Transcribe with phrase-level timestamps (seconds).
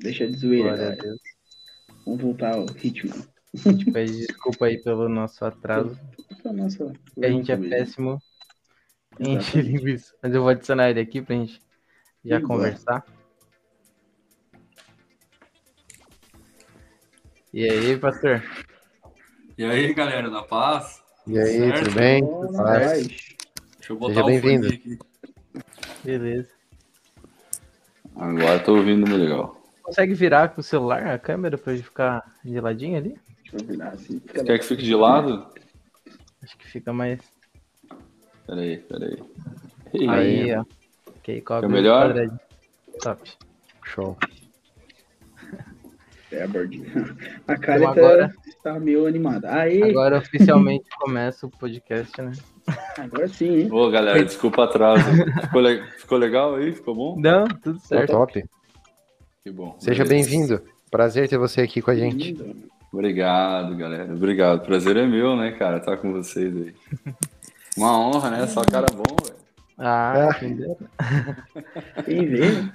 [0.00, 1.02] Deixa de zoeira, Glória a galera.
[1.02, 1.20] Deus.
[2.04, 3.12] Vamos voltar ao ritmo.
[3.66, 5.98] A gente pede desculpa aí pelo nosso atraso.
[6.44, 8.22] Nossa- A gente é péssimo
[9.18, 10.14] em linguiça.
[10.22, 11.60] Mas eu vou adicionar ele aqui pra gente
[12.24, 12.58] já Igual.
[12.58, 13.04] conversar.
[17.52, 18.42] E aí, pastor?
[19.56, 21.02] E aí, galera, na paz?
[21.26, 21.84] E aí, Certo?
[21.84, 22.20] tudo bem?
[22.24, 23.06] Tudo paz?
[23.06, 23.26] Deixa
[23.92, 24.68] eu botar Seja o bem-vindo.
[26.04, 26.50] Beleza.
[28.14, 29.57] Agora tô ouvindo muito legal.
[29.88, 33.16] Consegue virar com o celular a câmera pra ele ficar de ladinho ali?
[33.42, 34.18] Deixa eu virar assim.
[34.18, 35.46] Quer que fique de lado?
[36.42, 37.18] Acho que fica mais.
[38.46, 39.18] Peraí, peraí.
[40.10, 40.62] Aí, ó.
[41.08, 42.08] Ok, cobre Fica melhor?
[42.08, 42.40] quadradinho.
[43.00, 43.30] Top.
[43.84, 44.16] Show.
[46.30, 46.86] É a bordinha.
[47.46, 48.28] A Kali Então agora-
[48.62, 49.50] tá, tá meio animada.
[49.50, 52.32] Aí, agora, Agora oficialmente começa o podcast, né?
[53.32, 53.72] sim, hein?
[53.72, 55.02] Ô, galera, desculpa o atraso.
[55.44, 56.74] Ficou, le- ficou legal aí?
[56.74, 57.18] Ficou bom?
[57.18, 58.10] Não, tudo certo.
[58.12, 58.44] top.
[59.42, 59.76] Que bom.
[59.78, 60.62] Seja bem-vindo.
[60.90, 62.36] Prazer ter você aqui com a gente.
[62.92, 64.12] Obrigado, galera.
[64.12, 64.64] Obrigado.
[64.64, 65.78] Prazer é meu, né, cara?
[65.78, 66.74] Estar com vocês aí.
[67.76, 68.46] Uma honra, né?
[68.46, 69.36] Só cara bom, velho.
[69.76, 70.36] Ah, Ah.
[70.36, 70.76] entendeu?
[72.04, 72.68] Quem vê?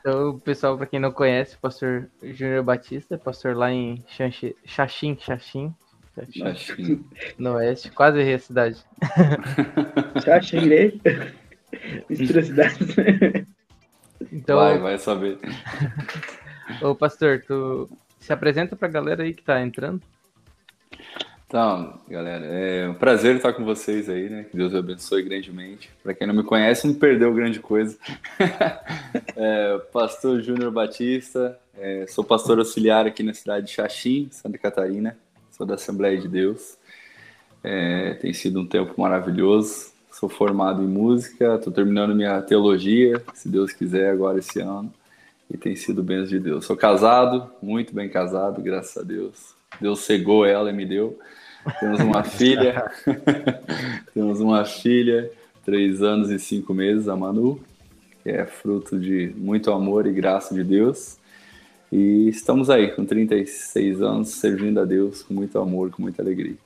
[0.00, 5.74] Então, pessoal, pra quem não conhece, pastor Júnior Batista, pastor lá em Xanxi- Xaxim, Xaxim,
[7.36, 8.84] no oeste, quase errei a cidade.
[10.24, 11.00] Já cheguei.
[12.08, 12.78] Mistura cidades.
[14.32, 15.38] Então, Vai, vai saber.
[16.82, 17.88] ô pastor, tu
[18.18, 20.02] se apresenta pra galera aí que tá entrando.
[21.46, 24.44] Então, galera, é um prazer estar com vocês aí, né?
[24.50, 25.88] Que Deus abençoe grandemente.
[26.02, 27.96] Para quem não me conhece, não perdeu grande coisa.
[29.38, 35.16] É, pastor Júnior Batista, é, sou pastor auxiliar aqui na cidade de Xaxim, Santa Catarina.
[35.50, 36.78] Sou da Assembleia de Deus.
[37.62, 39.92] É, tem sido um tempo maravilhoso.
[40.18, 44.90] Sou formado em música, estou terminando minha teologia, se Deus quiser, agora esse ano.
[45.50, 46.64] E tem sido bênção de Deus.
[46.64, 49.54] Sou casado, muito bem casado, graças a Deus.
[49.78, 51.18] Deus cegou ela e me deu.
[51.78, 52.90] Temos uma filha.
[54.14, 55.30] Temos uma filha,
[55.62, 57.60] três anos e cinco meses, a Manu,
[58.22, 61.18] que é fruto de muito amor e graça de Deus.
[61.92, 66.56] E estamos aí, com 36 anos, servindo a Deus com muito amor, com muita alegria.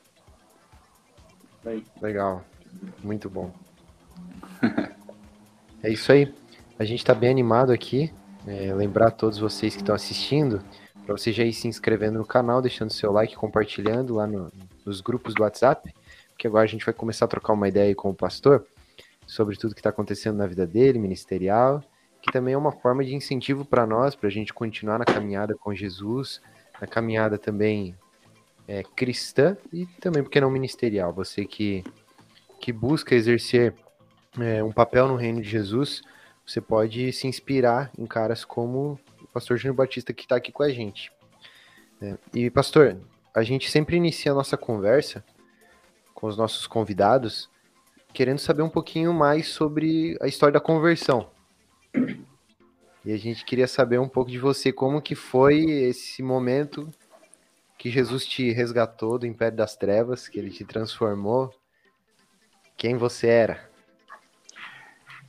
[2.00, 2.44] Legal.
[3.02, 3.52] Muito bom.
[5.82, 6.32] É isso aí.
[6.78, 8.12] A gente tá bem animado aqui.
[8.46, 10.62] É, lembrar a todos vocês que estão assistindo,
[11.04, 14.50] para você já ir se inscrevendo no canal, deixando seu like, compartilhando lá no-
[14.84, 15.92] nos grupos do WhatsApp,
[16.30, 18.66] porque agora a gente vai começar a trocar uma ideia com o pastor
[19.26, 21.84] sobre tudo que está acontecendo na vida dele, ministerial,
[22.22, 25.54] que também é uma forma de incentivo para nós, para a gente continuar na caminhada
[25.54, 26.40] com Jesus,
[26.80, 27.94] na caminhada também
[28.66, 31.12] é, cristã e também, porque não ministerial.
[31.12, 31.84] Você que,
[32.60, 33.74] que busca exercer
[34.38, 36.02] é, um papel no reino de Jesus,
[36.46, 40.62] você pode se inspirar em caras como o pastor Júnior Batista que está aqui com
[40.62, 41.10] a gente.
[42.00, 42.18] né?
[42.34, 42.98] E, pastor,
[43.34, 45.24] a gente sempre inicia a nossa conversa
[46.14, 47.48] com os nossos convidados
[48.12, 51.30] querendo saber um pouquinho mais sobre a história da conversão.
[53.04, 56.88] E a gente queria saber um pouco de você, como que foi esse momento
[57.78, 61.54] que Jesus te resgatou do império das trevas, que ele te transformou,
[62.80, 63.60] quem você era.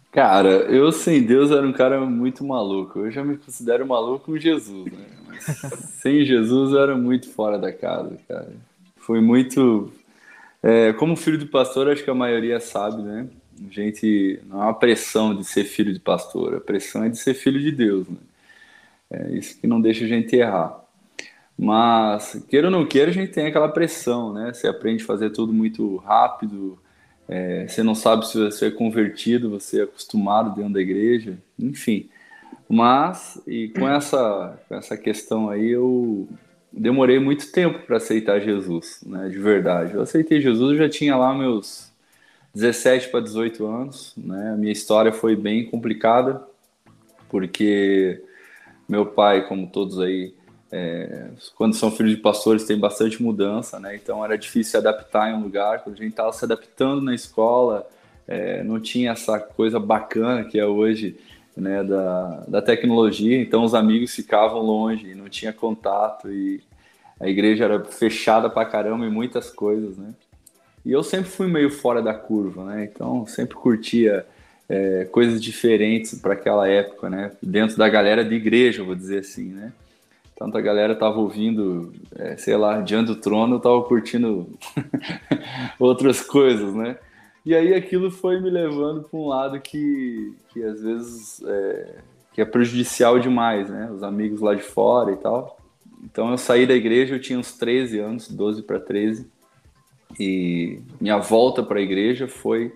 [0.09, 2.99] Cara, eu sem Deus era um cara muito maluco.
[2.99, 5.05] Eu já me considero maluco com Jesus, né?
[5.27, 5.43] Mas
[5.99, 8.53] sem Jesus eu era muito fora da casa, cara.
[8.95, 9.91] Foi muito.
[10.63, 13.27] é, como filho de pastor, acho que a maioria sabe, né?
[13.69, 17.17] A gente não é uma pressão de ser filho de pastor, a pressão é de
[17.17, 18.17] ser filho de Deus, né?
[19.11, 20.81] É isso que não deixa a gente errar.
[21.57, 24.53] Mas, queira ou não queira, a gente tem aquela pressão, né?
[24.53, 26.79] Você aprende a fazer tudo muito rápido,
[27.33, 32.09] é, você não sabe se você é convertido, você é acostumado dentro da igreja, enfim.
[32.67, 36.27] Mas, e com essa, com essa questão aí, eu
[36.73, 39.93] demorei muito tempo para aceitar Jesus, né, de verdade.
[39.93, 41.89] Eu aceitei Jesus, eu já tinha lá meus
[42.53, 46.45] 17 para 18 anos, né, a minha história foi bem complicada,
[47.29, 48.21] porque
[48.89, 50.33] meu pai, como todos aí,
[50.71, 53.95] é, quando são filhos de pastores, tem bastante mudança, né?
[53.95, 55.83] Então era difícil se adaptar em um lugar.
[55.83, 57.85] Quando a gente estava se adaptando na escola,
[58.27, 61.17] é, não tinha essa coisa bacana que é hoje,
[61.57, 61.83] né?
[61.83, 63.41] Da, da tecnologia.
[63.41, 66.63] Então os amigos ficavam longe, não tinha contato e
[67.19, 70.13] a igreja era fechada pra caramba em muitas coisas, né?
[70.85, 72.89] E eu sempre fui meio fora da curva, né?
[72.91, 74.25] Então sempre curtia
[74.69, 77.31] é, coisas diferentes para aquela época, né?
[77.43, 79.73] Dentro da galera de igreja, vou dizer assim, né?
[80.41, 84.49] Tanta galera tava ouvindo, é, sei lá, diante do trono, tava curtindo
[85.77, 86.97] outras coisas, né?
[87.45, 91.95] E aí aquilo foi me levando para um lado que, que às vezes é,
[92.33, 93.91] que é prejudicial demais, né?
[93.91, 95.59] Os amigos lá de fora e tal.
[96.03, 99.27] Então eu saí da igreja, eu tinha uns 13 anos, 12 para 13.
[100.19, 102.73] E minha volta para a igreja foi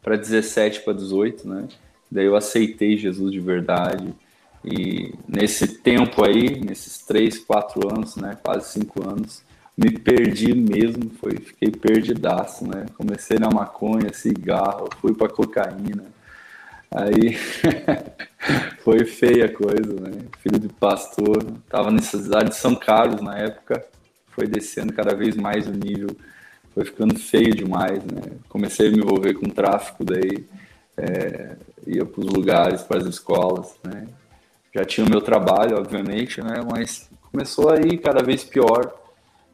[0.00, 1.66] para 17 para 18, né?
[2.08, 4.14] Daí eu aceitei Jesus de verdade.
[4.70, 9.42] E nesse tempo aí, nesses 3, 4 anos, né, quase 5 anos,
[9.76, 12.86] me perdi mesmo, foi, fiquei perdidaço, né?
[12.96, 16.04] Comecei na maconha, cigarro, fui para cocaína.
[16.90, 17.36] Aí
[18.82, 20.22] foi feia a coisa, né?
[20.42, 23.86] Filho de pastor, tava nessa cidade de São Carlos na época,
[24.32, 26.10] foi descendo cada vez mais o nível,
[26.74, 28.32] foi ficando feio demais, né?
[28.48, 30.44] Comecei a me envolver com tráfico daí,
[30.96, 31.56] é,
[31.86, 34.08] ia para os lugares, para as escolas, né?
[34.78, 36.64] Já tinha o meu trabalho, obviamente, né?
[36.70, 38.94] Mas começou aí cada vez pior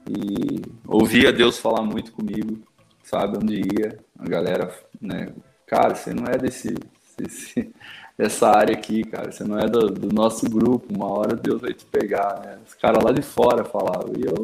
[0.07, 2.59] e ouvia Deus falar muito comigo,
[3.03, 5.33] sabe onde ia, a galera, né?
[5.67, 6.75] Cara, você não é desse,
[7.17, 7.73] desse
[8.19, 11.73] dessa área aqui, cara, você não é do, do, nosso grupo, uma hora Deus vai
[11.73, 12.59] te pegar, né?
[12.67, 14.35] Os caras lá de fora falavam, e eu,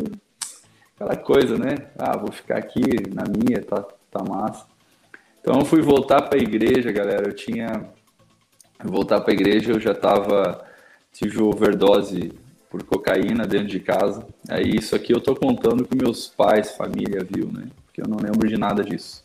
[0.97, 1.89] aquela coisa, né?
[1.99, 2.81] Ah, vou ficar aqui
[3.15, 4.65] na minha, tá, tá massa.
[5.43, 7.87] Então eu fui voltar para a igreja, galera, eu tinha
[8.83, 10.70] voltar para a igreja, eu já tava
[11.13, 12.33] tive overdose
[12.69, 14.27] por cocaína dentro de casa.
[14.49, 17.69] Aí isso aqui eu tô contando que meus pais, família viu, né?
[17.87, 19.23] Porque eu não lembro de nada disso.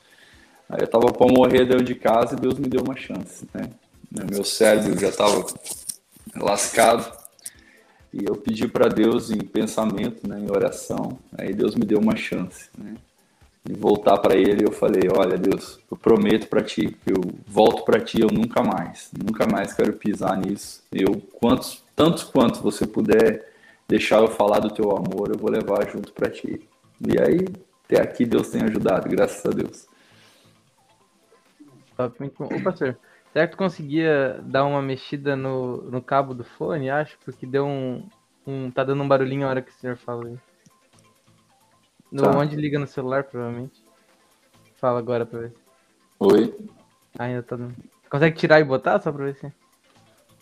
[0.68, 3.70] Aí eu tava para morrer dentro de casa e Deus me deu uma chance, né?
[4.32, 5.46] Meu cérebro já tava
[6.36, 7.12] lascado
[8.14, 11.20] e eu pedi para Deus em pensamento, né, em oração.
[11.38, 12.96] Aí Deus me deu uma chance, né?
[13.66, 18.00] De voltar para Ele, eu falei: Olha, Deus, eu prometo para Ti eu volto para
[18.00, 20.84] Ti, eu nunca mais, nunca mais quero pisar nisso.
[20.92, 23.52] Eu quantos tanto quanto você puder
[23.88, 26.68] deixar eu falar do teu amor, eu vou levar junto para ti.
[27.00, 27.48] E aí,
[27.86, 29.88] até aqui Deus tem ajudado, graças a Deus.
[31.96, 32.54] Top, muito bom.
[32.54, 32.98] Ô, pastor,
[33.32, 37.18] será que tu conseguia dar uma mexida no, no cabo do fone, acho?
[37.24, 38.06] Porque deu um,
[38.46, 38.70] um.
[38.70, 40.38] Tá dando um barulhinho na hora que o senhor fala aí.
[42.12, 42.38] No, tá.
[42.38, 43.84] Onde liga no celular, provavelmente.
[44.78, 45.54] Fala agora pra ver.
[46.19, 46.56] Oi?
[47.18, 47.75] Ah, ainda tá dando.
[48.10, 49.52] Consegue tirar e botar só pra ver se.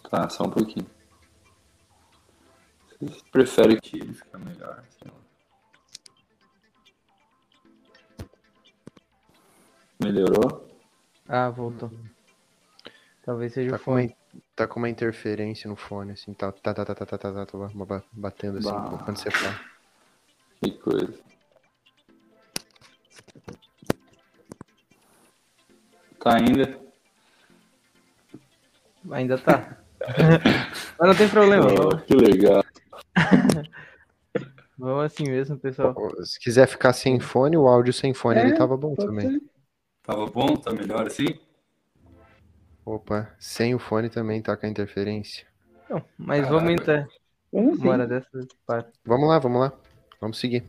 [0.10, 0.86] Tá, só um pouquinho.
[3.32, 4.84] Prefere que ele fica melhor.
[10.00, 10.68] Melhorou?
[11.28, 11.92] Ah, voltou.
[13.24, 14.10] Talvez seja tá o fone.
[14.10, 17.18] Com uma, tá com uma interferência no fone, assim, tá, tá, tá, tá, tá, tá,
[17.18, 19.02] tá, tá batendo assim bah.
[19.06, 19.60] quando você fala.
[20.62, 21.33] Que coisa.
[26.24, 26.80] Tá ainda?
[29.12, 29.78] Ainda tá.
[30.98, 31.68] Mas não tem problema.
[31.68, 32.64] Oh, que legal.
[34.78, 35.94] Vamos assim mesmo, pessoal.
[36.24, 39.32] Se quiser ficar sem fone, o áudio sem fone é, ele tava bom também.
[39.32, 39.42] Ser.
[40.02, 40.56] Tava bom?
[40.56, 41.28] Tá melhor assim?
[42.86, 45.46] Opa, sem o fone também tá com a interferência.
[45.90, 46.60] Não, mas Caramba.
[46.60, 47.08] vamos entrar.
[47.52, 48.30] Vamos uma hora dessa.
[49.06, 49.74] Vamos lá, vamos lá.
[50.22, 50.64] Vamos seguir.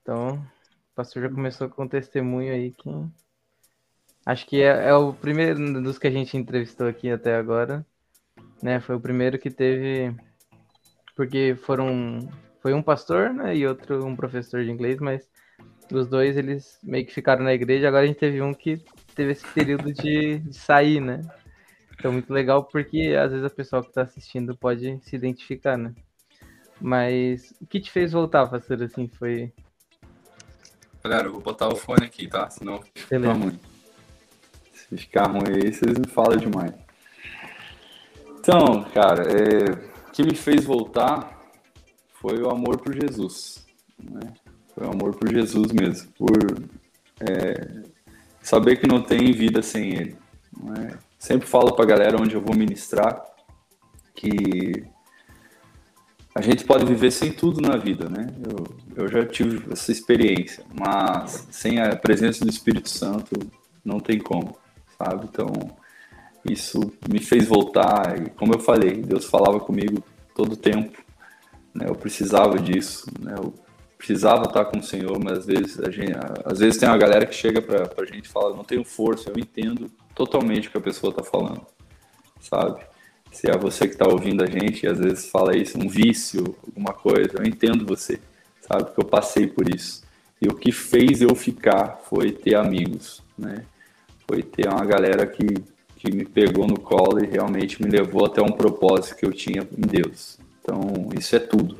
[0.00, 2.88] Então, o pastor já começou com um testemunho aí que.
[4.24, 7.84] Acho que é, é o primeiro dos que a gente entrevistou aqui até agora.
[8.62, 8.80] Né?
[8.80, 10.14] Foi o primeiro que teve
[11.16, 12.28] porque foram
[12.60, 15.28] foi um pastor, né, e outro um professor de inglês, mas
[15.90, 17.88] os dois eles meio que ficaram na igreja.
[17.88, 18.80] Agora a gente teve um que
[19.14, 21.20] teve esse período de, de sair, né?
[21.98, 25.92] Então muito legal porque às vezes a pessoa que está assistindo pode se identificar, né?
[26.80, 29.52] Mas o que te fez voltar, pastor, assim, foi...
[31.02, 32.48] Galera, eu vou botar o fone aqui, tá?
[32.48, 33.58] Senão fica ruim.
[34.92, 36.74] Se ficar ruim aí, vocês me falam demais.
[38.38, 41.40] Então, cara, é que me fez voltar
[42.20, 43.66] foi o amor por Jesus.
[43.98, 44.34] Né?
[44.74, 46.36] Foi o amor por Jesus mesmo, por
[47.20, 47.82] é,
[48.42, 50.16] saber que não tem vida sem Ele.
[50.62, 50.98] Né?
[51.18, 53.24] Sempre falo para a galera onde eu vou ministrar
[54.14, 54.84] que
[56.34, 58.26] a gente pode viver sem tudo na vida, né?
[58.46, 63.32] Eu, eu já tive essa experiência, mas sem a presença do Espírito Santo
[63.84, 64.56] não tem como,
[65.02, 65.28] sabe?
[65.30, 65.52] Então,
[66.48, 70.02] isso me fez voltar e como eu falei, Deus falava comigo
[70.34, 70.98] todo o tempo,
[71.74, 71.86] né?
[71.88, 73.34] Eu precisava disso, né?
[73.36, 73.52] Eu
[73.96, 76.12] precisava estar com o Senhor, mas às vezes a gente,
[76.44, 79.30] às vezes tem uma galera que chega para a gente e fala, não tenho força,
[79.30, 81.64] eu entendo totalmente o que a pessoa está falando,
[82.40, 82.84] sabe?
[83.30, 86.56] Se é você que está ouvindo a gente e às vezes fala isso, um vício,
[86.66, 88.20] alguma coisa, eu entendo você,
[88.60, 88.84] sabe?
[88.84, 90.02] Porque eu passei por isso.
[90.40, 93.64] E o que fez eu ficar foi ter amigos, né?
[94.32, 95.44] Foi ter uma galera que
[95.98, 99.60] que me pegou no colo e realmente me levou até um propósito que eu tinha
[99.60, 100.38] em Deus.
[100.58, 100.80] Então,
[101.16, 101.76] isso é tudo,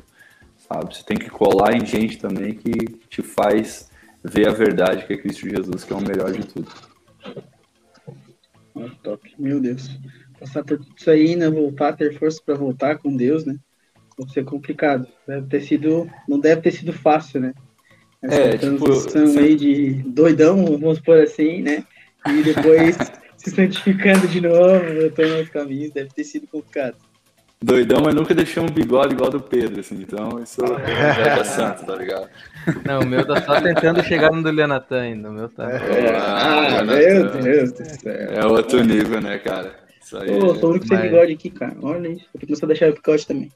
[0.69, 0.95] sabe?
[0.95, 2.71] Você tem que colar em gente também que
[3.09, 3.89] te faz
[4.23, 6.71] ver a verdade que é Cristo Jesus, que é o melhor de tudo.
[9.01, 9.99] top, meu Deus.
[10.39, 13.57] passar por tudo isso aí, ainda voltar, ter força para voltar com Deus, né?
[14.17, 15.07] Deve ser complicado.
[15.27, 17.53] Deve ter sido, não deve ter sido fácil, né?
[18.21, 21.83] Essa É, tipo, transição você- aí de doidão, vamos por assim, né?
[22.29, 22.97] E depois
[23.37, 26.95] se santificando de novo, voltando aos caminhos, deve ter sido complicado.
[27.61, 29.95] Doidão, mas nunca deixei um bigode igual do Pedro, assim.
[30.01, 32.27] Então, isso já é santo, tá ligado?
[32.85, 35.29] Não, o meu tá só tentando chegar no do Leonatan ainda.
[35.29, 35.69] O meu tá.
[35.69, 37.29] Ah, Ah, meu.
[37.41, 38.13] Deus do céu.
[38.13, 39.75] É outro nível, né, cara?
[40.03, 40.29] Isso aí.
[40.29, 41.73] Ô, sou o único sem Mas- bigode aqui, cara.
[41.81, 42.25] Olha isso.
[42.33, 43.49] Vou começar a deixar o picote também.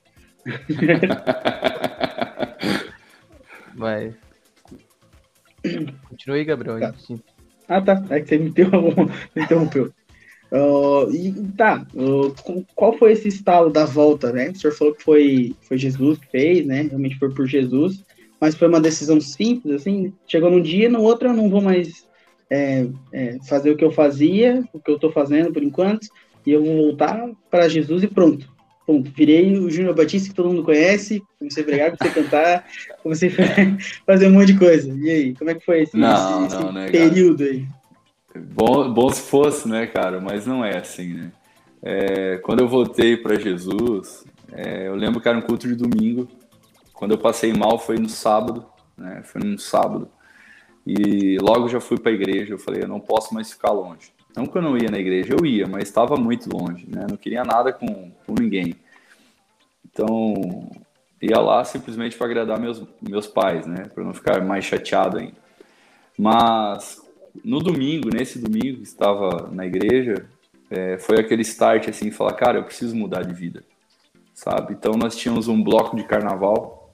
[3.76, 4.14] Vai.
[6.10, 6.80] Continua aí, Gabriel.
[6.80, 6.94] Tá.
[7.68, 8.04] Ah, tá.
[8.10, 9.92] É que você me interrompeu.
[10.50, 11.86] Ah, e tá,
[12.44, 14.50] com- qual foi esse estalo da volta, né?
[14.52, 16.84] O senhor falou que foi, foi Jesus que fez, né?
[16.84, 18.02] Realmente foi por Jesus,
[18.40, 20.14] mas foi uma decisão simples, assim.
[20.26, 21.90] Chegou num dia, no outro eu não vou mais
[22.50, 26.08] é, é, fazer o que eu fazia, o que eu tô fazendo por enquanto,
[26.46, 28.48] e eu vou voltar para Jesus e pronto.
[28.88, 32.66] Pronto, virei o Júnior Batista que todo mundo conhece, comecei a pregar, comecei a cantar,
[33.04, 33.34] comecei a
[34.08, 34.92] fazer um monte de coisa.
[34.98, 36.92] E aí, como é que foi esse, Não, esse- não, esse né, cara?
[36.92, 37.68] período aí?
[38.54, 40.22] Bom, bom se fosse, né, cara?
[40.22, 41.32] Mas não é assim, né?
[41.84, 46.28] É, quando eu voltei para Jesus, é, eu lembro que era um culto de domingo.
[46.94, 48.66] Quando eu passei mal foi no sábado,
[48.98, 49.22] né?
[49.26, 50.08] Foi no sábado.
[50.86, 52.54] E logo já fui para a igreja.
[52.54, 54.12] Eu falei, eu não posso mais ficar longe.
[54.38, 57.08] Não que eu não ia na igreja, eu ia, mas estava muito longe, né?
[57.10, 58.76] Não queria nada com, com ninguém.
[59.84, 60.70] Então,
[61.20, 63.86] ia lá simplesmente para agradar meus, meus pais, né?
[63.94, 65.38] Para não ficar mais chateado ainda.
[66.16, 67.02] Mas
[67.44, 70.28] no domingo, nesse domingo que estava na igreja,
[70.70, 73.64] é, foi aquele start assim, falar, cara, eu preciso mudar de vida,
[74.36, 74.74] sabe?
[74.74, 76.94] Então nós tínhamos um bloco de carnaval.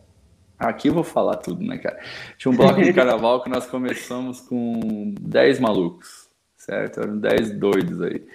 [0.57, 2.00] Aqui eu vou falar tudo, né, cara?
[2.38, 6.23] Tinha um bloco de carnaval que nós começamos com 10 malucos,
[6.65, 7.01] certo?
[7.01, 8.25] Eram 10 doidos aí.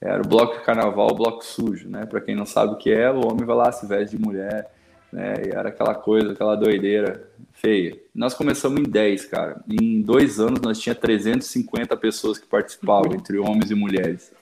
[0.00, 2.04] Era o bloco de carnaval, o bloco sujo, né?
[2.04, 4.70] Para quem não sabe o que é, o homem vai lá, se veste de mulher,
[5.12, 5.34] né?
[5.46, 7.98] E era aquela coisa, aquela doideira feia.
[8.14, 9.62] Nós começamos em 10, cara.
[9.68, 14.32] Em dois anos nós tinha 350 pessoas que participavam, entre homens e mulheres.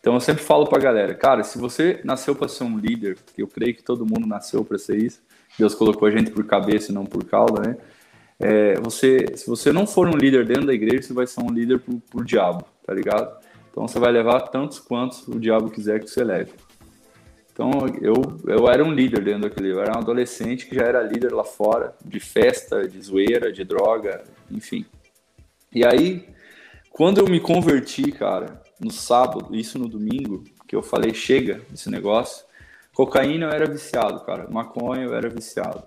[0.00, 3.42] Então eu sempre falo pra galera, cara, se você nasceu para ser um líder, que
[3.42, 5.20] eu creio que todo mundo nasceu para ser isso,
[5.58, 7.76] Deus colocou a gente por cabeça e não por cauda, né?
[8.38, 11.50] É, você, se você não for um líder dentro da igreja, você vai ser um
[11.50, 13.36] líder por, por diabo, tá ligado?
[13.70, 16.52] Então você vai levar tantos quantos o diabo quiser que você leve.
[17.52, 17.70] Então
[18.00, 18.14] eu,
[18.46, 21.44] eu era um líder dentro daquele, eu era um adolescente que já era líder lá
[21.44, 24.84] fora, de festa, de zoeira, de droga, enfim.
[25.74, 26.28] E aí,
[26.90, 31.90] quando eu me converti, cara, no sábado, isso no domingo, que eu falei, chega desse
[31.90, 32.44] negócio,
[32.94, 35.84] cocaína eu era viciado, cara, maconha eu era viciado.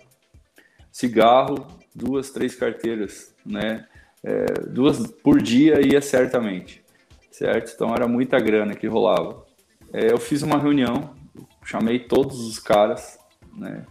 [0.95, 3.85] Cigarro, duas, três carteiras, né?
[4.23, 6.81] É, duas por dia ia certamente,
[7.29, 7.73] certo?
[7.75, 9.45] Então era muita grana que rolava.
[9.91, 11.13] É, eu fiz uma reunião,
[11.65, 13.19] chamei todos os caras,
[13.57, 13.85] né?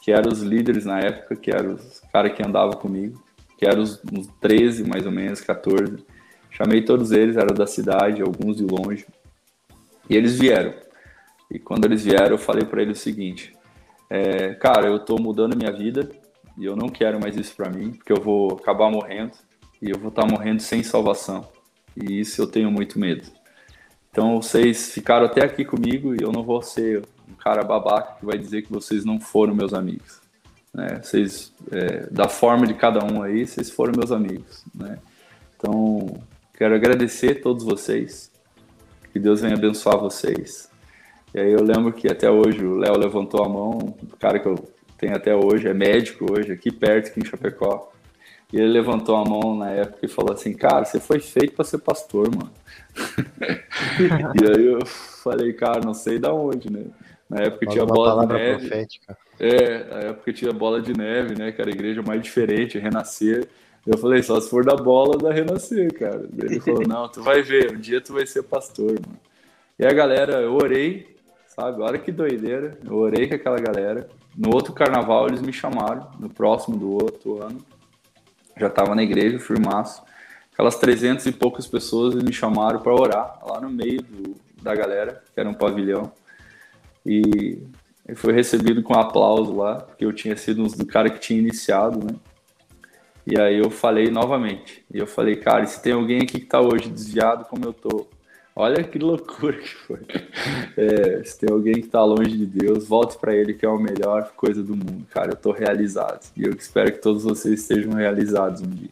[0.00, 3.22] Que eram os líderes na época, que eram os caras que andavam comigo,
[3.58, 6.02] que eram os, uns 13, mais ou menos, 14.
[6.50, 9.06] Chamei todos eles, eram da cidade, alguns de longe.
[10.08, 10.72] E eles vieram.
[11.50, 13.54] E quando eles vieram, eu falei para eles o seguinte:
[14.08, 16.18] é, Cara, eu tô mudando minha vida
[16.60, 19.32] e eu não quero mais isso para mim, porque eu vou acabar morrendo
[19.80, 21.48] e eu vou estar morrendo sem salvação.
[21.96, 23.26] E isso eu tenho muito medo.
[24.10, 28.26] Então vocês ficaram até aqui comigo e eu não vou ser um cara babaca que
[28.26, 30.20] vai dizer que vocês não foram meus amigos.
[30.74, 31.00] Né?
[31.02, 34.62] Vocês, é, da forma de cada um aí, vocês foram meus amigos.
[34.74, 34.98] Né?
[35.56, 36.20] Então,
[36.52, 38.30] quero agradecer a todos vocês.
[39.14, 40.68] Que Deus venha abençoar vocês.
[41.34, 44.46] E aí eu lembro que até hoje o Léo levantou a mão, o cara que
[44.46, 44.56] eu
[45.00, 47.90] tenho até hoje, é médico hoje, aqui perto, aqui em Chapecó.
[48.52, 51.64] E ele levantou a mão na época e falou assim, cara, você foi feito para
[51.64, 52.52] ser pastor, mano.
[54.40, 56.84] e aí eu falei, cara, não sei da onde, né?
[57.28, 58.58] Na época Fala tinha bola de neve.
[58.58, 59.18] profética.
[59.38, 61.52] É, na época tinha bola de neve, né?
[61.52, 63.48] Que era a igreja mais diferente, Renascer.
[63.86, 66.28] Eu falei, só se for da bola da Renascer, cara.
[66.36, 69.18] Ele falou, não, tu vai ver, um dia tu vai ser pastor, mano.
[69.78, 71.06] E a galera, eu orei,
[71.50, 71.82] sabe?
[71.82, 72.78] Olha que doideira.
[72.84, 74.08] Eu orei com aquela galera.
[74.36, 77.58] No outro carnaval eles me chamaram, no próximo do outro ano.
[78.56, 80.02] Já tava na igreja, firmaço.
[80.52, 85.22] Aquelas 300 e poucas pessoas me chamaram para orar lá no meio do, da galera,
[85.32, 86.12] que era um pavilhão.
[87.04, 87.62] E
[88.06, 91.98] ele foi recebido com aplauso lá, porque eu tinha sido um cara que tinha iniciado,
[92.04, 92.18] né?
[93.26, 94.84] E aí eu falei novamente.
[94.92, 98.06] E eu falei, cara, se tem alguém aqui que tá hoje desviado como eu tô,
[98.60, 100.00] olha que loucura que foi.
[100.76, 103.76] É, se tem alguém que tá longe de Deus, volte para ele que é a
[103.76, 105.32] melhor coisa do mundo, cara.
[105.32, 106.30] Eu tô realizado.
[106.36, 108.90] E eu espero que todos vocês estejam realizados um dia.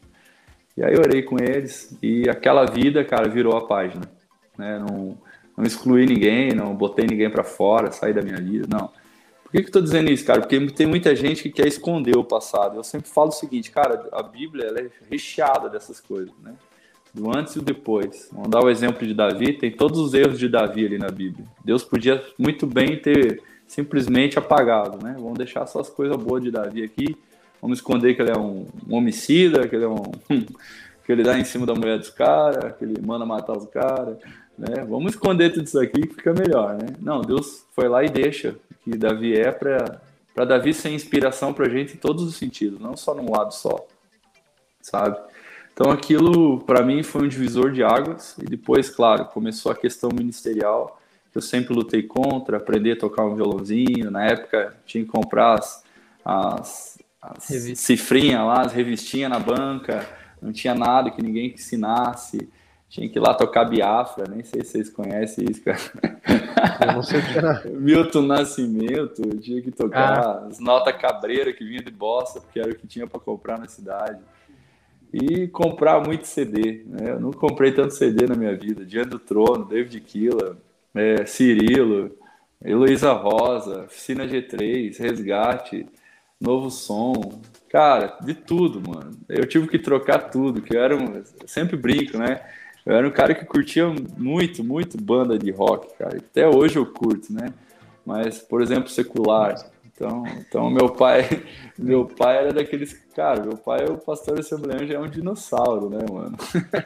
[0.76, 4.08] E aí eu orei com eles e aquela vida, cara, virou a página.
[4.56, 4.78] Né?
[4.78, 5.18] Não,
[5.56, 8.88] não excluí ninguém, não botei ninguém para fora, saí da minha vida, não.
[9.42, 10.40] Por que, que eu tô dizendo isso, cara?
[10.40, 12.76] Porque tem muita gente que quer esconder o passado.
[12.76, 16.54] Eu sempre falo o seguinte, cara, a Bíblia é recheada dessas coisas, né?
[17.14, 18.28] Do antes e o depois.
[18.32, 21.46] Vamos dar o exemplo de Davi, tem todos os erros de Davi ali na Bíblia.
[21.64, 25.14] Deus podia muito bem ter simplesmente apagado, né?
[25.18, 27.16] Vamos deixar só as coisas boas de Davi aqui.
[27.60, 30.02] Vamos esconder que ele é um, um homicida, que ele é um.
[31.04, 34.18] que ele dá em cima da mulher dos caras, que ele manda matar os caras,
[34.58, 34.84] né?
[34.86, 36.94] Vamos esconder tudo isso aqui que fica melhor, né?
[37.00, 40.00] Não, Deus foi lá e deixa que Davi é para
[40.44, 43.86] Davi ser inspiração para gente em todos os sentidos, não só num lado só,
[44.80, 45.18] sabe?
[45.78, 50.10] Então aquilo para mim foi um divisor de águas e depois, claro, começou a questão
[50.12, 54.10] ministerial que eu sempre lutei contra, aprender a tocar um violãozinho.
[54.10, 55.84] Na época tinha que comprar as,
[56.24, 57.44] as, as
[57.78, 60.04] cifrinhas lá, as revistinhas na banca,
[60.42, 62.48] não tinha nada que ninguém ensinasse.
[62.88, 65.78] Tinha que ir lá tocar Biafra, nem sei se vocês conhecem isso, cara.
[66.88, 67.62] Eu não sei o que era.
[67.70, 70.46] Milton Nascimento, tinha que tocar ah.
[70.48, 73.68] as notas cabreira que vinha de bossa, porque era o que tinha para comprar na
[73.68, 74.18] cidade.
[75.12, 77.12] E comprar muito CD, né?
[77.12, 78.84] Eu não comprei tanto CD na minha vida.
[78.84, 80.58] Diante do Trono, David Killa,
[80.94, 82.10] é, Cirilo,
[82.62, 85.86] Heloísa Rosa, Oficina G3, Resgate,
[86.40, 87.40] Novo Som.
[87.70, 89.16] Cara, de tudo, mano.
[89.28, 91.22] Eu tive que trocar tudo, que eu era um...
[91.46, 92.40] Sempre brinco, né?
[92.84, 93.86] Eu era um cara que curtia
[94.16, 96.18] muito, muito banda de rock, cara.
[96.18, 97.52] Até hoje eu curto, né?
[98.04, 99.54] Mas, por exemplo, secular.
[99.98, 101.24] Então, então meu pai,
[101.76, 105.90] meu pai era daqueles, cara, meu pai é o pastor assembleano já é um dinossauro,
[105.90, 106.36] né, mano?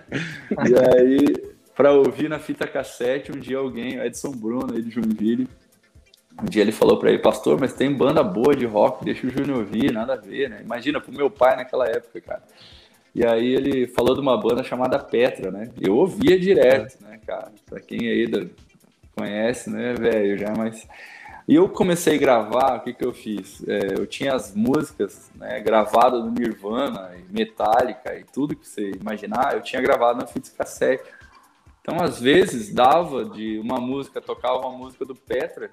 [0.66, 5.46] e aí, para ouvir na fita cassete, um dia alguém, Edson Bruno aí de Joinville,
[6.42, 9.30] um dia ele falou para ele, pastor, mas tem banda boa de rock, deixa o
[9.30, 10.62] Júnior ouvir, nada a ver, né?
[10.64, 12.42] Imagina pro meu pai naquela época, cara.
[13.14, 15.70] E aí ele falou de uma banda chamada Petra, né?
[15.78, 17.52] Eu ouvia direto, né, cara?
[17.68, 18.26] Pra quem aí
[19.14, 20.88] conhece, né, velho, já, mas...
[21.48, 23.66] E eu comecei a gravar, o que que eu fiz?
[23.66, 29.54] É, eu tinha as músicas né, gravadas do Nirvana, Metallica e tudo que você imaginar,
[29.54, 31.04] eu tinha gravado na fita cassete.
[31.80, 35.68] Então, às vezes, dava de uma música, tocava uma música do Petra,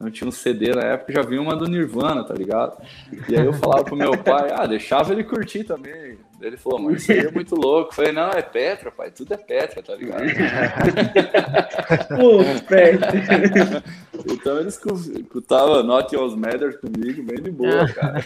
[0.00, 2.82] não tinha um CD na época, já vinha uma do Nirvana, tá ligado?
[3.28, 6.18] E aí eu falava pro meu pai, ah, deixava ele curtir também.
[6.46, 7.90] Ele falou, mas isso aí é muito louco.
[7.90, 10.24] Eu falei, não, é Petra, pai, tudo é Petra, tá ligado?
[12.16, 13.82] Pô, Petra.
[14.26, 18.24] então eles escutavam Not Yours Matter comigo, bem de boa, cara.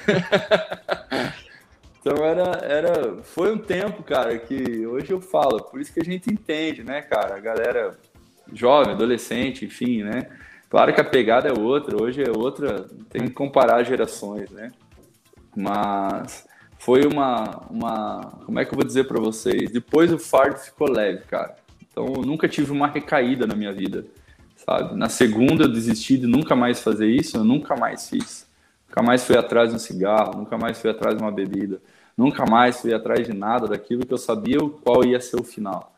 [2.01, 6.05] Então era, era, foi um tempo, cara, que hoje eu falo, por isso que a
[6.05, 7.37] gente entende, né, cara?
[7.37, 7.99] A galera
[8.53, 10.27] jovem, adolescente, enfim, né?
[10.71, 14.71] Claro que a pegada é outra, hoje é outra, tem que comparar gerações, né?
[15.57, 16.47] Mas
[16.79, 19.71] foi uma, uma como é que eu vou dizer para vocês?
[19.71, 21.57] Depois o fardo ficou leve, cara.
[21.91, 24.07] Então eu nunca tive uma recaída na minha vida,
[24.57, 24.97] sabe?
[24.97, 28.47] Na segunda eu desisti de nunca mais fazer isso, eu nunca mais fiz.
[28.89, 31.81] Nunca mais fui atrás de um cigarro, nunca mais fui atrás de uma bebida,
[32.17, 35.95] nunca mais fui atrás de nada daquilo que eu sabia qual ia ser o final.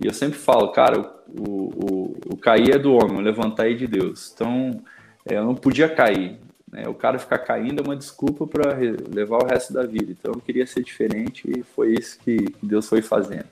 [0.00, 3.74] E eu sempre falo, cara, o, o, o cair é do homem, o levantar é
[3.74, 4.32] de Deus.
[4.34, 4.82] Então,
[5.24, 6.40] é, eu não podia cair.
[6.72, 6.88] Né?
[6.88, 8.74] O cara ficar caindo é uma desculpa para
[9.12, 10.10] levar o resto da vida.
[10.10, 13.46] Então, eu queria ser diferente e foi isso que, Deus foi fazendo.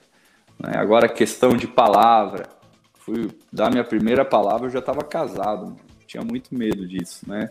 [0.59, 0.72] Né?
[0.76, 2.48] Agora, questão de palavra.
[2.94, 5.76] Fui dar minha primeira palavra, eu já estava casado.
[6.06, 7.50] Tinha muito medo disso, né?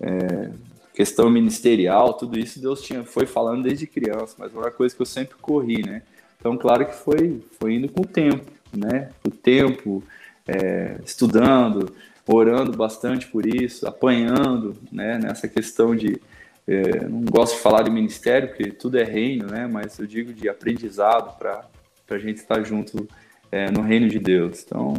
[0.00, 0.50] É,
[0.92, 5.06] questão ministerial, tudo isso Deus tinha, foi falando desde criança, mas uma coisa que eu
[5.06, 6.02] sempre corri, né?
[6.38, 9.10] Então, claro que foi, foi indo com o tempo, né?
[9.26, 10.02] O tempo,
[10.46, 11.92] é, estudando,
[12.26, 15.18] orando bastante por isso, apanhando, né?
[15.18, 16.20] Nessa questão de,
[16.66, 19.66] é, não gosto de falar de ministério, porque tudo é reino, né?
[19.66, 21.66] Mas eu digo de aprendizado para
[22.08, 23.06] a gente estar junto
[23.52, 24.64] é, no reino de Deus.
[24.64, 24.94] Então,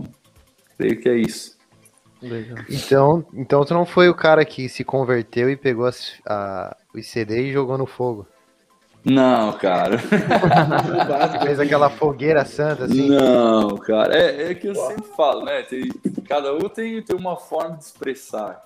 [0.77, 1.55] creio que é isso.
[2.21, 2.57] Legal.
[2.69, 7.01] Então, então tu não foi o cara que se converteu e pegou as, a, o
[7.01, 8.27] CD e jogou no fogo?
[9.05, 9.99] Não, cara.
[11.45, 13.07] Fez aquela fogueira santa assim?
[13.07, 14.17] Não, cara.
[14.17, 15.61] É, é que eu sempre falo, né?
[15.61, 15.89] Tem,
[16.27, 18.65] cada um tem, tem uma forma de expressar.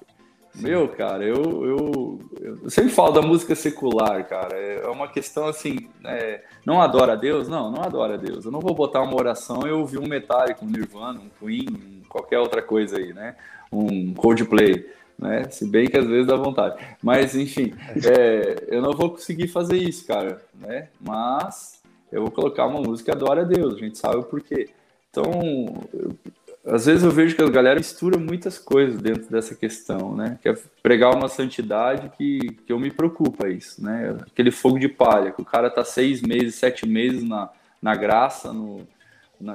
[0.56, 4.56] Meu, cara, eu, eu, eu, sempre falo da música secular, cara.
[4.58, 7.48] É uma questão assim, é, não adora a Deus?
[7.48, 8.46] Não, não adora a Deus.
[8.46, 12.02] Eu não vou botar uma oração e ouvir um Metallica, um Nirvana, um Queen, um
[12.08, 13.36] qualquer outra coisa aí, né?
[13.72, 14.86] Um Coldplay
[15.20, 15.44] né?
[15.50, 16.82] Se bem que às vezes dá vontade.
[17.04, 17.74] Mas, enfim,
[18.06, 20.88] é, eu não vou conseguir fazer isso, cara, né?
[21.00, 24.70] Mas eu vou colocar uma música adora a Deus, a gente sabe o porquê.
[25.10, 25.24] Então,
[25.94, 26.16] eu,
[26.66, 30.38] às vezes eu vejo que a galera mistura muitas coisas dentro dessa questão, né?
[30.42, 34.16] Que é pregar uma santidade que, que eu me preocupa isso, né?
[34.32, 37.50] Aquele fogo de palha, que o cara tá seis meses, sete meses na,
[37.82, 38.88] na graça, no,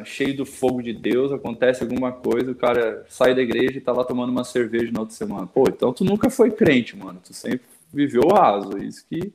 [0.05, 3.93] cheio do fogo de Deus, acontece alguma coisa, o cara sai da igreja e tá
[3.93, 5.47] lá tomando uma cerveja na outra semana.
[5.47, 7.21] Pô, então tu nunca foi crente, mano.
[7.25, 8.77] Tu sempre viveu raso.
[8.79, 9.33] É isso que,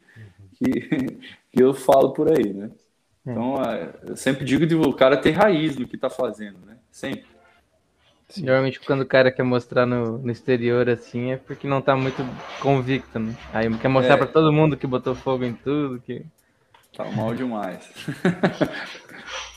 [0.55, 0.71] que,
[1.51, 2.71] que eu falo por aí, né?
[3.25, 6.77] Então, é, eu sempre digo de o cara ter raiz no que tá fazendo, né?
[6.91, 7.25] Sempre.
[8.27, 8.43] Sim.
[8.43, 12.23] Normalmente quando o cara quer mostrar no, no, exterior assim é porque não tá muito
[12.61, 13.35] convicto, né?
[13.51, 14.17] Aí quer mostrar é.
[14.17, 16.23] para todo mundo que botou fogo em tudo, que
[16.95, 17.89] tá mal demais.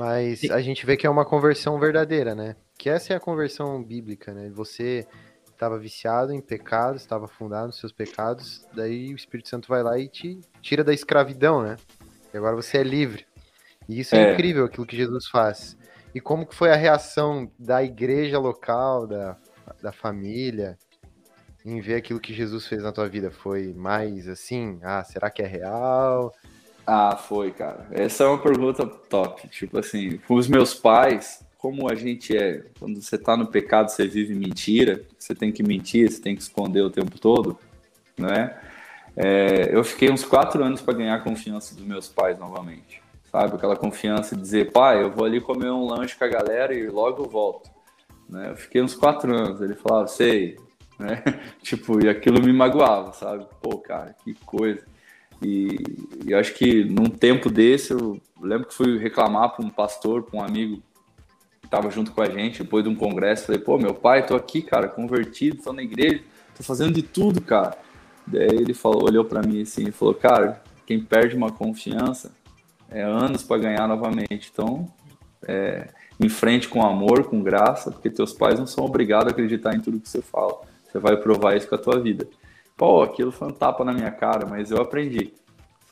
[0.00, 2.56] Mas a gente vê que é uma conversão verdadeira, né?
[2.78, 4.48] Que essa é a conversão bíblica, né?
[4.48, 5.06] Você
[5.52, 9.98] estava viciado em pecados, estava afundado nos seus pecados, daí o Espírito Santo vai lá
[9.98, 11.76] e te tira da escravidão, né?
[12.32, 13.26] E agora você é livre.
[13.86, 15.76] E isso é, é incrível aquilo que Jesus faz.
[16.14, 19.36] E como que foi a reação da igreja local, da,
[19.82, 20.78] da família,
[21.62, 23.30] em ver aquilo que Jesus fez na tua vida?
[23.30, 26.32] Foi mais assim, ah, será que é real?
[26.86, 27.86] Ah, foi, cara.
[27.90, 29.48] Essa é uma pergunta top.
[29.48, 33.90] Tipo assim, com os meus pais, como a gente é, quando você tá no pecado,
[33.90, 37.58] você vive mentira, você tem que mentir, você tem que esconder o tempo todo,
[38.18, 38.58] né?
[39.16, 43.54] É, eu fiquei uns quatro anos para ganhar a confiança dos meus pais novamente sabe?
[43.54, 46.88] Aquela confiança de dizer, pai, eu vou ali comer um lanche com a galera e
[46.88, 47.70] logo eu volto.
[48.28, 48.50] Né?
[48.50, 50.56] Eu fiquei uns quatro anos, ele falava, sei,
[50.98, 51.22] né?
[51.62, 53.46] tipo, e aquilo me magoava, sabe?
[53.62, 54.84] Pô, cara, que coisa.
[55.42, 55.78] E,
[56.26, 60.38] e acho que num tempo desse, eu lembro que fui reclamar para um pastor, para
[60.38, 60.82] um amigo
[61.60, 64.34] que estava junto com a gente, depois de um congresso, falei, pô, meu pai, tô
[64.34, 66.22] aqui, cara, convertido, tô na igreja,
[66.56, 67.76] tô fazendo de tudo, cara.
[68.26, 72.32] Daí ele falou, olhou para mim assim e falou, cara, quem perde uma confiança
[72.90, 74.50] é, anos para ganhar novamente.
[74.52, 74.86] Então,
[75.46, 79.74] é, em frente com amor, com graça, porque teus pais não são obrigados a acreditar
[79.74, 80.60] em tudo que você fala.
[80.84, 82.26] Você vai provar isso com a tua vida.
[82.80, 85.34] Pô, aquilo foi um tapa na minha cara, mas eu aprendi,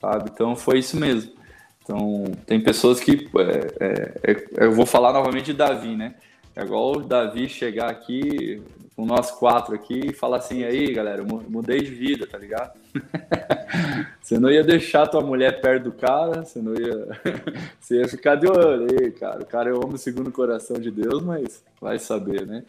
[0.01, 0.31] sabe?
[0.33, 1.35] Então foi isso mesmo.
[1.83, 3.29] Então, tem pessoas que.
[3.38, 6.14] É, é, é eu vou falar novamente de Davi, né?
[6.57, 8.62] É igual o Davi chegar aqui,
[8.96, 12.72] com nós quatro aqui, e falar assim: aí, galera, mudei de vida, tá ligado?
[14.18, 17.07] você não ia deixar tua mulher perto do cara, você não ia.
[17.79, 19.42] você ia ficar de olho aí, cara.
[19.42, 22.64] O cara é homem segundo o coração de Deus, mas vai saber, né?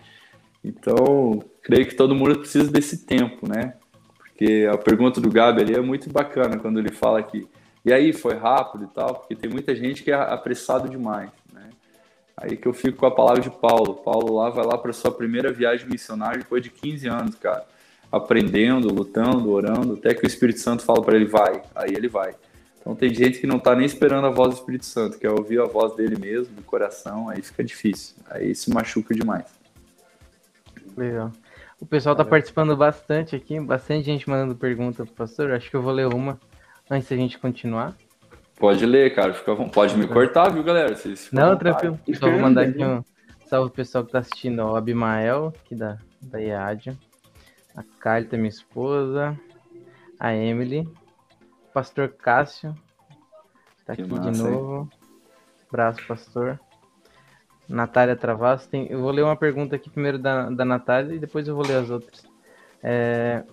[0.61, 3.75] Então, creio que todo mundo precisa desse tempo, né?
[4.39, 7.45] Porque a pergunta do Gabi ali é muito bacana quando ele fala que.
[7.83, 11.29] E aí, foi rápido e tal, porque tem muita gente que é apressado demais.
[12.37, 13.95] Aí que eu fico com a palavra de Paulo.
[13.95, 17.65] Paulo lá vai lá para sua primeira viagem missionária depois de 15 anos, cara.
[18.09, 21.61] Aprendendo, lutando, orando, até que o Espírito Santo fala para ele, vai.
[21.75, 22.33] Aí ele vai.
[22.79, 25.59] Então tem gente que não tá nem esperando a voz do Espírito Santo, quer ouvir
[25.59, 28.15] a voz dele mesmo, do coração, aí fica difícil.
[28.29, 29.47] Aí se machuca demais.
[30.95, 31.29] Legal.
[31.81, 35.51] O pessoal tá participando bastante aqui, bastante gente mandando pergunta pro pastor.
[35.51, 36.39] Acho que eu vou ler uma
[36.89, 37.95] antes da gente continuar.
[38.57, 39.33] Pode ler, cara.
[39.33, 40.93] Fica, pode me cortar, viu, galera?
[40.93, 41.97] Vocês Não, tranquilo.
[42.15, 43.01] Só vou mandar aqui um
[43.47, 44.61] salve pro pessoal que tá assistindo.
[44.61, 46.97] O Abimael, aqui da, da IAD.
[47.75, 49.39] A Carlita, minha esposa.
[50.19, 50.81] A Emily.
[50.81, 52.75] O pastor Cássio.
[53.85, 54.81] Tá que aqui massa, de novo.
[54.81, 54.99] Hein?
[55.71, 56.59] Braço, pastor.
[57.69, 58.67] Natália Travasso.
[58.67, 58.87] Tem...
[58.89, 61.75] Eu vou ler uma pergunta aqui primeiro da, da Natália e depois eu vou ler
[61.75, 62.23] as outras.
[62.83, 63.43] É...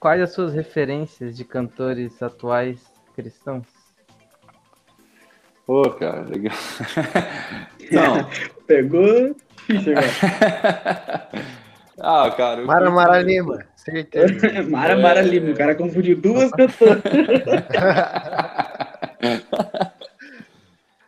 [0.00, 2.82] Quais as suas referências de cantores atuais
[3.14, 3.66] cristãos?
[5.64, 6.56] Pô, cara, legal.
[7.92, 8.28] Não.
[8.66, 9.36] Pegou.
[12.00, 12.62] ah, cara.
[12.66, 13.64] Mara Mara Lima.
[13.76, 14.64] Certeza.
[14.68, 15.22] Mara Mara é.
[15.22, 15.52] Lima.
[15.52, 17.02] O cara confundiu duas cantoras.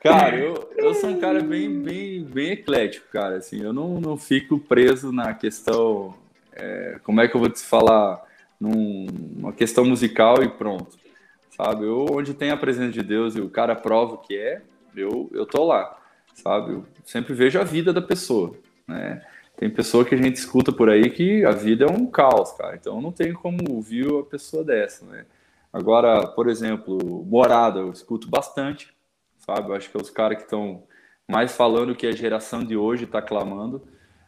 [0.05, 3.39] Cara, eu, eu sou um cara bem, bem, bem eclético, cara.
[3.39, 6.15] Assim, eu não, não fico preso na questão.
[6.53, 8.23] É, como é que eu vou te falar?
[8.61, 10.97] Numa questão musical e pronto
[11.57, 11.85] sabe?
[11.85, 14.63] Eu, onde tem a presença de Deus e o cara prova o que é,
[14.97, 15.97] eu, eu tô lá,
[16.35, 16.73] sabe?
[16.73, 18.55] Eu sempre vejo a vida da pessoa,
[18.87, 19.23] né?
[19.57, 22.75] Tem pessoa que a gente escuta por aí que a vida é um caos, cara.
[22.75, 25.25] Então não tem como ouvir a pessoa dessa, né?
[25.73, 28.94] Agora, por exemplo, Morada, eu escuto bastante,
[29.39, 29.71] sabe?
[29.71, 30.83] Eu acho que é os caras que estão
[31.29, 33.83] mais falando que a geração de hoje está clamando.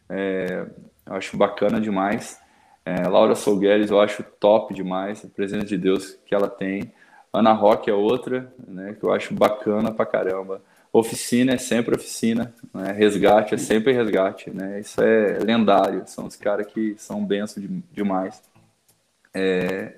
[0.09, 0.65] É,
[1.05, 2.39] eu acho bacana demais.
[2.85, 6.93] É, Laura Solgueres, eu acho top demais a presença de Deus que ela tem.
[7.33, 10.61] Ana Rock é outra, né, que eu acho bacana pra caramba.
[10.91, 12.93] Oficina é sempre oficina, né?
[12.93, 14.79] resgate é sempre resgate, né?
[14.79, 18.41] Isso é lendário, são os caras que são benção de, demais.
[19.33, 19.95] É...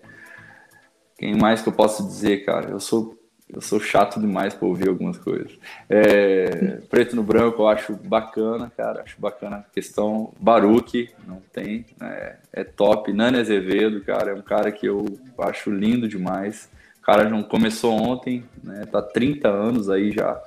[1.17, 2.71] Quem mais que eu posso dizer, cara?
[2.71, 3.18] Eu sou
[3.51, 5.51] eu sou chato demais para ouvir algumas coisas.
[5.89, 6.79] É...
[6.89, 10.33] Preto no branco eu acho bacana, cara, acho bacana a questão.
[10.39, 12.37] Baruque não tem, né?
[12.53, 13.11] é top.
[13.11, 15.05] Nani Azevedo, cara, é um cara que eu
[15.39, 16.69] acho lindo demais
[17.09, 18.85] cara não começou ontem, né?
[18.85, 20.39] Tá 30 anos aí já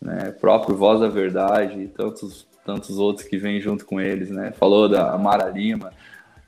[0.00, 0.30] né?
[0.40, 4.52] próprio Voz da Verdade e tantos, tantos outros que vêm junto com eles, né?
[4.52, 5.92] Falou da Mara Lima.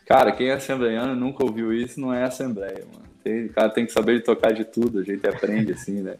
[0.06, 3.11] Cara, quem é assembleiano nunca ouviu isso, não é assembleia, mano.
[3.22, 6.16] Tem, o cara tem que saber tocar de tudo, a gente aprende assim, né?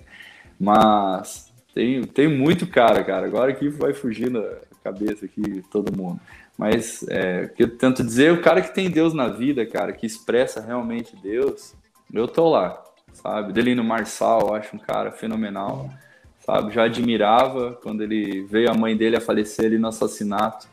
[0.59, 3.27] Mas tem, tem muito cara, cara.
[3.27, 6.21] Agora que vai fugindo a cabeça aqui todo mundo.
[6.57, 10.07] Mas é, que eu tento dizer, o cara que tem Deus na vida, cara, que
[10.07, 11.75] expressa realmente Deus,
[12.13, 13.53] eu tô lá, sabe?
[13.53, 15.91] Delino Marçal, eu acho um cara fenomenal,
[16.41, 16.73] sabe?
[16.73, 20.69] Já admirava quando ele veio a mãe dele a falecer ali no assassinato.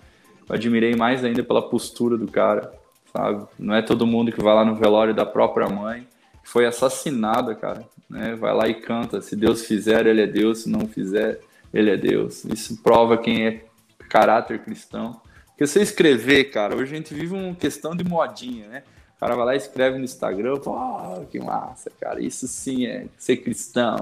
[0.47, 2.73] Eu admirei mais ainda pela postura do cara,
[3.13, 3.47] sabe?
[3.57, 6.05] Não é todo mundo que vai lá no velório da própria mãe,
[6.49, 8.35] foi assassinada, cara, né?
[8.35, 11.39] Vai lá e canta, se Deus fizer, ele é Deus, se não fizer,
[11.71, 12.43] ele é Deus.
[12.45, 13.65] Isso prova quem é
[14.09, 15.21] caráter cristão.
[15.49, 18.83] Porque você escrever, cara, hoje a gente vive uma questão de modinha, né?
[19.15, 23.05] O cara vai lá e escreve no Instagram, oh, que massa, cara, isso sim é
[23.15, 23.97] ser cristão.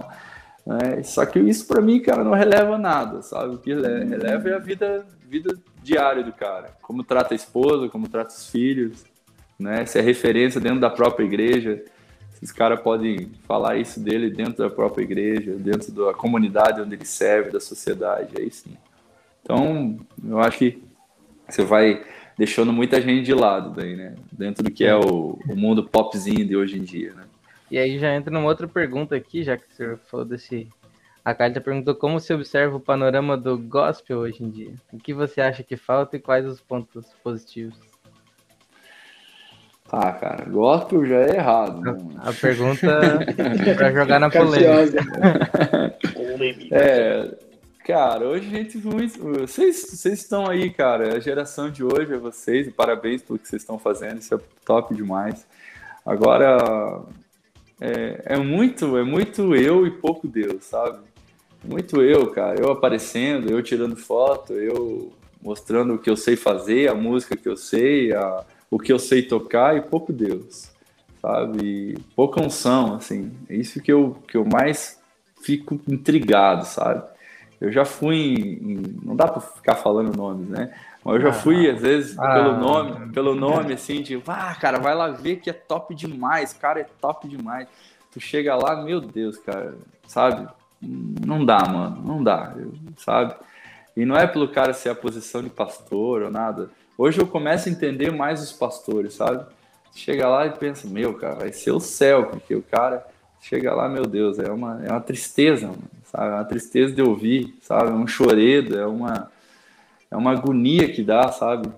[0.84, 3.56] É, só que isso para mim, cara, não releva nada, sabe?
[3.56, 6.78] O que releva é a vida, vida diária do cara.
[6.82, 9.04] Como trata a esposa, como trata os filhos,
[9.60, 9.86] né?
[9.86, 11.84] Se é referência dentro da própria igreja,
[12.38, 16.94] se os caras podem falar isso dele dentro da própria igreja, dentro da comunidade onde
[16.94, 18.78] ele serve, da sociedade, aí sim.
[19.42, 20.84] Então, eu acho que
[21.50, 22.06] você vai
[22.38, 24.14] deixando muita gente de lado daí, né?
[24.32, 27.24] Dentro do que é o, o mundo popzinho de hoje em dia, né?
[27.72, 30.68] E aí já entra numa outra pergunta aqui, já que o senhor falou desse.
[31.26, 34.74] A Carta perguntou como se observa o panorama do gospel hoje em dia.
[34.94, 37.87] O que você acha que falta e quais os pontos positivos?
[39.92, 41.82] Ah, cara, gospel já é errado.
[41.82, 41.98] Né?
[42.18, 42.88] A pergunta
[43.68, 45.02] é para jogar na polêmica.
[46.72, 47.32] é,
[47.86, 49.18] cara, hoje a gente muito.
[49.20, 51.16] Vocês, vocês estão aí, cara.
[51.16, 54.40] A geração de hoje é vocês, e parabéns pelo que vocês estão fazendo, isso é
[54.66, 55.48] top demais.
[56.06, 57.02] Agora,
[57.80, 61.00] é, é, muito, é muito eu e pouco Deus, sabe?
[61.64, 62.60] Muito eu, cara.
[62.60, 67.48] Eu aparecendo, eu tirando foto, eu mostrando o que eu sei fazer, a música que
[67.48, 70.72] eu sei, a, o que eu sei tocar e pouco Deus,
[71.22, 71.66] sabe?
[71.66, 73.32] E pouca unção, assim.
[73.50, 75.00] É isso que eu, que eu mais
[75.42, 77.04] fico intrigado, sabe?
[77.60, 80.74] Eu já fui em, em não dá para ficar falando nomes, né?
[81.04, 84.78] Mas eu já fui, às vezes, ah, pelo nome, pelo nome, assim, de, ah, cara,
[84.78, 87.68] vai lá ver que é top demais, cara, é top demais.
[88.12, 89.76] Tu chega lá, meu Deus, cara,
[90.06, 90.48] sabe?
[90.82, 92.54] Não dá, mano, não dá,
[92.98, 93.36] sabe?
[93.96, 96.70] E não é pelo cara ser a posição de pastor ou nada.
[96.98, 99.46] Hoje eu começo a entender mais os pastores, sabe?
[99.94, 103.06] Chega lá e pensa, meu, cara, vai ser o céu, porque o cara
[103.42, 106.28] chega lá, meu Deus, é uma, é uma tristeza, mano, sabe?
[106.28, 107.90] É uma tristeza de ouvir, sabe?
[107.90, 109.30] É um choredo, é uma
[110.10, 111.70] é uma agonia que dá, sabe?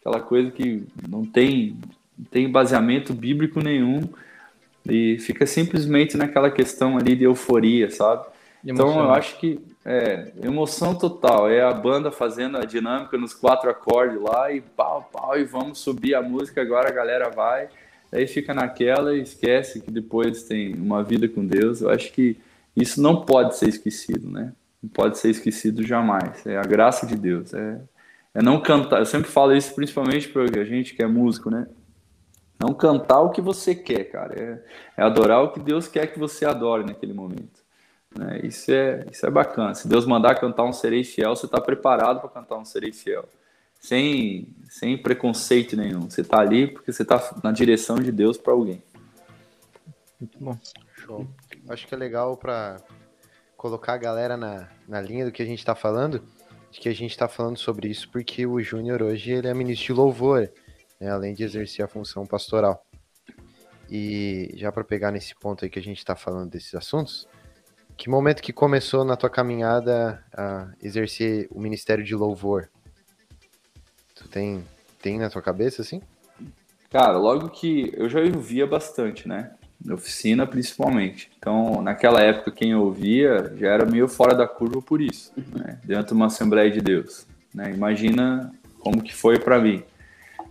[0.00, 1.76] Aquela coisa que não tem,
[2.18, 4.08] não tem baseamento bíblico nenhum
[4.88, 8.26] e fica simplesmente naquela questão ali de euforia, sabe?
[8.64, 13.70] Então eu acho que é emoção total, é a banda fazendo a dinâmica nos quatro
[13.70, 17.68] acordes lá e pau, pau, e vamos subir a música, agora a galera vai,
[18.12, 21.80] aí fica naquela e esquece que depois tem uma vida com Deus.
[21.80, 22.36] Eu acho que
[22.76, 24.52] isso não pode ser esquecido, né?
[24.82, 26.46] não pode ser esquecido jamais.
[26.46, 27.52] É a graça de Deus.
[27.52, 27.80] É,
[28.34, 28.98] é não cantar.
[28.98, 31.66] Eu sempre falo isso principalmente para a gente que é músico, né?
[32.58, 34.34] Não cantar o que você quer, cara.
[34.38, 37.59] É, é adorar o que Deus quer que você adore naquele momento.
[38.16, 38.40] Né?
[38.44, 39.74] Isso, é, isso é bacana.
[39.74, 43.28] Se Deus mandar cantar um serei fiel, você está preparado para cantar um serei fiel.
[43.80, 46.10] Sem, sem preconceito nenhum.
[46.10, 48.82] Você está ali porque você está na direção de Deus para alguém.
[50.20, 50.58] Muito bom.
[50.96, 51.26] Show.
[51.68, 52.76] Acho que é legal para
[53.56, 56.22] colocar a galera na, na linha do que a gente está falando,
[56.70, 59.86] de que a gente está falando sobre isso porque o Júnior hoje ele é ministro
[59.86, 60.50] de louvor,
[61.00, 62.84] né, além de exercer a função pastoral.
[63.90, 67.26] E já para pegar nesse ponto aí que a gente está falando desses assuntos,
[68.00, 72.70] que momento que começou na tua caminhada a exercer o ministério de louvor?
[74.14, 74.64] Tu tem,
[75.02, 76.00] tem na tua cabeça, assim?
[76.88, 79.50] Cara, logo que eu já ouvia bastante, né?
[79.90, 81.30] oficina principalmente.
[81.38, 85.78] Então, naquela época, quem ouvia já era meio fora da curva por isso, né?
[85.84, 87.26] dentro de uma Assembleia de Deus.
[87.54, 87.70] Né?
[87.70, 89.82] Imagina como que foi para mim.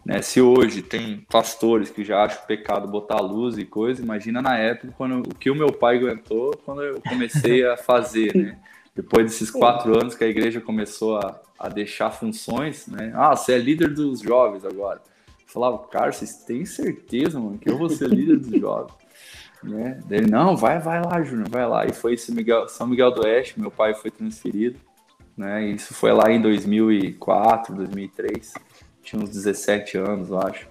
[0.10, 0.24] Né?
[0.24, 4.92] Se hoje tem pastores que já acham pecado botar luz e coisa, imagina na época
[4.98, 8.58] quando, o que o meu pai aguentou quando eu comecei a fazer, né?
[8.96, 13.12] Depois desses quatro anos que a igreja começou a, a deixar funções, né?
[13.14, 15.00] Ah, você é líder dos jovens agora.
[15.28, 18.96] Eu falava, cara, vocês têm certeza, mano, que eu vou ser líder dos jovens?
[19.62, 20.00] Né?
[20.10, 21.86] Ele, não, vai, vai lá, Júnior, vai lá.
[21.86, 24.80] E foi esse Miguel, São Miguel do Oeste, meu pai foi transferido.
[25.38, 25.68] Né?
[25.68, 28.54] Isso foi lá em 2004, 2003.
[29.10, 30.68] Tinha uns 17 anos, eu acho.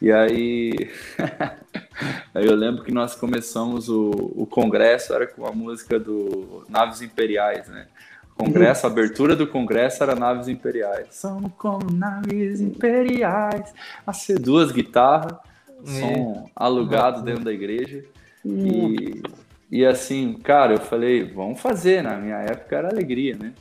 [0.00, 0.90] E aí,
[2.34, 7.02] aí eu lembro que nós começamos o, o congresso, era com a música do Naves
[7.02, 7.86] Imperiais, né?
[8.34, 11.08] Congresso, a abertura do congresso era naves imperiais.
[11.10, 13.74] São como naves imperiais.
[14.06, 15.36] A ser duas guitarras,
[15.84, 18.04] som alugado dentro da igreja.
[18.44, 19.20] E,
[19.68, 22.00] e assim, cara, eu falei, vamos fazer.
[22.00, 23.52] Na minha época era alegria, né?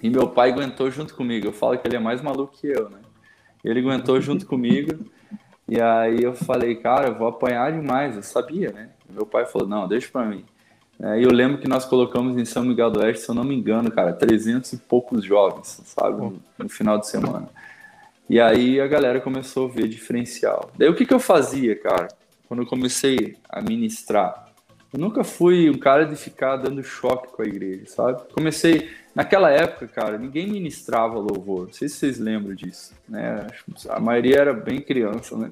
[0.00, 1.48] E meu pai aguentou junto comigo.
[1.48, 2.98] Eu falo que ele é mais maluco que eu, né?
[3.64, 5.04] Ele aguentou junto comigo.
[5.68, 8.16] E aí eu falei, cara, eu vou apanhar demais.
[8.16, 8.90] Eu sabia, né?
[9.08, 10.44] Meu pai falou, não, deixa pra mim.
[11.02, 13.44] É, e eu lembro que nós colocamos em São Miguel do Oeste, se eu não
[13.44, 17.48] me engano, cara, 300 e poucos jovens, sabe, no, no final de semana.
[18.28, 20.70] E aí a galera começou a ver diferencial.
[20.76, 22.08] Daí o que, que eu fazia, cara,
[22.46, 24.52] quando eu comecei a ministrar?
[24.92, 28.22] Eu nunca fui um cara de ficar dando choque com a igreja, sabe?
[28.32, 31.66] Comecei, naquela época, cara, ninguém ministrava louvor.
[31.66, 33.46] Não sei se vocês lembram disso, né?
[33.88, 35.50] A maioria era bem criança, né?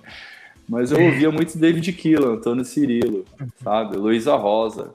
[0.69, 3.25] Mas eu ouvia muito David Keelan, Antônio Cirilo,
[3.63, 3.97] sabe?
[3.97, 4.95] Luísa Rosa,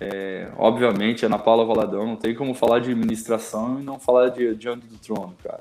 [0.00, 4.54] é, obviamente, Ana Paula Valadão, não tem como falar de administração e não falar de
[4.56, 5.60] Diante do Trono, cara.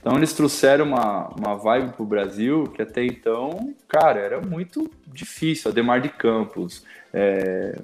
[0.00, 5.70] Então eles trouxeram uma, uma vibe pro Brasil que até então, cara, era muito difícil.
[5.70, 7.78] Ademar de Campos, é,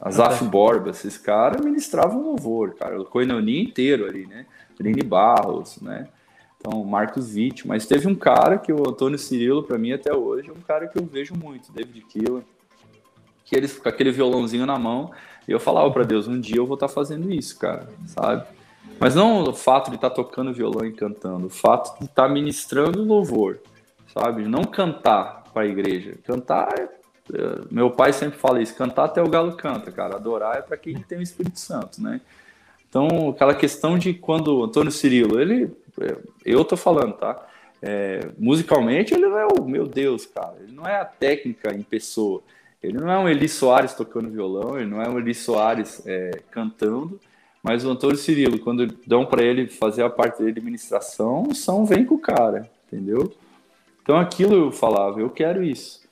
[0.00, 3.00] Azaf Borba, esses caras ministravam louvor, cara.
[3.00, 4.46] O Coinonia inteiro ali, né?
[4.78, 6.08] Lini Barros, né?
[6.58, 7.66] Então, Marcos Witt.
[7.66, 10.86] Mas teve um cara que o Antônio Cirilo, para mim até hoje, é um cara
[10.86, 12.42] que eu vejo muito, David Keelan
[13.46, 15.12] que eles com aquele violãozinho na mão,
[15.48, 18.44] e eu falava para Deus, um dia eu vou estar tá fazendo isso, cara, sabe?
[18.98, 22.24] Mas não o fato de estar tá tocando violão e cantando, o fato de estar
[22.24, 23.60] tá ministrando louvor,
[24.12, 24.42] sabe?
[24.42, 26.18] Não cantar para a igreja.
[26.24, 26.88] Cantar é,
[27.70, 30.16] meu pai sempre fala isso, cantar até o galo canta, cara.
[30.16, 32.20] Adorar é para quem tem o Espírito Santo, né?
[32.88, 37.46] Então, aquela questão de quando Antônio Cirilo, ele, é, eu tô falando, tá?
[37.82, 40.54] É, musicalmente, ele não é o meu Deus, cara.
[40.60, 42.42] Ele não é a técnica em pessoa.
[42.82, 46.42] Ele não é um Eli Soares tocando violão, ele não é um Eli Soares é,
[46.50, 47.18] cantando,
[47.62, 51.84] mas o Antônio Cirilo, quando dão para ele fazer a parte de administração, o som
[51.84, 53.34] vem com o cara, entendeu?
[54.02, 56.05] Então aquilo eu falava, eu quero isso.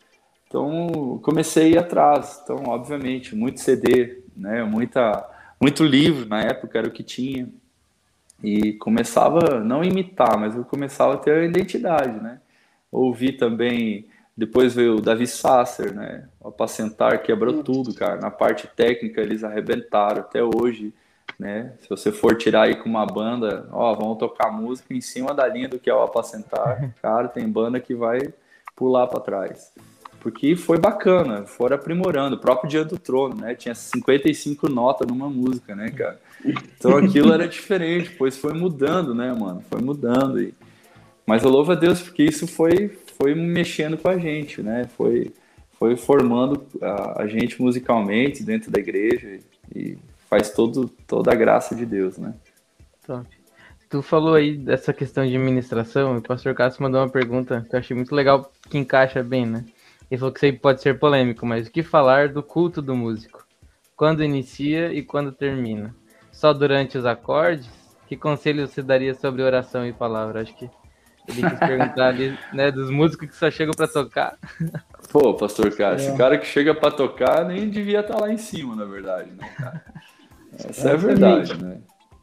[0.55, 2.41] Então comecei a ir atrás.
[2.45, 5.29] Então, obviamente, muito CD, né, muita,
[5.61, 7.49] muito livro na época era o que tinha.
[8.41, 12.39] E começava não imitar, mas eu começava a ter a identidade, né?
[12.93, 16.29] Ouvi também depois veio o Davi Sasser, né?
[16.41, 18.21] O Apacentar quebrou tudo, cara.
[18.21, 20.95] Na parte técnica eles arrebentaram até hoje,
[21.39, 21.73] né?
[21.81, 25.49] Se você for tirar aí com uma banda, ó, vamos tocar música em cima da
[25.49, 26.93] linha do que é o Apacentar.
[27.03, 28.21] Cara, tem banda que vai
[28.77, 29.73] pular para trás.
[30.25, 32.37] Porque foi bacana, foram aprimorando.
[32.37, 33.55] O próprio Dia do Trono, né?
[33.55, 36.19] Tinha 55 notas numa música, né, cara?
[36.43, 39.63] Então aquilo era diferente, pois foi mudando, né, mano?
[39.69, 40.41] Foi mudando.
[40.41, 40.55] E...
[41.27, 44.89] Mas eu louvo a Deus porque isso foi, foi mexendo com a gente, né?
[44.97, 45.31] Foi,
[45.79, 49.41] foi formando a, a gente musicalmente dentro da igreja
[49.77, 49.99] e
[50.31, 52.33] faz todo, toda a graça de Deus, né?
[53.07, 53.29] Top.
[53.91, 57.79] Tu falou aí dessa questão de administração, o pastor Cássio mandou uma pergunta que eu
[57.79, 59.67] achei muito legal, que encaixa bem, né?
[60.15, 62.95] Ele falou que isso aí pode ser polêmico, mas o que falar do culto do
[62.95, 63.45] músico?
[63.97, 65.93] Quando inicia e quando termina?
[66.31, 67.69] Só durante os acordes?
[68.07, 70.43] Que conselho você daria sobre oração e palavra?
[70.43, 70.71] Acho que
[71.27, 74.39] ele quis perguntar ali, né, dos músicos que só chegam para tocar.
[75.11, 75.97] Pô, pastor cara, é.
[75.97, 79.33] esse cara que chega para tocar nem devia estar tá lá em cima, na verdade,
[79.33, 79.85] né, cara?
[80.69, 81.81] Essa é a verdade, né?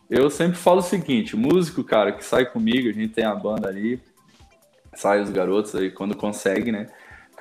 [0.09, 3.67] Eu sempre falo o seguinte, músico, cara, que sai comigo, a gente tem a banda
[3.67, 4.01] ali,
[4.95, 6.87] sai os garotos aí quando consegue, né?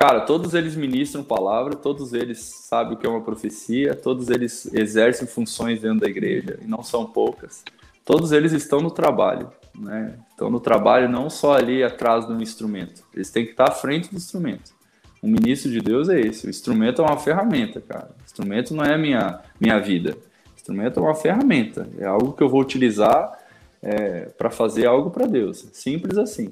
[0.01, 4.73] Cara, todos eles ministram palavra, todos eles sabem o que é uma profecia, todos eles
[4.73, 7.63] exercem funções dentro da igreja, e não são poucas.
[8.03, 10.15] Todos eles estão no trabalho né?
[10.33, 14.09] Então, no trabalho, não só ali atrás do instrumento, eles têm que estar à frente
[14.09, 14.73] do instrumento.
[15.21, 16.47] O ministro de Deus é esse.
[16.47, 18.09] O instrumento é uma ferramenta, cara.
[18.19, 20.17] O instrumento não é minha minha vida.
[20.51, 21.87] O instrumento é uma ferramenta.
[21.99, 23.37] É algo que eu vou utilizar
[23.83, 25.67] é, para fazer algo para Deus.
[25.73, 26.51] Simples assim.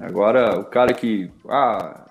[0.00, 1.30] Agora, o cara que.
[1.46, 2.06] Ah,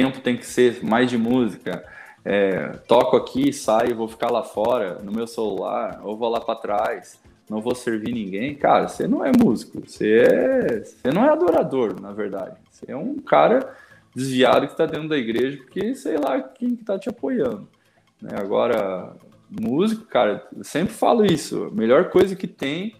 [0.00, 1.82] tempo tem que ser mais de música.
[2.24, 6.56] É, toco aqui, saio, vou ficar lá fora no meu celular, ou vou lá para
[6.56, 7.18] trás
[7.48, 12.00] não vou servir ninguém, cara, você não é músico, você, é, você não é adorador,
[12.00, 12.56] na verdade.
[12.70, 13.74] Você é um cara
[14.14, 17.68] desviado que está dentro da igreja porque sei lá quem está te apoiando.
[18.20, 18.32] Né?
[18.36, 19.14] Agora,
[19.48, 22.96] músico, cara, eu sempre falo isso, a melhor coisa que tem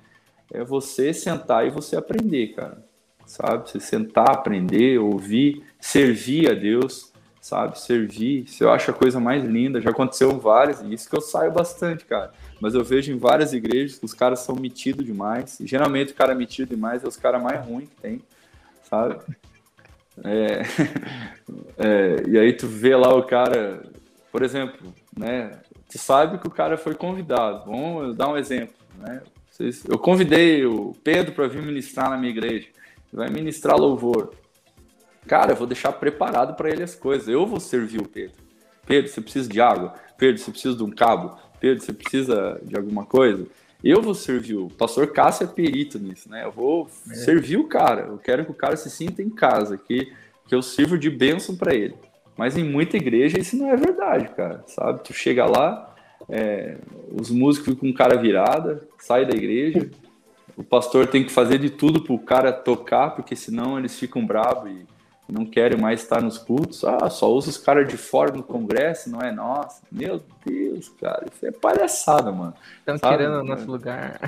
[0.52, 2.85] é você sentar e você aprender, cara.
[3.26, 3.68] Sabe?
[3.68, 7.78] Você sentar, aprender, ouvir, servir a Deus, sabe?
[7.78, 9.80] Servir, isso eu acho a coisa mais linda.
[9.80, 13.52] Já aconteceu várias, e isso que eu saio bastante, cara mas eu vejo em várias
[13.52, 15.60] igrejas que os caras são metidos demais.
[15.60, 18.22] E, geralmente o cara metido demais é os caras mais ruins que tem,
[18.82, 19.18] sabe?
[20.24, 20.62] É,
[21.78, 23.82] é, e aí tu vê lá o cara,
[24.32, 25.58] por exemplo, né?
[25.88, 27.66] tu sabe que o cara foi convidado.
[27.66, 29.22] Vamos dar um exemplo, né?
[29.88, 32.68] Eu convidei o Pedro para vir ministrar na minha igreja.
[33.16, 34.34] Ele vai ministrar louvor.
[35.26, 37.26] Cara, eu vou deixar preparado para ele as coisas.
[37.26, 38.36] Eu vou servir o Pedro.
[38.86, 39.94] Pedro, você precisa de água?
[40.18, 41.36] Pedro, você precisa de um cabo?
[41.58, 43.46] Pedro, você precisa de alguma coisa?
[43.82, 44.56] Eu vou servir.
[44.56, 46.44] O pastor Cássio é perito nisso, né?
[46.44, 47.14] Eu vou é.
[47.14, 48.02] servir o cara.
[48.02, 50.12] Eu quero que o cara se sinta em casa, que,
[50.46, 51.94] que eu sirvo de bênção para ele.
[52.36, 54.62] Mas em muita igreja isso não é verdade, cara.
[54.66, 55.02] Sabe?
[55.02, 55.94] Tu chega lá,
[56.28, 56.76] é,
[57.10, 59.90] os músicos ficam com cara virada, sai da igreja.
[60.56, 64.70] O pastor tem que fazer de tudo pro cara tocar, porque senão eles ficam bravos
[64.70, 64.86] e
[65.28, 66.84] não querem mais estar nos cultos.
[66.84, 69.82] Ah, só usa os caras de fora no congresso, não é nossa.
[69.90, 72.54] Meu Deus, cara, isso é palhaçada, mano.
[72.78, 74.18] Estão tirando o nosso lugar.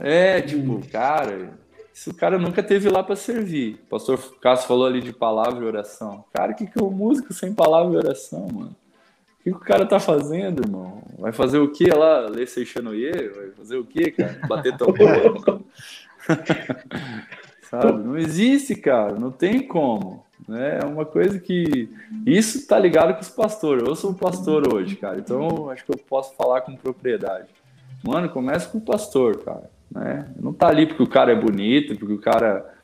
[0.00, 1.50] É, tipo, cara,
[1.92, 3.80] se o cara nunca teve lá para servir.
[3.86, 6.24] O pastor Cássio falou ali de palavra e oração.
[6.32, 8.76] Cara, o que, que é o músico sem palavra e oração, mano?
[9.48, 11.02] O que, que o cara tá fazendo, irmão?
[11.18, 12.20] Vai fazer o que lá?
[12.28, 13.28] Ler Seixanoye?
[13.34, 14.38] Vai fazer o que, cara?
[14.46, 15.62] Bater tambor?
[17.68, 18.02] Sabe?
[18.02, 19.14] Não existe, cara.
[19.14, 20.24] Não tem como.
[20.46, 20.80] Né?
[20.82, 21.90] É uma coisa que.
[22.26, 23.86] Isso tá ligado com os pastores.
[23.86, 25.18] Eu sou um pastor hoje, cara.
[25.18, 27.48] Então acho que eu posso falar com propriedade.
[28.02, 29.70] Mano, começa com o pastor, cara.
[29.90, 30.30] Né?
[30.40, 32.77] Não tá ali porque o cara é bonito, porque o cara.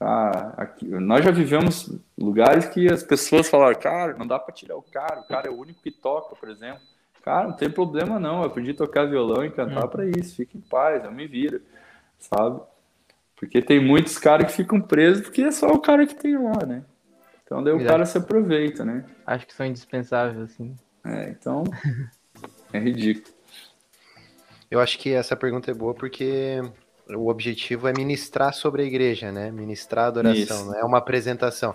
[0.00, 4.76] Ah, aqui, nós já vivemos lugares que as pessoas falaram, cara, não dá para tirar
[4.76, 6.80] o cara, o cara é o único que toca, por exemplo.
[7.22, 9.88] Cara, não tem problema não, eu aprendi a tocar violão e cantar hum.
[9.88, 11.60] para isso, fique em paz, eu me viro,
[12.18, 12.62] sabe?
[13.36, 16.64] Porque tem muitos caras que ficam presos porque é só o cara que tem lá,
[16.66, 16.82] né?
[17.44, 19.04] Então daí o cara se aproveita, né?
[19.26, 20.74] Acho que são indispensáveis, assim.
[21.04, 21.64] É, então
[22.72, 23.34] é ridículo.
[24.70, 26.62] Eu acho que essa pergunta é boa porque
[27.16, 29.50] o objetivo é ministrar sobre a igreja, né?
[29.50, 31.74] Ministrar a adoração, não é uma apresentação.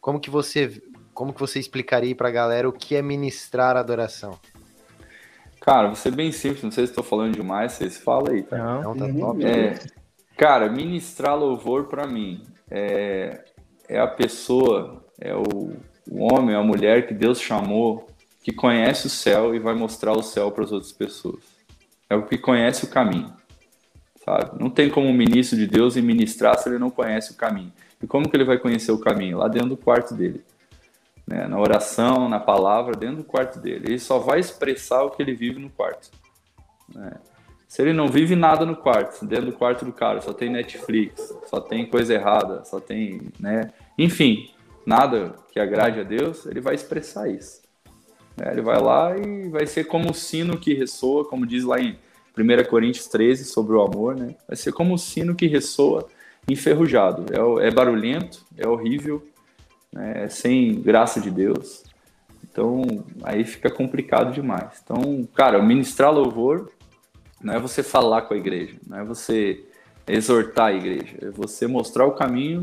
[0.00, 0.82] Como que você,
[1.12, 4.38] como que você explicaria para a galera o que é ministrar a adoração?
[5.60, 8.56] Cara, vou ser bem simples, não sei se estou falando demais, vocês falam aí, tá?
[8.56, 9.20] Não, não tá uhum.
[9.20, 9.44] top.
[9.44, 9.78] É,
[10.36, 13.44] cara, ministrar louvor para mim é,
[13.88, 15.72] é a pessoa é o,
[16.10, 18.06] o homem, a mulher que Deus chamou,
[18.42, 21.42] que conhece o céu e vai mostrar o céu para as outras pessoas.
[22.08, 23.32] É o que conhece o caminho.
[24.26, 24.60] Sabe?
[24.60, 27.72] Não tem como um ministro de Deus ministrar se ele não conhece o caminho.
[28.02, 29.38] E como que ele vai conhecer o caminho?
[29.38, 30.44] Lá dentro do quarto dele.
[31.24, 31.46] Né?
[31.46, 33.86] Na oração, na palavra, dentro do quarto dele.
[33.86, 36.10] Ele só vai expressar o que ele vive no quarto.
[36.92, 37.12] Né?
[37.68, 41.32] Se ele não vive nada no quarto, dentro do quarto do cara, só tem Netflix,
[41.46, 43.72] só tem coisa errada, só tem, né?
[43.98, 44.50] Enfim,
[44.86, 47.62] nada que agrade a Deus, ele vai expressar isso.
[48.40, 51.80] É, ele vai lá e vai ser como o sino que ressoa, como diz lá
[51.80, 51.98] em
[52.36, 54.34] 1 Coríntios 13 sobre o amor, né?
[54.46, 56.06] Vai ser como o sino que ressoa
[56.48, 57.26] enferrujado.
[57.32, 59.26] É, é barulhento, é horrível,
[59.92, 60.24] né?
[60.24, 61.84] é sem graça de Deus.
[62.44, 64.80] Então, aí fica complicado demais.
[64.82, 66.70] Então, cara, ministrar louvor
[67.42, 69.64] não é você falar com a igreja, não é você
[70.06, 72.62] exortar a igreja, é você mostrar o caminho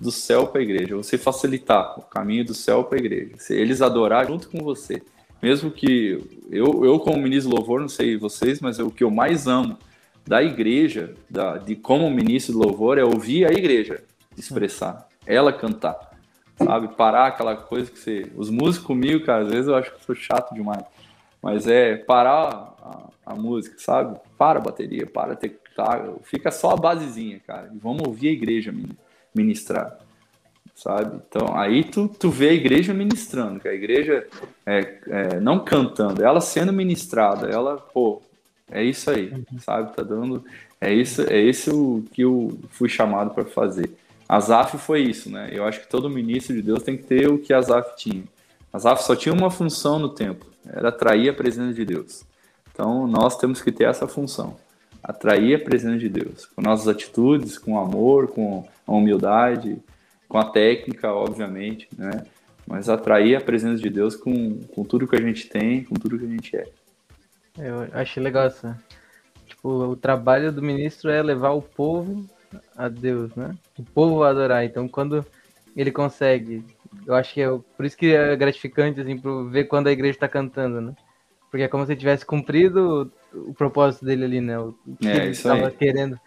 [0.00, 3.82] do céu para a igreja, você facilitar o caminho do céu para a igreja, eles
[3.82, 5.02] adorar junto com você.
[5.42, 6.20] Mesmo que
[6.50, 9.76] eu, eu como ministro de louvor, não sei vocês, mas o que eu mais amo
[10.24, 14.04] da igreja, da, de como ministro de louvor, é ouvir a igreja
[14.38, 16.12] expressar, ela cantar,
[16.56, 16.94] sabe?
[16.94, 18.30] Parar aquela coisa que você.
[18.36, 20.84] Os músicos comigo, cara, às vezes eu acho que sou chato demais,
[21.42, 24.18] mas é parar a, a música, sabe?
[24.38, 25.60] Para a bateria, para ter.
[25.74, 28.74] Tá, fica só a basezinha, cara, e vamos ouvir a igreja,
[29.34, 29.98] ministrar,
[30.82, 31.20] sabe?
[31.28, 34.26] Então, aí tu, tu vê a igreja ministrando, que a igreja
[34.66, 38.20] é, é, não cantando, ela sendo ministrada, ela, pô,
[38.70, 39.94] é isso aí, sabe?
[39.94, 40.44] Tá dando,
[40.80, 43.90] é isso, é esse o que eu fui chamado para fazer.
[44.28, 45.50] Azaf foi isso, né?
[45.52, 48.24] Eu acho que todo ministro de Deus tem que ter o que Azaf tinha.
[48.72, 52.24] Azaf só tinha uma função no tempo, era atrair a presença de Deus.
[52.72, 54.56] Então, nós temos que ter essa função
[55.02, 59.78] atrair a presença de Deus, com nossas atitudes, com amor, com a humildade,
[60.32, 62.24] com a técnica, obviamente, né?
[62.66, 66.18] Mas atrair a presença de Deus com, com tudo que a gente tem, com tudo
[66.18, 66.68] que a gente é.
[67.58, 68.82] Eu achei legal essa.
[69.46, 72.24] Tipo, o trabalho do ministro é levar o povo
[72.74, 73.54] a Deus, né?
[73.78, 74.64] O povo a adorar.
[74.64, 75.22] Então, quando
[75.76, 76.64] ele consegue,
[77.06, 79.20] eu acho que é por isso que é gratificante assim,
[79.50, 80.94] ver quando a igreja está cantando, né?
[81.50, 84.58] Porque é como se tivesse cumprido o propósito dele ali, né?
[84.58, 86.18] O que é, ele estava querendo.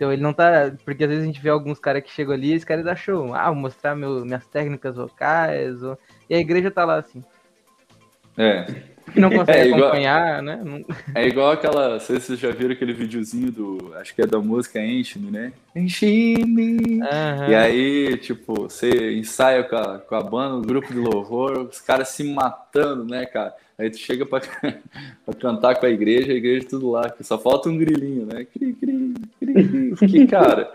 [0.00, 0.72] Então ele não tá.
[0.82, 2.96] Porque às vezes a gente vê alguns caras que chegam ali e esse cara dá
[2.96, 3.34] show.
[3.34, 5.82] Ah, vou mostrar meu, minhas técnicas vocais.
[5.82, 5.98] Ou...
[6.28, 7.22] E a igreja tá lá assim.
[8.38, 8.64] É.
[9.14, 10.62] não consegue é igual, acompanhar, né?
[11.14, 11.90] É igual aquela.
[11.90, 13.92] Não sei se vocês já viram aquele videozinho do.
[13.96, 15.52] Acho que é da música Enche-me, né?
[15.76, 17.00] Enche-me.
[17.46, 21.78] E aí, tipo, você ensaia com a, com a banda, o grupo de louvor, os
[21.78, 23.54] caras se matando, né, cara?
[23.80, 24.40] Aí tu chega pra,
[25.24, 28.44] pra cantar com a igreja, a igreja tudo lá, que só falta um grilinho, né?
[28.44, 30.26] Cri, cri, cri, cri.
[30.28, 30.72] cara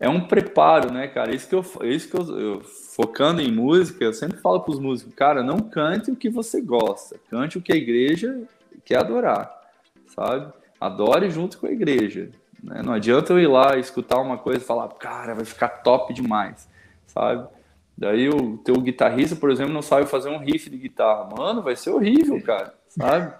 [0.00, 1.34] é um preparo, né, cara?
[1.34, 4.78] Isso que eu, isso que eu, eu focando em música, eu sempre falo para os
[4.78, 8.42] músicos, cara, não cante o que você gosta, cante o que a igreja
[8.84, 9.52] quer adorar,
[10.06, 10.52] sabe?
[10.80, 12.30] Adore junto com a igreja.
[12.62, 12.80] Né?
[12.84, 16.68] Não adianta eu ir lá escutar uma coisa e falar, cara, vai ficar top demais,
[17.06, 17.48] sabe?
[17.98, 21.28] Daí o teu guitarrista, por exemplo, não sabe fazer um riff de guitarra.
[21.36, 23.34] Mano, vai ser horrível, cara, sabe?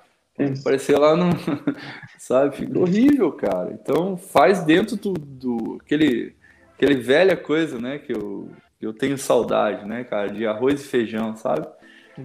[0.61, 1.31] Aparecer lá no.
[2.19, 2.57] sabe?
[2.57, 3.79] Fica horrível, cara.
[3.81, 6.37] Então faz dentro do, do aquele
[6.79, 8.49] aquele velha coisa, né, que eu,
[8.79, 11.67] que eu tenho saudade, né, cara, de arroz e feijão, sabe?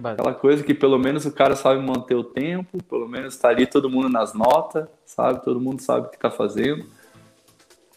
[0.02, 3.66] Aquela coisa que pelo menos o cara sabe manter o tempo, pelo menos tá ali
[3.66, 5.44] todo mundo nas notas, sabe?
[5.44, 6.84] Todo mundo sabe o que tá fazendo.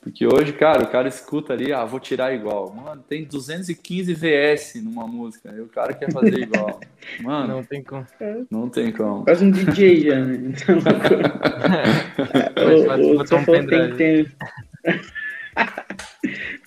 [0.08, 2.74] Porque hoje, cara, o cara escuta ali, ah, vou tirar igual.
[2.74, 6.80] Mano, tem 215 VS numa música, e o cara quer fazer igual.
[7.22, 8.06] Mano, não tem como.
[8.50, 9.26] Não tem como.
[9.26, 10.54] Faz um DJ já, né?
[10.54, 10.78] Então,
[12.56, 14.32] o, o, o, tem que ter...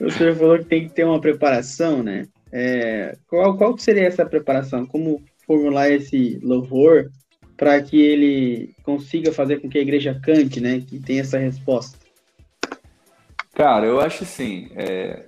[0.03, 2.27] o senhor falou que tem que ter uma preparação, né?
[2.53, 4.85] É, qual, qual seria essa preparação?
[4.85, 7.11] Como formular esse louvor
[7.57, 10.83] para que ele consiga fazer com que a igreja cante, né?
[10.87, 12.00] Que tenha essa resposta.
[13.55, 15.25] Cara, eu acho assim, é,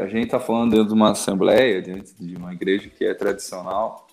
[0.00, 4.06] a gente está falando dentro de uma assembleia, dentro de uma igreja que é tradicional,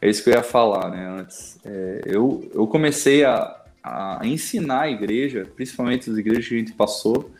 [0.00, 1.06] é isso que eu ia falar, né?
[1.18, 6.58] Antes, é, eu, eu comecei a, a ensinar a igreja, principalmente as igrejas que a
[6.58, 7.30] gente passou,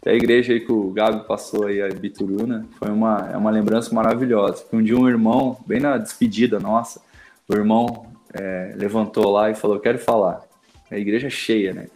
[0.00, 3.50] até a igreja aí que o Gabi passou aí, a Bituruna, foi uma, é uma
[3.50, 4.62] lembrança maravilhosa.
[4.68, 7.00] Que um dia um irmão, bem na despedida nossa,
[7.48, 10.42] o irmão é, levantou lá e falou, quero falar.
[10.90, 11.86] A igreja é cheia, né?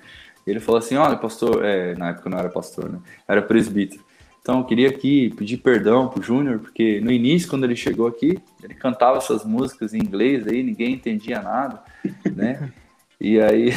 [0.51, 2.99] Ele falou assim, olha, pastor, é, na época não era pastor, né?
[3.27, 4.03] Era presbítero.
[4.41, 8.39] Então, eu queria aqui pedir perdão pro Júnior, porque no início, quando ele chegou aqui,
[8.63, 11.83] ele cantava essas músicas em inglês aí, ninguém entendia nada,
[12.35, 12.71] né?
[13.21, 13.71] E aí,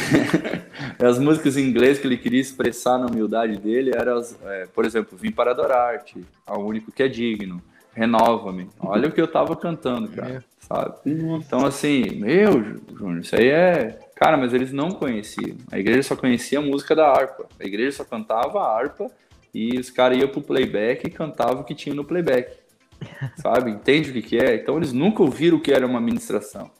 [1.04, 4.84] as músicas em inglês que ele queria expressar na humildade dele eram, as, é, por
[4.84, 7.60] exemplo, Vim para adorar-te, ao único que é digno,
[7.94, 8.70] Renova-me.
[8.80, 10.42] Olha o que eu tava cantando, cara, é.
[10.60, 10.94] sabe?
[11.04, 12.52] Então, assim, meu,
[12.96, 13.98] Júnior, isso aí é.
[14.22, 15.56] Cara, mas eles não conheciam.
[15.72, 17.44] A igreja só conhecia a música da harpa.
[17.58, 19.10] A igreja só cantava a harpa
[19.52, 22.56] e os caras iam pro playback e cantavam o que tinha no playback.
[23.42, 23.72] Sabe?
[23.72, 24.54] Entende o que, que é?
[24.54, 26.70] Então, eles nunca ouviram o que era uma ministração.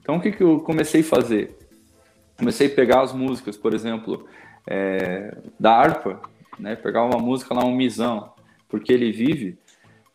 [0.00, 1.58] Então, o que, que eu comecei a fazer?
[2.38, 4.26] comecei a pegar as músicas, por exemplo,
[4.64, 6.22] é, da harpa,
[6.56, 6.76] né?
[6.76, 8.32] Pegar uma música lá, um misão,
[8.68, 9.58] porque ele vive,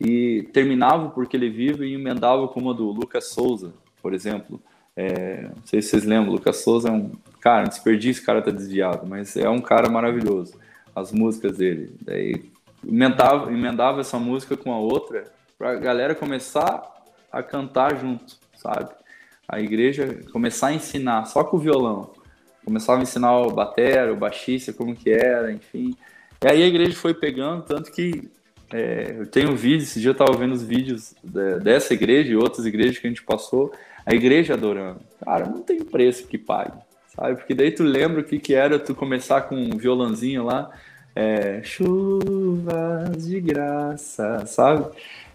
[0.00, 4.58] e terminava porque ele vive e emendava com uma do Lucas Souza, por exemplo.
[4.96, 8.40] É, não sei se vocês lembram, Lucas Souza é um cara, um desperdício, o cara
[8.40, 10.58] tá desviado, mas é um cara maravilhoso.
[10.94, 11.94] As músicas dele.
[12.00, 12.50] Daí
[12.86, 15.24] emendava, emendava essa música com a outra
[15.58, 16.82] para a galera começar
[17.30, 18.90] a cantar junto, sabe?
[19.46, 22.12] A igreja começar a ensinar só com o violão
[22.66, 25.94] começava a ensinar o batera, o baixista, como que era, enfim.
[26.44, 28.28] E aí a igreja foi pegando, tanto que
[28.72, 32.36] é, eu tenho vídeos, esse dia eu estava vendo os vídeos de, dessa igreja e
[32.36, 33.72] outras igrejas que a gente passou,
[34.06, 35.00] a igreja adorando.
[35.22, 36.78] Cara, não tem preço que pague,
[37.08, 37.34] sabe?
[37.34, 40.70] Porque daí tu lembra o que, que era tu começar com um violãozinho lá,
[41.14, 44.86] é, chuvas de graça, sabe?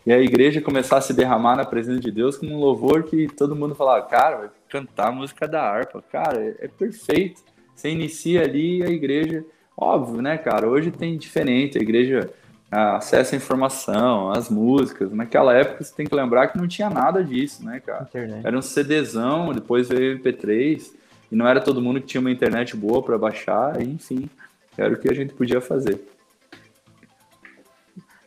[0.05, 3.28] E a igreja começar a se derramar na presença de Deus com um louvor que
[3.28, 6.01] todo mundo falava, cara, vai cantar a música da harpa.
[6.09, 7.41] Cara, é, é perfeito.
[7.76, 9.43] Você inicia ali a igreja,
[9.76, 10.67] óbvio, né, cara?
[10.67, 12.32] Hoje tem diferente, a igreja
[12.72, 15.11] acessa a informação, as músicas.
[15.11, 18.03] Naquela época você tem que lembrar que não tinha nada disso, né, cara?
[18.03, 18.47] Internet.
[18.47, 20.93] Era um CDzão, depois veio MP3,
[21.32, 24.30] e não era todo mundo que tinha uma internet boa para baixar, enfim,
[24.78, 26.01] era o que a gente podia fazer.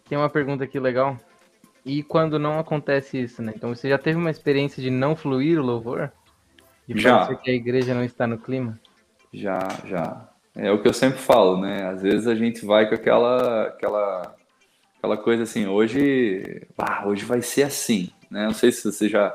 [0.09, 1.19] Tem uma pergunta aqui legal
[1.85, 3.53] e quando não acontece isso, né?
[3.55, 6.11] Então você já teve uma experiência de não fluir o louvor?
[6.87, 7.35] De já.
[7.35, 8.79] que a igreja não está no clima?
[9.33, 10.29] Já, já.
[10.57, 11.89] É o que eu sempre falo, né?
[11.89, 14.35] Às vezes a gente vai com aquela aquela
[14.97, 16.67] aquela coisa assim, hoje,
[17.05, 18.45] hoje vai ser assim, né?
[18.45, 19.35] Não sei se você já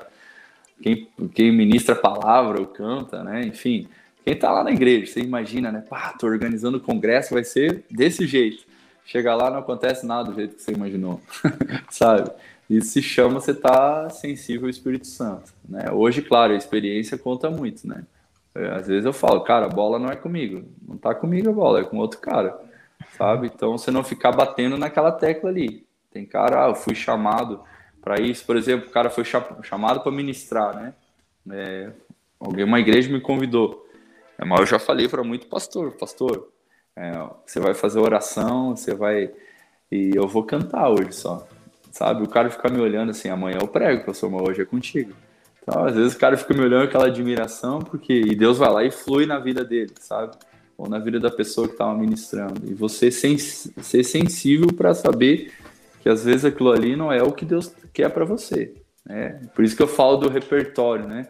[0.82, 3.42] quem, quem ministra a palavra ou canta, né?
[3.46, 3.88] Enfim,
[4.24, 5.84] quem tá lá na igreja, você imagina, né?
[5.88, 8.64] Pá, tô organizando o congresso, vai ser desse jeito.
[9.06, 11.20] Chega lá, não acontece nada do jeito que você imaginou,
[11.90, 12.32] sabe?
[12.70, 15.92] Isso se chama você tá sensível ao Espírito Santo, né?
[15.92, 18.04] Hoje, claro, a experiência conta muito, né?
[18.56, 21.54] É, às vezes eu falo, cara, a bola não é comigo, não tá comigo a
[21.54, 22.60] bola, é com outro cara,
[23.18, 23.48] sabe?
[23.48, 25.86] Então você não ficar batendo naquela tecla ali.
[26.12, 27.64] Tem cara, ah, eu fui chamado
[28.02, 30.94] para isso, por exemplo, o cara foi chamado para ministrar, né?
[31.52, 31.92] É,
[32.40, 33.88] alguém, uma igreja me convidou.
[34.38, 36.50] É, mas eu já falei para muito pastor, pastor,
[36.96, 37.12] é,
[37.46, 39.32] você vai fazer oração, você vai
[39.92, 41.48] e eu vou cantar hoje só,
[41.92, 42.24] sabe?
[42.24, 45.14] O cara fica me olhando assim, amanhã eu prego, pastor, mas hoje é contigo.
[45.70, 48.84] Então, às vezes o cara fica me olhando aquela admiração, porque e Deus vai lá
[48.84, 50.36] e flui na vida dele, sabe?
[50.76, 52.60] Ou na vida da pessoa que estava ministrando.
[52.66, 55.52] E você sens ser sensível para saber
[56.02, 58.74] que às vezes aquilo ali não é o que Deus quer para você.
[59.06, 59.42] Né?
[59.54, 61.28] Por isso que eu falo do repertório, né?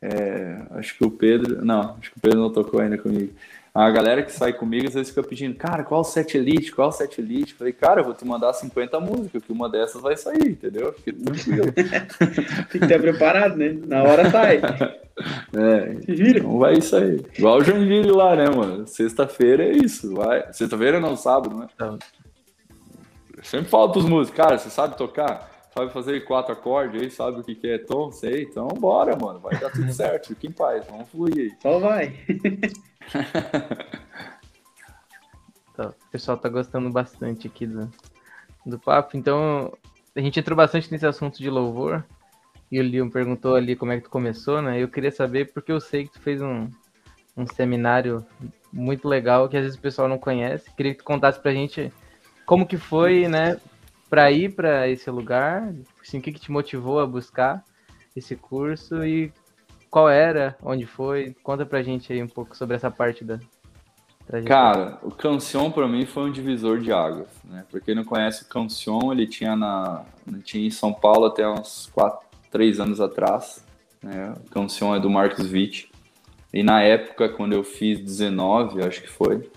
[0.00, 1.62] É, acho que o Pedro.
[1.62, 3.34] Não, acho que o Pedro não tocou ainda comigo.
[3.74, 6.72] A galera que sai comigo às vezes fica pedindo, cara, qual set elite?
[6.72, 7.54] Qual set elite?
[7.54, 10.92] Falei, cara, eu vou te mandar 50 músicas, que uma dessas vai sair, entendeu?
[10.92, 11.72] Fique tranquilo.
[12.70, 13.74] Tem que estar preparado, né?
[13.86, 14.60] Na hora sai.
[15.54, 17.22] É, então vai isso aí.
[17.36, 18.86] Igual o Joinville lá, né, mano?
[18.86, 20.14] Sexta-feira é isso.
[20.14, 20.50] Vai.
[20.54, 21.68] Sexta-feira não, sábado, né?
[23.36, 25.52] Eu sempre falo pros músicos, cara, você sabe tocar?
[25.74, 29.40] sabe fazer quatro acordes aí, sabe o que, que é tom, sei, então bora, mano,
[29.40, 31.52] vai dar tudo certo, fica em paz, vamos fluir aí.
[31.60, 32.14] Só vai.
[35.74, 37.90] Tá, o pessoal tá gostando bastante aqui do,
[38.66, 39.72] do papo, então
[40.14, 42.04] a gente entrou bastante nesse assunto de louvor,
[42.70, 45.72] e o Leon perguntou ali como é que tu começou, né, eu queria saber, porque
[45.72, 46.68] eu sei que tu fez um,
[47.34, 48.22] um seminário
[48.70, 51.90] muito legal, que às vezes o pessoal não conhece, queria que tu contasse pra gente
[52.44, 53.58] como que foi, né,
[54.10, 55.74] para ir para esse lugar?
[56.02, 57.64] Assim, o que, que te motivou a buscar
[58.14, 59.32] esse curso e
[59.92, 61.36] qual era, onde foi?
[61.42, 63.38] Conta pra gente aí um pouco sobre essa parte da
[64.46, 67.66] Cara, o Cancion para mim foi um divisor de águas, né?
[67.68, 71.46] Porque quem não conhece o Cancion, ele tinha na ele tinha em São Paulo até
[71.46, 73.62] uns 4, 3 anos atrás,
[74.02, 74.32] né?
[74.46, 75.90] O Cancion é do Marcos Witt.
[76.54, 79.50] E na época quando eu fiz 19, acho que foi,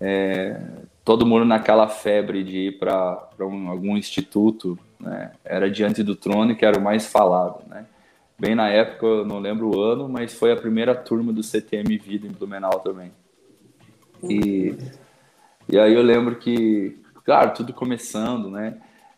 [0.00, 0.60] é,
[1.04, 5.32] todo mundo naquela febre de ir para um, algum instituto, né?
[5.44, 7.86] Era diante do trono que era o mais falado, né?
[8.44, 11.96] Bem na época, eu não lembro o ano, mas foi a primeira turma do CTM
[11.96, 13.10] Vida em Blumenau também.
[14.22, 14.76] E,
[15.66, 18.76] e aí eu lembro que, claro, tudo começando, né?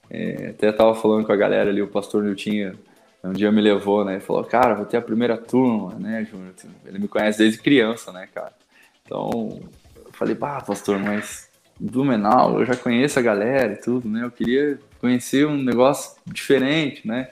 [0.09, 2.79] É, até tava falando com a galera ali, o pastor Niltinho
[3.25, 4.21] um dia me levou, né?
[4.21, 6.55] Falou, cara, vou ter a primeira turma, né, Júnior?
[6.85, 8.53] Ele me conhece desde criança, né, cara?
[9.05, 9.61] Então,
[9.97, 11.51] eu falei, pá, pastor, mas
[11.81, 14.23] Blumenau, eu já conheço a galera e tudo, né?
[14.23, 17.31] Eu queria conhecer um negócio diferente, né?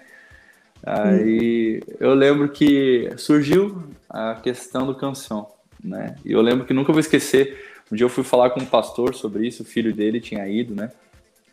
[0.86, 5.48] Aí eu lembro que surgiu a questão do canção,
[5.82, 6.16] né?
[6.24, 7.58] E eu lembro que nunca vou esquecer.
[7.90, 10.74] Um dia eu fui falar com um pastor sobre isso, o filho dele tinha ido,
[10.74, 10.90] né?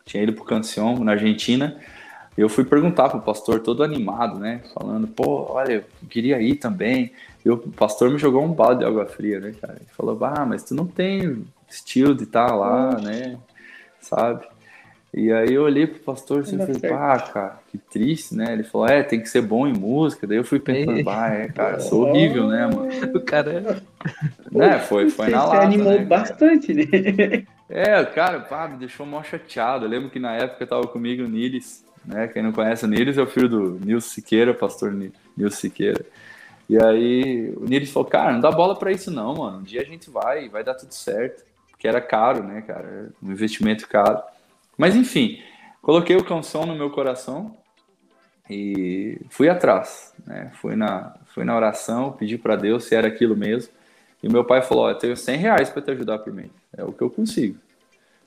[0.04, 1.80] Tinha ido pro Cancion, na Argentina.
[2.36, 4.62] E eu fui perguntar pro pastor, todo animado, né?
[4.74, 7.12] Falando, pô, olha, eu queria ir também.
[7.44, 9.74] E o pastor me jogou um balde de água fria, né, cara?
[9.76, 13.38] Ele falou, ah, mas tu não tem estilo de estar tá lá, né?
[14.00, 14.46] Sabe?
[15.14, 18.52] E aí eu olhei pro pastor assim, e falei, pá, cara, que triste, né?
[18.52, 20.26] Ele falou, é, tem que ser bom em música.
[20.26, 22.88] Daí eu fui pensando, bah, é, cara, sou horrível, né, mano?
[23.14, 23.82] O cara.
[24.50, 26.84] Né, foi, foi na lata, animou né, bastante, né?
[27.70, 29.86] É, cara, pá, me deixou mal chateado.
[29.86, 32.28] Eu lembro que na época tava comigo o Niles, né?
[32.28, 36.04] Quem não conhece o Niles é o filho do Nilson Siqueira, pastor Nilson Siqueira.
[36.68, 39.60] E aí o Niles falou, cara, não dá bola pra isso não, mano.
[39.60, 41.44] Um dia a gente vai, vai dar tudo certo
[41.82, 43.10] que era caro, né, cara?
[43.20, 44.22] Um investimento caro.
[44.76, 45.40] Mas enfim,
[45.80, 47.56] coloquei o canção no meu coração
[48.48, 50.50] e fui atrás, né?
[50.54, 53.72] Fui na, fui na oração, pedi para Deus se era aquilo mesmo.
[54.22, 56.50] E meu pai falou: eu tenho 100 reais para te ajudar por mês.
[56.76, 57.58] É o que eu consigo.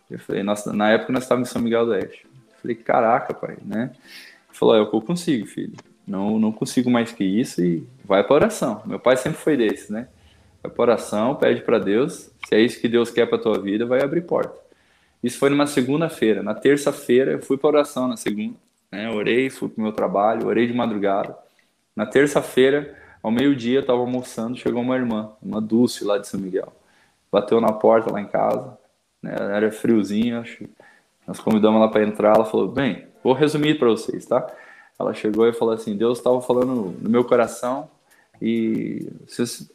[0.10, 2.26] Eu falei: Nossa, na época nós estávamos em São Miguel do Oeste.
[2.26, 3.92] Eu falei: Caraca, pai, né?
[3.94, 5.74] Ele falou: É o que eu consigo, filho.
[6.08, 8.82] Não, não consigo mais que isso e vai para oração.
[8.86, 10.08] Meu pai sempre foi desse, né?
[10.62, 12.30] Vai para oração, pede para Deus.
[12.48, 14.65] Se é isso que Deus quer para tua vida, vai abrir porta.
[15.26, 16.44] Isso foi numa segunda-feira.
[16.44, 18.54] Na terça-feira, eu fui para oração na segunda.
[18.92, 19.10] Né?
[19.10, 21.36] Orei, fui para o meu trabalho, orei de madrugada.
[21.96, 26.40] Na terça-feira, ao meio-dia, eu estava almoçando, chegou uma irmã, uma Dulce lá de São
[26.40, 26.72] Miguel.
[27.32, 28.78] Bateu na porta lá em casa.
[29.20, 29.34] Né?
[29.34, 30.64] Era friozinho, acho.
[31.26, 32.36] Nós convidamos ela para entrar.
[32.36, 34.46] Ela falou: Bem, vou resumir para vocês, tá?
[35.00, 37.90] Ela chegou e falou assim: Deus estava falando no meu coração
[38.40, 39.10] e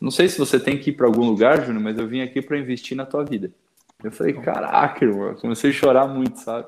[0.01, 2.41] não sei se você tem que ir para algum lugar, Júnior, mas eu vim aqui
[2.41, 3.51] para investir na tua vida.
[4.03, 6.67] Eu falei, caraca, irmão, comecei a chorar muito, sabe?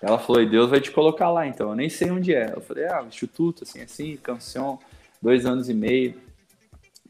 [0.00, 1.70] Ela falou, e Deus vai te colocar lá, então.
[1.70, 2.52] Eu nem sei onde é.
[2.54, 4.78] Eu falei, ah, instituto, assim, assim, canção,
[5.20, 6.14] dois anos e meio.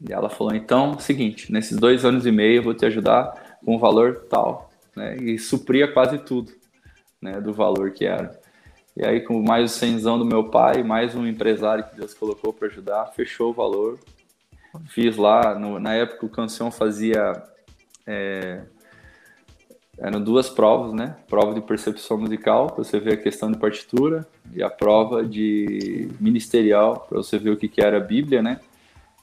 [0.07, 3.75] E ela falou, então, seguinte, nesses dois anos e meio eu vou te ajudar com
[3.75, 5.15] um valor tal, né?
[5.17, 6.51] E supria quase tudo,
[7.21, 8.39] né, do valor que era.
[8.97, 12.51] E aí, com mais o cenzão do meu pai, mais um empresário que Deus colocou
[12.51, 13.99] para ajudar, fechou o valor
[14.87, 17.43] Fiz lá, no, na época o Cancion fazia.
[18.07, 18.61] É,
[20.01, 21.15] eram duas provas, né?
[21.29, 26.09] Prova de percepção musical, para você ver a questão de partitura, e a prova de
[26.19, 28.59] ministerial, para você ver o que, que era a Bíblia, né?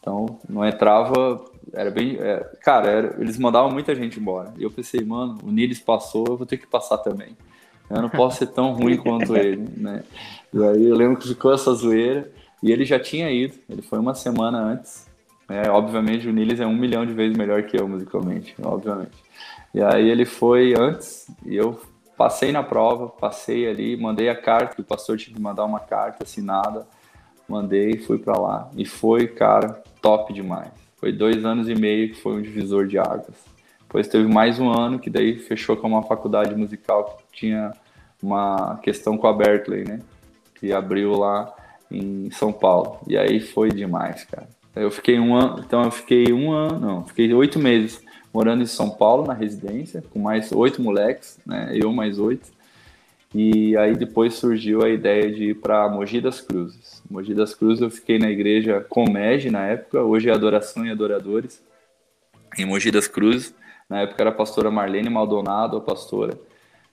[0.01, 2.17] Então, não entrava, era bem.
[2.21, 4.55] É, cara, era, eles mandavam muita gente embora.
[4.57, 7.37] E eu pensei, mano, o Niles passou, eu vou ter que passar também.
[7.91, 10.05] Eu não posso ser tão ruim quanto ele, né?
[10.55, 12.31] E aí eu lembro que ficou essa zoeira.
[12.63, 15.09] E ele já tinha ido, ele foi uma semana antes.
[15.49, 19.28] É, obviamente o Niles é um milhão de vezes melhor que eu musicalmente, obviamente.
[19.79, 21.81] E aí ele foi antes e eu
[22.17, 25.79] passei na prova, passei ali, mandei a carta, que o pastor tinha que mandar uma
[25.79, 26.85] carta assinada,
[27.49, 28.69] mandei, fui para lá.
[28.77, 30.73] E foi, cara, top demais.
[30.97, 33.37] Foi dois anos e meio que foi um divisor de águas.
[33.83, 37.73] Depois teve mais um ano que daí fechou com uma faculdade musical que tinha
[38.21, 40.01] uma questão com a Berkeley, né?
[40.57, 41.55] Que abriu lá
[41.89, 42.99] em São Paulo.
[43.07, 44.49] E aí foi demais, cara.
[44.75, 48.08] Eu fiquei um ano, então eu fiquei um ano, não, fiquei oito meses
[48.39, 51.73] morando em São Paulo na residência, com mais oito moleques, né?
[51.75, 52.49] Eu mais oito.
[53.35, 57.03] E aí depois surgiu a ideia de ir para Mogi das Cruzes.
[57.11, 61.61] Mogi das Cruzes eu fiquei na igreja Comege na época, hoje é Adoração e Adoradores,
[62.57, 63.53] em Mogi das Cruzes.
[63.91, 66.39] Na época era a pastora Marlene Maldonado, a pastora.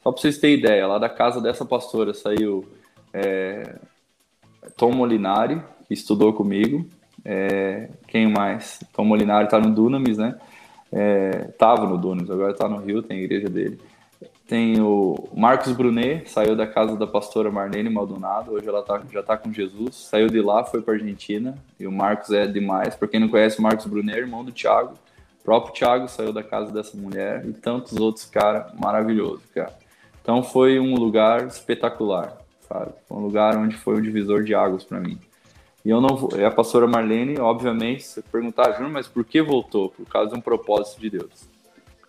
[0.01, 2.65] Só para vocês terem ideia, lá da casa dessa pastora saiu
[3.13, 3.75] é,
[4.75, 6.87] Tom Molinari, que estudou comigo.
[7.23, 8.79] É, quem mais?
[8.93, 10.39] Tom Molinari está no Dunamis, né?
[10.95, 13.79] É, no Dunamis, agora está no Rio, tem a igreja dele.
[14.47, 19.19] Tem o Marcos Brunet, saiu da casa da pastora Marlene Maldonado, hoje ela tá, já
[19.19, 19.95] está com Jesus.
[19.95, 22.95] Saiu de lá, foi para Argentina, e o Marcos é demais.
[22.95, 24.93] Para quem não conhece, o Marcos Brunet é irmão do Thiago.
[25.41, 29.73] O próprio Thiago saiu da casa dessa mulher e tantos outros cara maravilhoso, cara.
[30.21, 32.37] Então foi um lugar espetacular
[32.67, 32.91] sabe?
[33.07, 35.19] Foi um lugar onde foi um divisor de águas para mim.
[35.85, 36.31] E eu não vou.
[36.43, 39.89] A pastora Marlene, obviamente, se perguntar, Júnior, mas por que voltou?
[39.89, 41.47] Por causa de um propósito de Deus.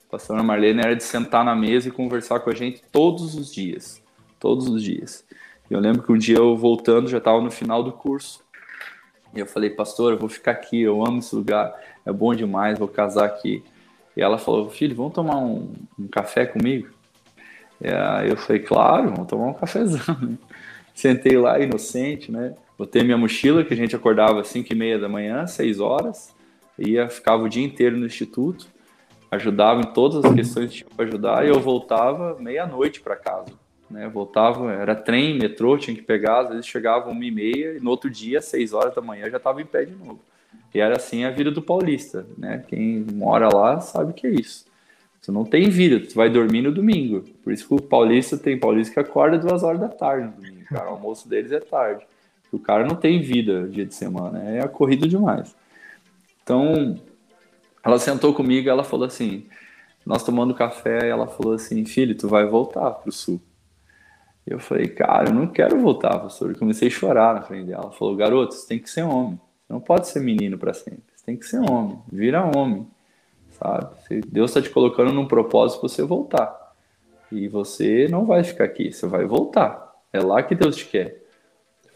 [0.08, 3.52] A pastora Marlene era de sentar na mesa e conversar com a gente todos os
[3.52, 4.02] dias.
[4.40, 5.26] Todos os dias.
[5.70, 8.42] E eu lembro que um dia eu voltando, já estava no final do curso.
[9.34, 11.74] E eu falei, pastor, eu vou ficar aqui, eu amo esse lugar,
[12.06, 13.62] é bom demais, vou casar aqui.
[14.16, 16.88] E ela falou, filho, vamos tomar um, um café comigo?
[17.78, 20.38] E eu falei, claro, vamos tomar um cafezão.
[20.94, 22.54] Sentei lá, inocente, né?
[22.78, 26.34] Botei minha mochila, que a gente acordava às 5 e meia da manhã, 6 horas,
[26.78, 28.66] ia, ficava o dia inteiro no instituto,
[29.30, 33.52] ajudava em todas as questões que tinha para ajudar, e eu voltava meia-noite para casa.
[33.88, 34.08] Né?
[34.08, 37.90] voltava, era trem, metrô, tinha que pegar, às vezes chegava uma e meia, e no
[37.90, 40.20] outro dia, às 6 horas da manhã, já estava em pé de novo.
[40.74, 42.62] E era assim a vida do paulista, né?
[42.68, 44.66] Quem mora lá sabe que é isso.
[45.20, 47.24] Você não tem vida, você vai dormir no domingo.
[47.42, 50.64] Por isso que o paulista tem paulista que acorda duas horas da tarde no domingo.
[50.66, 52.06] Cara, o almoço deles é tarde.
[52.52, 55.54] O cara não tem vida dia de semana, é corrido demais.
[56.42, 57.00] Então,
[57.84, 59.46] ela sentou comigo ela falou assim:
[60.04, 63.40] nós tomando café, ela falou assim: filho, tu vai voltar pro sul.
[64.46, 66.50] Eu falei, cara, eu não quero voltar, pastor.
[66.50, 67.82] Eu comecei a chorar na frente dela.
[67.82, 69.40] Ela falou, garoto, você tem que ser homem.
[69.66, 71.02] Você não pode ser menino para sempre.
[71.16, 71.98] Você tem que ser homem.
[72.12, 72.86] Vira homem
[73.58, 73.96] sabe?
[74.28, 76.74] Deus está te colocando num propósito para você voltar.
[77.32, 79.94] E você não vai ficar aqui, você vai voltar.
[80.12, 81.22] É lá que Deus te quer.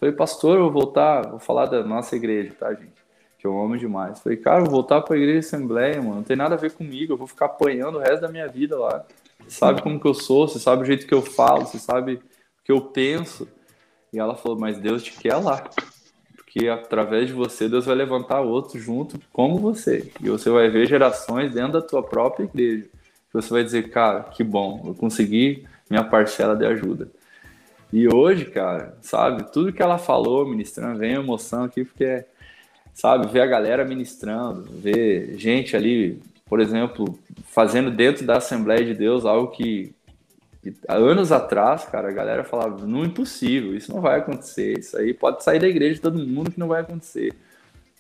[0.01, 2.95] Falei, pastor, eu vou voltar, vou falar da nossa igreja, tá, gente?
[3.39, 4.19] Que eu amo demais.
[4.21, 6.17] Falei, cara, eu vou voltar para a igreja de Assembleia, mano.
[6.17, 8.79] Não tem nada a ver comigo, eu vou ficar apanhando o resto da minha vida
[8.79, 9.05] lá.
[9.47, 12.15] Você sabe como que eu sou, você sabe o jeito que eu falo, você sabe
[12.15, 12.21] o
[12.65, 13.47] que eu penso.
[14.13, 15.63] E ela falou, mas Deus te quer lá
[16.51, 20.11] que através de você Deus vai levantar outros junto como você.
[20.21, 22.89] E você vai ver gerações dentro da tua própria igreja.
[23.33, 27.09] Você vai dizer, cara, que bom, eu consegui minha parcela de ajuda.
[27.93, 32.25] E hoje, cara, sabe, tudo que ela falou ministrando, vem emoção aqui, porque,
[32.95, 38.95] sabe, ver a galera ministrando, ver gente ali, por exemplo, fazendo dentro da Assembleia de
[38.95, 39.93] Deus algo que
[40.87, 44.97] há anos atrás, cara, a galera falava, não é impossível, isso não vai acontecer, isso
[44.97, 47.35] aí pode sair da igreja de todo mundo que não vai acontecer.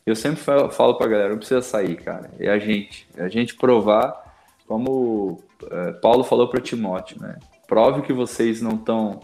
[0.06, 3.28] Eu sempre falo, falo pra galera, não precisa sair, cara, é a gente, é a
[3.28, 4.34] gente provar,
[4.68, 7.38] como é, Paulo falou para Timóteo, né?
[7.66, 9.20] Prove que vocês não estão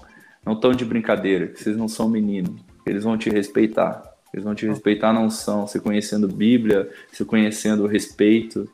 [0.47, 4.14] não tão de brincadeira, que vocês não são menino, eles vão te respeitar.
[4.32, 8.70] Eles vão te respeitar não são, se conhecendo Bíblia, se conhecendo o respeito.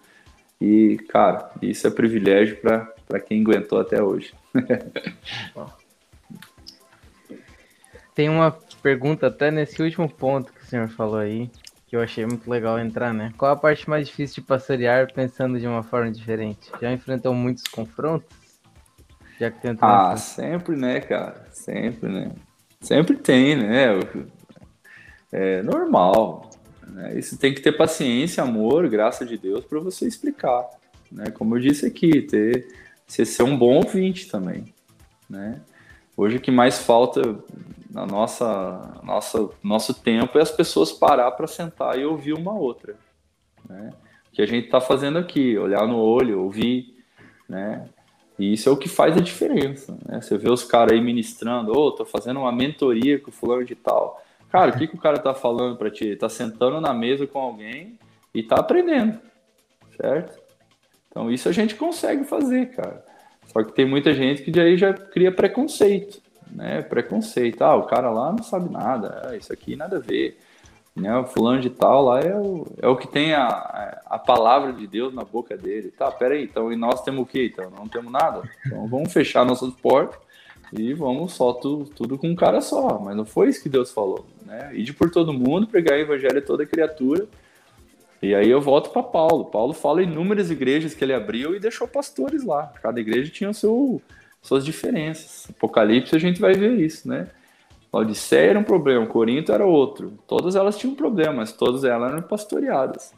[0.60, 4.34] E, cara, isso é privilégio para quem aguentou até hoje.
[8.14, 8.50] Tem uma
[8.82, 11.50] pergunta até nesse último ponto que o senhor falou aí,
[11.86, 13.32] que eu achei muito legal entrar, né?
[13.38, 16.70] Qual a parte mais difícil de pastorear pensando de uma forma diferente?
[16.80, 18.41] Já enfrentou muitos confrontos?
[19.42, 21.48] Já que tentou ah, sempre, né, cara?
[21.50, 22.30] Sempre, né?
[22.80, 23.88] Sempre tem, né?
[25.32, 26.48] É normal.
[26.86, 27.18] Né?
[27.18, 30.64] Isso tem que ter paciência, amor, graça de Deus para você explicar.
[31.10, 31.32] Né?
[31.32, 32.68] Como eu disse aqui, ter
[33.04, 34.72] você ser um bom ouvinte também,
[35.28, 35.60] né?
[36.16, 37.20] Hoje o que mais falta
[37.90, 42.94] na nossa, nossa nosso tempo é as pessoas parar para sentar e ouvir uma outra,
[43.68, 43.90] né?
[44.28, 46.96] O que a gente está fazendo aqui, olhar no olho, ouvir,
[47.48, 47.88] né?
[48.38, 50.20] E isso é o que faz a diferença, né?
[50.20, 53.64] Você vê os caras aí ministrando, ô, oh, tô fazendo uma mentoria com o fulano
[53.64, 54.22] de tal.
[54.50, 56.04] Cara, o que, que o cara tá falando para ti?
[56.04, 57.98] Ele tá sentando na mesa com alguém
[58.34, 59.18] e tá aprendendo,
[59.96, 60.40] certo?
[61.08, 63.04] Então isso a gente consegue fazer, cara.
[63.46, 66.20] Só que tem muita gente que de aí já cria preconceito,
[66.50, 66.82] né?
[66.82, 67.62] Preconceito.
[67.62, 70.38] Ah, o cara lá não sabe nada, ah, isso aqui nada a ver.
[70.94, 71.16] Né?
[71.16, 74.86] O fulano de tal lá é o, é o que tem a, a palavra de
[74.86, 75.90] Deus na boca dele.
[75.90, 77.50] Tá, peraí, então e nós temos o quê?
[77.52, 78.42] Então não temos nada.
[78.66, 80.20] Então vamos fechar nossas portas
[80.72, 82.98] e vamos só tu, tudo com um cara só.
[82.98, 84.70] Mas não foi isso que Deus falou, né?
[84.74, 87.26] Ide por todo mundo, pregar o evangelho a toda criatura
[88.22, 89.46] e aí eu volto para Paulo.
[89.46, 92.72] Paulo fala inúmeras igrejas que ele abriu e deixou pastores lá.
[92.80, 94.00] Cada igreja tinha seu,
[94.40, 95.50] suas diferenças.
[95.50, 97.26] Apocalipse a gente vai ver isso, né?
[97.92, 100.14] Odisseia era um problema, Corinto era outro.
[100.26, 103.12] Todas elas tinham problemas, todas elas eram pastoreadas.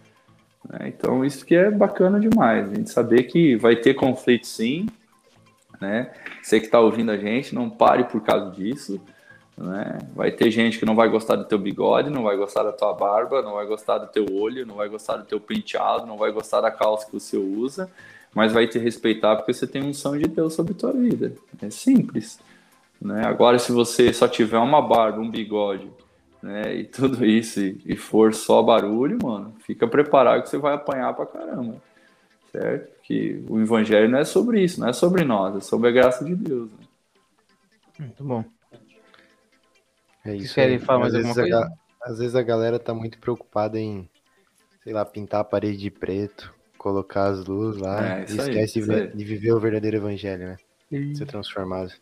[0.68, 0.88] Né?
[0.88, 4.86] Então isso que é bacana demais, a gente saber que vai ter conflito sim,
[5.80, 6.10] né?
[6.42, 9.00] Você que está ouvindo a gente, não pare por causa disso.
[9.56, 9.98] Né?
[10.14, 12.92] Vai ter gente que não vai gostar do teu bigode, não vai gostar da tua
[12.92, 16.32] barba, não vai gostar do teu olho, não vai gostar do teu penteado, não vai
[16.32, 17.88] gostar da calça que você usa,
[18.34, 21.32] mas vai te respeitar porque você tem unção de Deus sobre a tua vida.
[21.62, 22.40] É simples.
[23.00, 23.24] Né?
[23.24, 25.90] Agora, se você só tiver uma barba, um bigode,
[26.42, 30.74] né, e tudo isso, e, e for só barulho, mano, fica preparado que você vai
[30.74, 31.82] apanhar pra caramba.
[32.52, 32.92] Certo?
[33.02, 36.24] Que o evangelho não é sobre isso, não é sobre nós, é sobre a graça
[36.24, 36.70] de Deus.
[36.70, 36.86] Né?
[37.98, 38.44] Muito bom.
[40.24, 40.54] É isso.
[40.54, 41.58] Querem falar mais alguma coisa?
[42.02, 44.08] A, às vezes a galera tá muito preocupada em,
[44.82, 48.86] sei lá, pintar a parede de preto, colocar as luzes lá é, e esquece aí,
[48.86, 50.56] de, de, viver o verdadeiro evangelho, né?
[50.90, 51.14] Sim.
[51.14, 51.92] Ser transformado.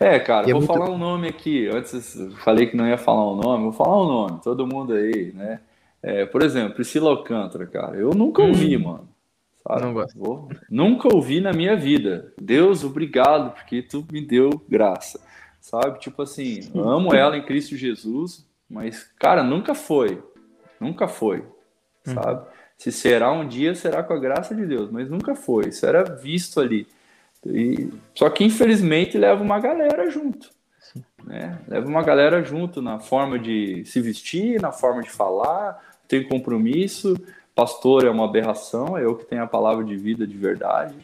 [0.00, 0.78] É, cara, e é vou é muito...
[0.78, 1.68] falar um nome aqui.
[1.68, 5.32] Antes falei que não ia falar um nome, vou falar um nome, todo mundo aí,
[5.34, 5.60] né?
[6.02, 8.84] É, por exemplo, Priscila Alcântara, cara, eu nunca ouvi, hum.
[8.84, 9.08] mano.
[9.66, 9.82] Sabe?
[9.82, 10.16] Não gosto.
[10.16, 10.48] Vou...
[10.70, 12.32] Nunca ouvi na minha vida.
[12.40, 15.20] Deus, obrigado, porque tu me deu graça
[15.68, 15.98] sabe?
[15.98, 20.22] Tipo assim, amo ela em Cristo Jesus, mas, cara, nunca foi.
[20.80, 21.44] Nunca foi,
[22.06, 22.14] uhum.
[22.14, 22.46] sabe?
[22.76, 25.68] Se será um dia, será com a graça de Deus, mas nunca foi.
[25.68, 26.86] Isso era visto ali.
[27.46, 30.50] E, só que, infelizmente, leva uma galera junto.
[31.24, 31.58] Né?
[31.68, 37.16] Leva uma galera junto na forma de se vestir, na forma de falar, tem compromisso.
[37.54, 40.94] Pastor é uma aberração, é eu que tenho a palavra de vida de verdade.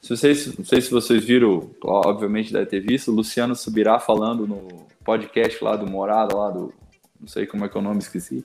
[0.00, 4.46] Se vocês, não sei se vocês viram, obviamente deve ter visto, o Luciano Subirá falando
[4.46, 6.72] no podcast lá do Morada, lá do.
[7.20, 8.44] Não sei como é que é o nome, esqueci.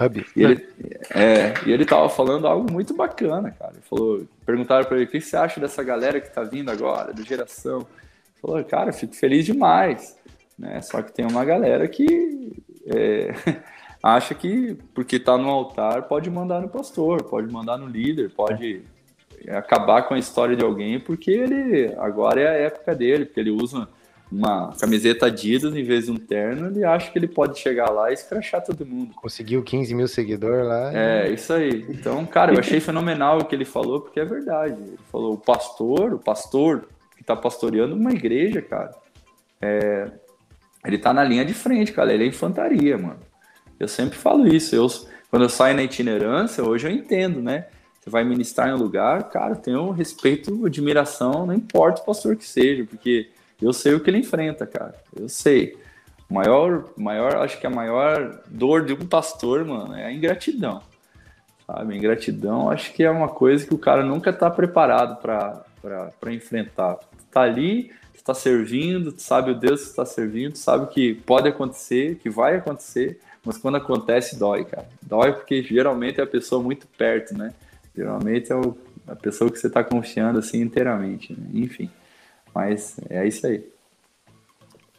[0.00, 0.26] Hub.
[0.34, 0.68] E ele,
[1.14, 3.72] é, e ele tava falando algo muito bacana, cara.
[3.74, 7.12] Ele falou, perguntaram para ele o que você acha dessa galera que tá vindo agora,
[7.12, 7.78] da geração.
[7.80, 10.16] Ele falou, cara, fico feliz demais.
[10.58, 10.80] Né?
[10.82, 12.52] Só que tem uma galera que
[12.86, 13.34] é,
[14.02, 18.82] acha que porque tá no altar pode mandar no pastor, pode mandar no líder, pode
[19.48, 23.50] acabar com a história de alguém, porque ele agora é a época dele, porque ele
[23.50, 23.88] usa
[24.30, 28.10] uma camiseta Adidas em vez de um terno, ele acha que ele pode chegar lá
[28.10, 29.14] e escrachar todo mundo.
[29.14, 30.92] Conseguiu 15 mil seguidores lá.
[30.94, 31.84] É, isso aí.
[31.88, 34.76] Então, cara, eu achei fenomenal o que ele falou, porque é verdade.
[34.80, 38.94] Ele falou, o pastor, o pastor que tá pastoreando uma igreja, cara,
[39.60, 40.10] é,
[40.84, 43.18] ele tá na linha de frente, cara, ele é infantaria, mano.
[43.78, 44.86] Eu sempre falo isso, eu,
[45.28, 47.66] quando eu saio na itinerância, hoje eu entendo, né?
[48.00, 52.46] Você vai ministrar em um lugar, cara, tenho respeito, admiração, não importa o pastor que
[52.46, 53.28] seja, porque
[53.60, 54.94] eu sei o que ele enfrenta, cara.
[55.14, 55.76] Eu sei.
[56.28, 60.80] Maior, maior, acho que a maior dor de um pastor, mano, é a ingratidão.
[61.66, 61.96] Sabe?
[61.96, 66.98] Ingratidão, acho que é uma coisa que o cara nunca tá preparado para enfrentar.
[67.30, 71.48] Tá ali, tu tá servindo, sabe o Deus que tu tá servindo, sabe que pode
[71.48, 74.86] acontecer, que vai acontecer, mas quando acontece, dói, cara.
[75.02, 77.52] Dói porque geralmente é a pessoa muito perto, né?
[77.96, 81.46] Geralmente é o, a pessoa que você está confiando assim inteiramente, né?
[81.54, 81.90] enfim.
[82.54, 83.68] Mas é isso aí.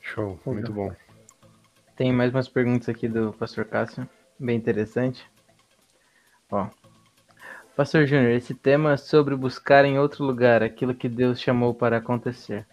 [0.02, 0.94] Show, muito bom.
[1.96, 4.08] Tem mais umas perguntas aqui do Pastor Cássio,
[4.40, 5.30] bem interessante.
[6.50, 6.68] Ó,
[7.76, 12.68] Pastor Júnior, esse tema sobre buscar em outro lugar aquilo que Deus chamou para acontecer.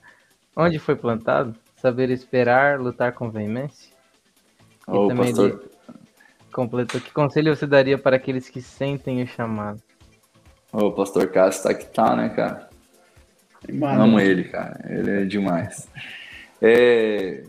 [0.57, 1.55] Onde foi plantado?
[1.77, 3.93] Saber esperar, lutar com veemência?
[4.89, 5.71] E oh, também pastor...
[6.53, 9.81] completou, que conselho você daria para aqueles que sentem o chamado?
[10.73, 12.68] O pastor Cássio tá que tá, né, cara?
[13.73, 14.03] Mano.
[14.03, 14.81] Amo ele, cara.
[14.89, 15.89] Ele é demais.
[16.61, 17.45] É...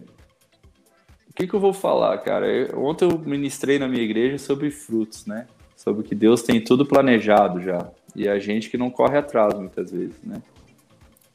[1.30, 2.47] O que, que eu vou falar, cara?
[2.47, 5.47] Eu, ontem eu ministrei na minha igreja sobre frutos, né?
[5.76, 7.89] Sobre que Deus tem tudo planejado já.
[8.16, 10.41] E a gente que não corre atrás muitas vezes, né?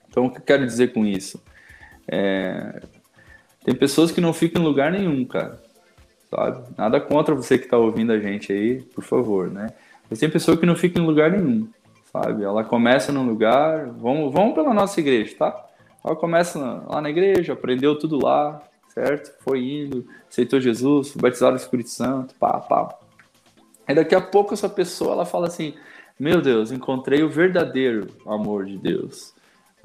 [0.09, 1.43] Então, o que eu quero dizer com isso?
[2.07, 2.83] É...
[3.65, 5.63] Tem pessoas que não ficam em lugar nenhum, cara.
[6.29, 6.67] Sabe?
[6.77, 9.69] Nada contra você que está ouvindo a gente aí, por favor, né?
[10.11, 11.67] Mas tem pessoa que não fica em lugar nenhum,
[12.15, 12.45] sabe?
[12.45, 15.67] Ela começa num lugar, vamos, vamos pela nossa igreja, tá?
[16.05, 19.35] Ela começa lá na igreja, aprendeu tudo lá, certo?
[19.41, 22.95] Foi indo, aceitou Jesus, foi batizado no Espírito Santo, pá, pá.
[23.87, 25.75] Aí daqui a pouco essa pessoa, ela fala assim,
[26.19, 29.35] meu Deus, encontrei o verdadeiro amor de Deus.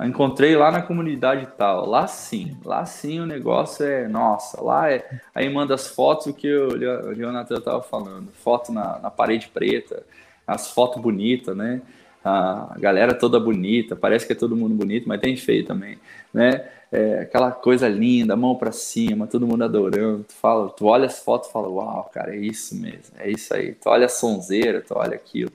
[0.02, 1.86] Encontrei lá na comunidade tal.
[1.86, 4.08] Lá sim, lá sim o negócio é.
[4.08, 5.20] Nossa, lá é.
[5.36, 8.32] Aí manda as fotos o que o Leonardo estava falando.
[8.32, 10.06] Foto na, na parede preta,
[10.48, 11.82] as fotos bonitas, né?
[12.24, 15.98] A galera toda bonita, parece que é todo mundo bonito, mas tem feio também,
[16.34, 16.68] né?
[16.92, 20.24] É, aquela coisa linda, mão para cima, todo mundo adorando.
[20.24, 23.54] Tu fala, tu olha as fotos e fala, uau, cara, é isso mesmo, é isso
[23.54, 23.74] aí.
[23.74, 25.52] Tu olha a sonzeira, tu olha aquilo.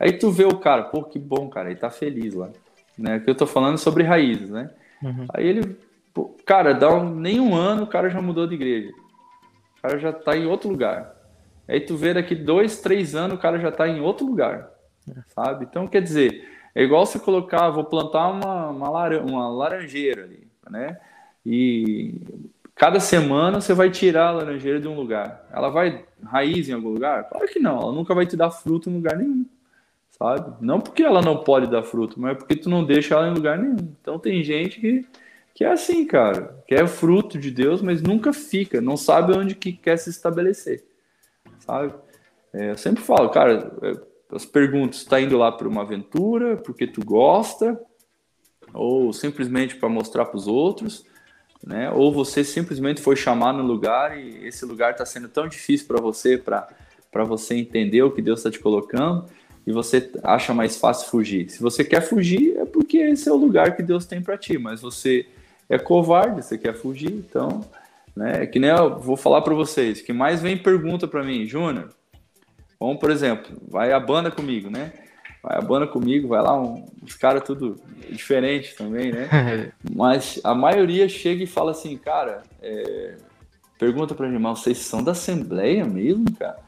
[0.00, 2.50] Aí tu vê o cara, pô, que bom, cara, ele tá feliz lá
[2.98, 3.20] né?
[3.20, 4.70] Que eu tô falando sobre raízes, né?
[5.02, 5.26] Uhum.
[5.32, 5.76] Aí ele,
[6.12, 8.92] pô, cara, dá um, nem um ano o cara já mudou de igreja.
[9.78, 11.14] O cara já tá em outro lugar.
[11.68, 14.70] Aí tu vê daqui dois, três anos o cara já tá em outro lugar.
[15.28, 15.66] Sabe?
[15.68, 20.46] Então quer dizer, é igual você colocar, vou plantar uma, uma, laran uma laranjeira ali,
[20.70, 20.98] né?
[21.44, 22.14] E
[22.74, 25.46] cada semana você vai tirar a laranjeira de um lugar.
[25.52, 27.28] Ela vai raiz em algum lugar?
[27.28, 29.46] Claro que não, ela nunca vai te dar fruto em lugar nenhum
[30.18, 30.56] sabe?
[30.60, 33.58] Não porque ela não pode dar fruto, mas porque tu não deixa ela em lugar
[33.58, 33.94] nenhum.
[34.00, 35.06] Então tem gente que,
[35.54, 39.54] que é assim, cara, que é fruto de Deus, mas nunca fica, não sabe onde
[39.54, 40.84] que quer se estabelecer,
[41.60, 41.92] sabe?
[42.52, 43.92] É, eu sempre falo, cara, é,
[44.34, 47.80] as perguntas, está indo lá para uma aventura, porque tu gosta,
[48.72, 51.04] ou simplesmente para mostrar para os outros,
[51.66, 51.90] né?
[51.90, 56.00] Ou você simplesmente foi chamado no lugar e esse lugar está sendo tão difícil para
[56.00, 59.26] você, para você entender o que Deus está te colocando
[59.66, 61.48] e você acha mais fácil fugir.
[61.48, 64.58] Se você quer fugir, é porque esse é o lugar que Deus tem para ti,
[64.58, 65.26] mas você
[65.68, 67.64] é covarde, você quer fugir, então,
[68.14, 68.42] né?
[68.42, 71.88] É que nem eu vou falar para vocês, que mais vem pergunta para mim, Júnior.
[72.78, 74.92] Vamos, por exemplo, vai a banda comigo, né?
[75.42, 79.72] Vai a banda comigo, vai lá um, uns caras tudo diferente também, né?
[79.94, 83.16] Mas a maioria chega e fala assim, cara, é...
[83.78, 86.58] pergunta para mim, mas vocês são da Assembleia mesmo, cara?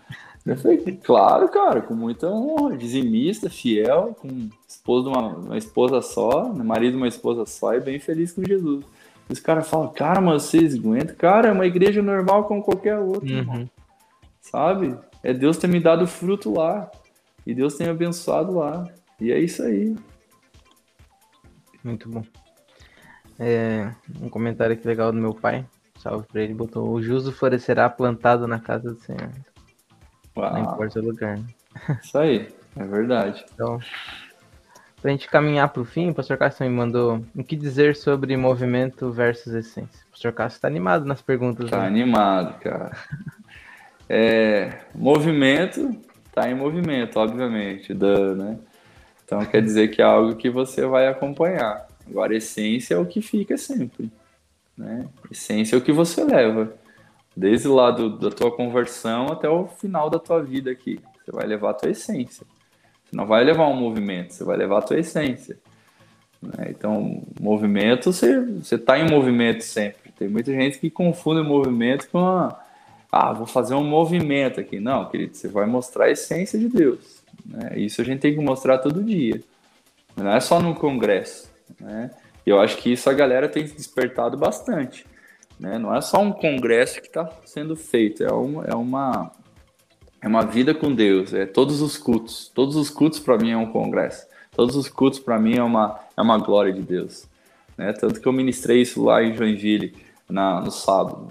[0.45, 6.49] Eu falei, claro, cara, com muita honra, dizimista, fiel, com esposa uma, uma esposa só,
[6.55, 8.85] marido de uma esposa só e bem feliz com Jesus.
[9.29, 11.17] Os caras falam, cara, mas vocês aguentam?
[11.17, 13.69] Cara, é uma igreja normal como qualquer outra, uhum.
[14.41, 14.97] sabe?
[15.27, 16.89] É Deus ter me dado fruto lá.
[17.45, 18.87] E Deus tem abençoado lá.
[19.21, 19.97] E é isso aí.
[21.83, 22.23] Muito bom.
[23.37, 23.91] É,
[24.23, 25.67] um comentário aqui legal do meu pai.
[25.99, 26.55] Salve pra ele.
[26.55, 29.33] Botou: O justo florescerá plantado na casa do Senhor.
[30.37, 30.53] Uau.
[30.53, 31.37] Não importa o lugar.
[31.37, 31.45] Né?
[32.01, 33.45] Isso aí, é verdade.
[33.53, 33.81] Então,
[35.03, 39.11] pra gente caminhar pro fim, o pastor Cássio me mandou o que dizer sobre movimento
[39.11, 40.07] versus essência.
[40.07, 41.69] O pastor Cássio tá animado nas perguntas.
[41.69, 41.87] Tá né?
[41.89, 42.93] animado, cara.
[44.09, 45.97] é, movimento
[46.37, 48.59] tá em movimento, obviamente, da, né?
[49.25, 51.87] Então quer dizer que é algo que você vai acompanhar.
[52.09, 54.13] Agora, essência é o que fica sempre.
[54.77, 55.09] Né?
[55.31, 56.75] Essência é o que você leva.
[57.35, 61.01] Desde lá do, da tua conversão até o final da tua vida aqui.
[61.25, 62.47] Você vai levar a tua essência.
[63.05, 65.59] Você não vai levar um movimento, você vai levar a tua essência.
[66.41, 66.69] Né?
[66.69, 70.13] Então, movimento, você está em movimento sempre.
[70.13, 72.61] Tem muita gente que confunde movimento com a,
[73.17, 74.79] ah, vou fazer um movimento aqui.
[74.79, 77.23] Não, querido, você vai mostrar a essência de Deus.
[77.45, 77.79] Né?
[77.79, 79.41] Isso a gente tem que mostrar todo dia.
[80.17, 81.51] Não é só no congresso.
[81.81, 82.11] Né?
[82.45, 85.07] Eu acho que isso a galera tem despertado bastante.
[85.59, 85.79] Né?
[85.79, 89.33] Não é só um congresso que está sendo feito, é uma, é, uma,
[90.21, 92.51] é uma vida com Deus, é todos os cultos.
[92.55, 94.27] Todos os cultos para mim é um congresso.
[94.53, 97.27] Todos os cultos para mim é uma, é uma glória de Deus.
[97.77, 97.93] Né?
[97.93, 99.95] Tanto que eu ministrei isso lá em Joinville
[100.29, 101.29] na, no sábado.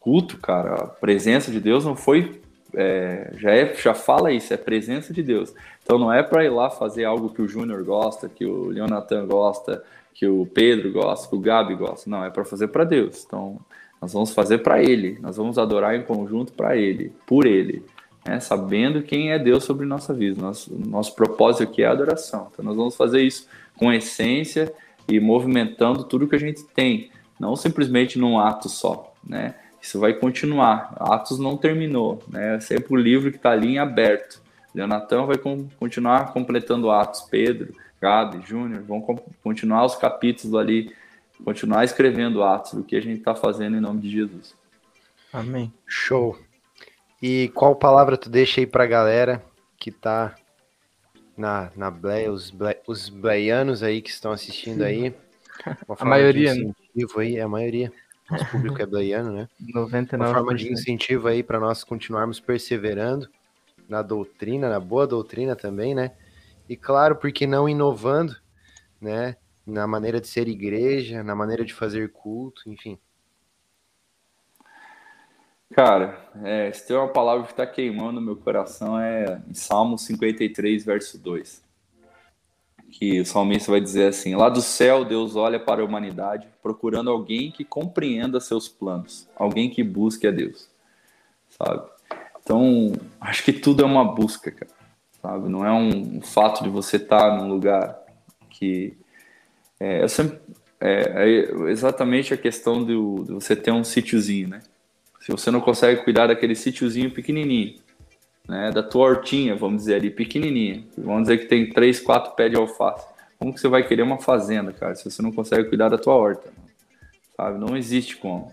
[0.00, 2.40] Culto, cara, a presença de Deus não foi.
[2.76, 5.54] É, já, é, já fala isso, é presença de Deus.
[5.82, 9.26] Então não é para ir lá fazer algo que o Júnior gosta, que o Leonatan
[9.26, 9.82] gosta,
[10.14, 12.08] que o Pedro gosta, que o Gabi gosta.
[12.08, 13.24] Não, é para fazer para Deus.
[13.26, 13.58] Então,
[14.00, 15.18] nós vamos fazer para Ele.
[15.20, 17.84] Nós vamos adorar em conjunto para Ele, por Ele.
[18.24, 18.38] Né?
[18.38, 20.40] Sabendo quem é Deus sobre nossa vida.
[20.40, 22.48] Nosso, nosso propósito aqui é a adoração.
[22.52, 24.72] Então, nós vamos fazer isso com essência
[25.08, 27.10] e movimentando tudo que a gente tem.
[27.38, 29.56] Não simplesmente num ato só, né?
[29.84, 30.94] Isso vai continuar.
[30.98, 32.56] Atos não terminou, né?
[32.56, 34.40] É sempre o livro que está ali em aberto.
[34.74, 37.20] Leonatão vai com, continuar completando Atos.
[37.20, 39.02] Pedro, Gabi, Júnior, vão
[39.42, 40.90] continuar os capítulos ali,
[41.44, 44.56] continuar escrevendo atos do que a gente está fazendo em nome de Jesus.
[45.30, 45.70] Amém.
[45.86, 46.38] Show.
[47.20, 49.44] E qual palavra tu deixa aí para a galera
[49.78, 50.34] que está
[51.36, 55.14] na, na Bleia, os, ble, os bleianos aí que estão assistindo aí?
[55.98, 56.72] a maioria, um né?
[57.18, 57.92] Aí, é a maioria.
[58.30, 59.48] Nosso público hebraiano, né?
[59.60, 60.16] 99%.
[60.16, 63.28] Uma forma de incentivo aí para nós continuarmos perseverando
[63.88, 66.12] na doutrina, na boa doutrina também, né?
[66.68, 68.36] E claro, porque não inovando,
[69.00, 69.36] né?
[69.66, 72.98] Na maneira de ser igreja, na maneira de fazer culto, enfim.
[75.74, 79.98] Cara, é, se tem uma palavra que está queimando no meu coração é em Salmo
[79.98, 81.63] 53, verso 2.
[82.96, 87.10] Que o salmista vai dizer assim: Lá do céu, Deus olha para a humanidade, procurando
[87.10, 90.68] alguém que compreenda seus planos, alguém que busque a Deus,
[91.50, 91.88] sabe?
[92.40, 94.70] Então, acho que tudo é uma busca, cara,
[95.20, 95.48] sabe?
[95.48, 97.98] Não é um, fato de você estar num lugar
[98.48, 98.96] que.
[99.80, 100.38] É, sempre,
[100.80, 104.60] é, é exatamente a questão de, de você ter um sítiozinho, né?
[105.20, 107.74] Se você não consegue cuidar daquele sítiozinho pequenininho,
[108.48, 112.50] né, da tua hortinha, vamos dizer ali, pequenininha, vamos dizer que tem três, quatro pés
[112.50, 113.06] de alface,
[113.38, 116.14] como que você vai querer uma fazenda, cara, se você não consegue cuidar da tua
[116.14, 116.52] horta,
[117.36, 117.58] sabe?
[117.58, 118.52] Não existe como.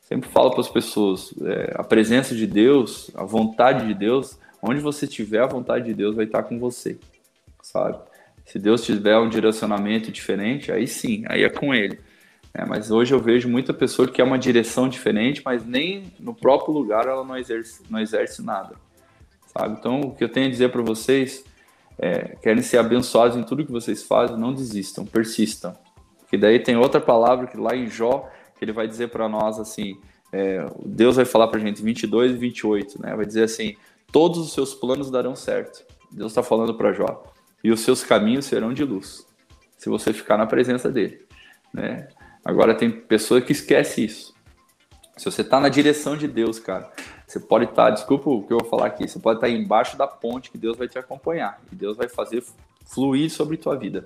[0.00, 4.80] Sempre falo para as pessoas, é, a presença de Deus, a vontade de Deus, onde
[4.80, 6.98] você tiver, a vontade de Deus vai estar com você,
[7.62, 7.98] sabe?
[8.44, 11.98] Se Deus tiver um direcionamento diferente, aí sim, aí é com Ele.
[12.54, 16.34] É, mas hoje eu vejo muita pessoa que quer uma direção diferente, mas nem no
[16.34, 18.74] próprio lugar ela não exerce, não exerce nada.
[19.56, 19.76] Sabe?
[19.78, 21.44] Então, o que eu tenho a dizer para vocês
[21.98, 25.74] é, querem ser abençoados em tudo que vocês fazem, não desistam, persistam.
[26.28, 29.58] Que daí tem outra palavra que lá em Jó, que ele vai dizer para nós
[29.58, 30.00] assim,
[30.32, 33.14] é, Deus vai falar para gente 22 e 28, né?
[33.14, 33.76] Vai dizer assim,
[34.10, 35.84] todos os seus planos darão certo.
[36.10, 37.22] Deus está falando para Jó.
[37.62, 39.26] E os seus caminhos serão de luz,
[39.76, 41.24] se você ficar na presença dele,
[41.72, 42.08] né?
[42.44, 44.31] Agora tem pessoa que esquece isso.
[45.16, 46.90] Se você está na direção de Deus, cara,
[47.26, 49.52] você pode estar, tá, desculpa o que eu vou falar aqui, você pode estar tá
[49.52, 52.42] embaixo da ponte que Deus vai te acompanhar e Deus vai fazer
[52.86, 54.04] fluir sobre tua vida,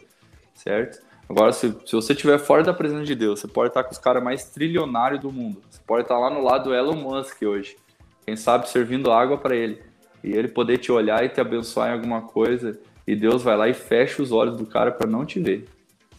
[0.55, 1.05] certo?
[1.29, 3.93] Agora, se, se você estiver fora da presença de Deus, você pode estar tá com
[3.93, 5.61] os caras mais trilionários do mundo.
[5.69, 7.77] Você pode estar lá no lado do Elon Musk hoje,
[8.25, 9.83] quem sabe servindo água para ele
[10.23, 13.69] e ele poder te olhar e te abençoar em alguma coisa e Deus vai lá
[13.69, 15.69] e fecha os olhos do cara para não te ver,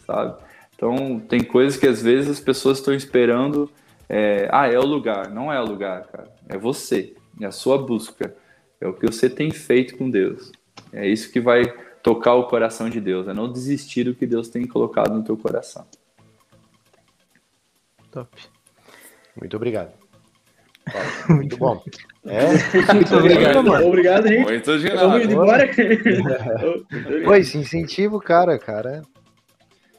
[0.06, 0.34] sabe?
[0.74, 3.70] Então, tem coisas que às vezes as pessoas estão esperando.
[4.08, 5.30] É, ah, é o lugar.
[5.30, 6.28] Não é o lugar, cara.
[6.48, 7.14] É você.
[7.40, 8.34] É a sua busca.
[8.80, 10.50] É o que você tem feito com Deus.
[10.92, 11.62] É isso que vai
[12.02, 13.28] tocar o coração de Deus.
[13.28, 15.86] É não desistir do que Deus tem colocado no teu coração.
[18.10, 18.36] Top.
[19.36, 19.92] Muito obrigado.
[21.28, 21.82] Muito bom.
[22.26, 22.94] É?
[22.94, 23.86] Muito obrigado, mano.
[23.86, 24.44] Obrigado, gente.
[24.44, 25.22] Muito de nada.
[25.22, 25.70] embora.
[27.24, 29.02] Pois, incentivo, cara, cara.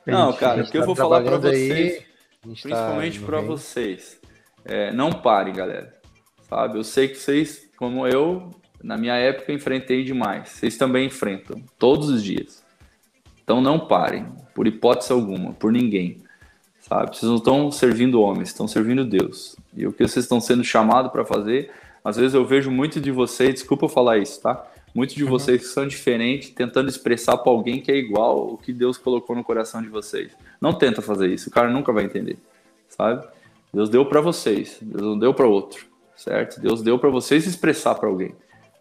[0.06, 2.06] Não, cara, o que eu tá vou falar para vocês, aí,
[2.42, 4.20] principalmente tá para vocês,
[4.66, 5.98] é, não parem, galera.
[6.48, 6.78] Sabe?
[6.78, 8.50] Eu sei que vocês, como eu,
[8.84, 10.50] na minha época, enfrentei demais.
[10.50, 12.64] Vocês também enfrentam, todos os dias.
[13.44, 16.18] Então não parem, por hipótese alguma, por ninguém.
[16.80, 17.16] Sabe?
[17.16, 19.56] Vocês não estão servindo homens, estão servindo Deus.
[19.76, 21.72] E o que vocês estão sendo chamados para fazer,
[22.04, 24.66] às vezes eu vejo muito de vocês, desculpa eu falar isso, tá?
[24.94, 25.30] Muitos de uhum.
[25.30, 29.36] vocês que são diferentes, tentando expressar para alguém que é igual o que Deus colocou
[29.36, 30.36] no coração de vocês.
[30.62, 32.38] Não tenta fazer isso, o cara nunca vai entender,
[32.88, 33.26] sabe?
[33.74, 35.86] Deus deu para vocês, Deus não deu para outro,
[36.16, 36.60] certo?
[36.60, 38.36] Deus deu para vocês expressar para alguém,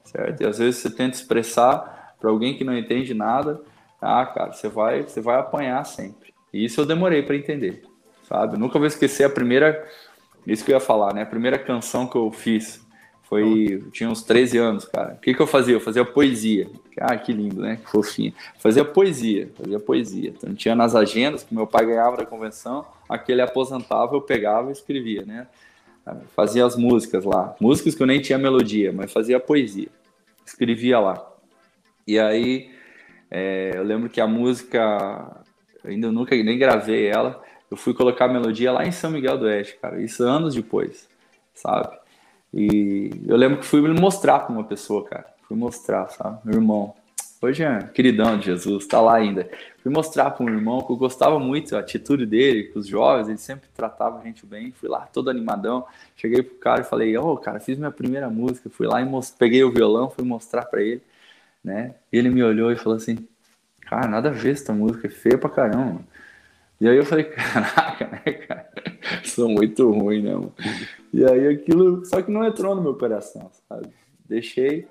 [0.05, 0.43] certo?
[0.43, 3.61] E às vezes você tenta expressar para alguém que não entende nada,
[4.01, 6.33] ah, cara, você vai, você vai apanhar sempre.
[6.53, 7.85] E isso eu demorei para entender,
[8.29, 8.57] sabe?
[8.59, 9.87] Nunca vou esquecer a primeira,
[10.47, 11.23] isso que eu ia falar, né?
[11.23, 12.87] A primeira canção que eu fiz
[13.29, 15.13] foi, eu tinha uns 13 anos, cara.
[15.13, 15.75] O que, que eu fazia?
[15.75, 16.67] Eu fazia poesia.
[16.99, 17.77] Ah, que lindo, né?
[17.77, 18.33] Que fofinho.
[18.59, 20.31] Fazia poesia, fazia poesia.
[20.31, 24.73] Então tinha nas agendas que meu pai ganhava da convenção, aquele aposentava, eu pegava e
[24.73, 25.47] escrevia, né?
[26.35, 27.55] Fazia as músicas lá.
[27.61, 29.89] Músicas que eu nem tinha melodia, mas fazia poesia.
[30.47, 31.31] Escrevia lá.
[32.07, 32.71] E aí,
[33.31, 35.45] é, eu lembro que a música,
[35.85, 39.37] eu ainda nunca nem gravei ela, eu fui colocar a melodia lá em São Miguel
[39.37, 40.01] do Oeste, cara.
[40.01, 41.07] Isso anos depois,
[41.53, 41.98] sabe?
[42.53, 45.27] E eu lembro que fui mostrar para uma pessoa, cara.
[45.47, 46.39] Fui mostrar, sabe?
[46.45, 46.95] Meu irmão.
[47.41, 49.49] Hoje é queridão de Jesus, tá lá ainda.
[49.81, 53.29] Fui mostrar para um irmão que eu gostava muito a atitude dele com os jovens,
[53.29, 54.73] ele sempre tratava a gente bem.
[54.73, 55.87] Fui lá todo animadão.
[56.17, 58.69] Cheguei pro cara e falei: Ô, oh, cara, fiz minha primeira música.
[58.69, 59.37] Fui lá e most...
[59.39, 61.01] peguei o violão, fui mostrar para ele,
[61.63, 61.95] né?
[62.13, 63.17] Ele me olhou e falou assim:
[63.83, 66.01] Cara, nada a ver essa música, é feia pra caramba.
[66.81, 68.69] E aí eu falei: Caraca, né, cara?
[69.25, 70.53] Sou muito ruim, né, mano?
[71.13, 73.89] E aí aquilo, só que não entrou no meu coração, sabe?
[74.29, 74.87] Deixei.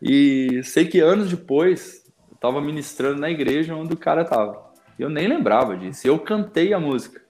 [0.00, 4.70] E sei que anos depois, eu tava ministrando na igreja onde o cara tava.
[4.98, 6.06] Eu nem lembrava disso.
[6.06, 7.20] Eu cantei a música.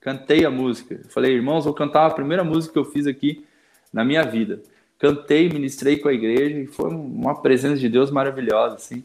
[0.00, 1.00] Cantei a música.
[1.08, 3.44] Falei, irmãos, vou cantar a primeira música que eu fiz aqui
[3.92, 4.60] na minha vida.
[4.98, 9.02] Cantei, ministrei com a igreja e foi uma presença de Deus maravilhosa, assim.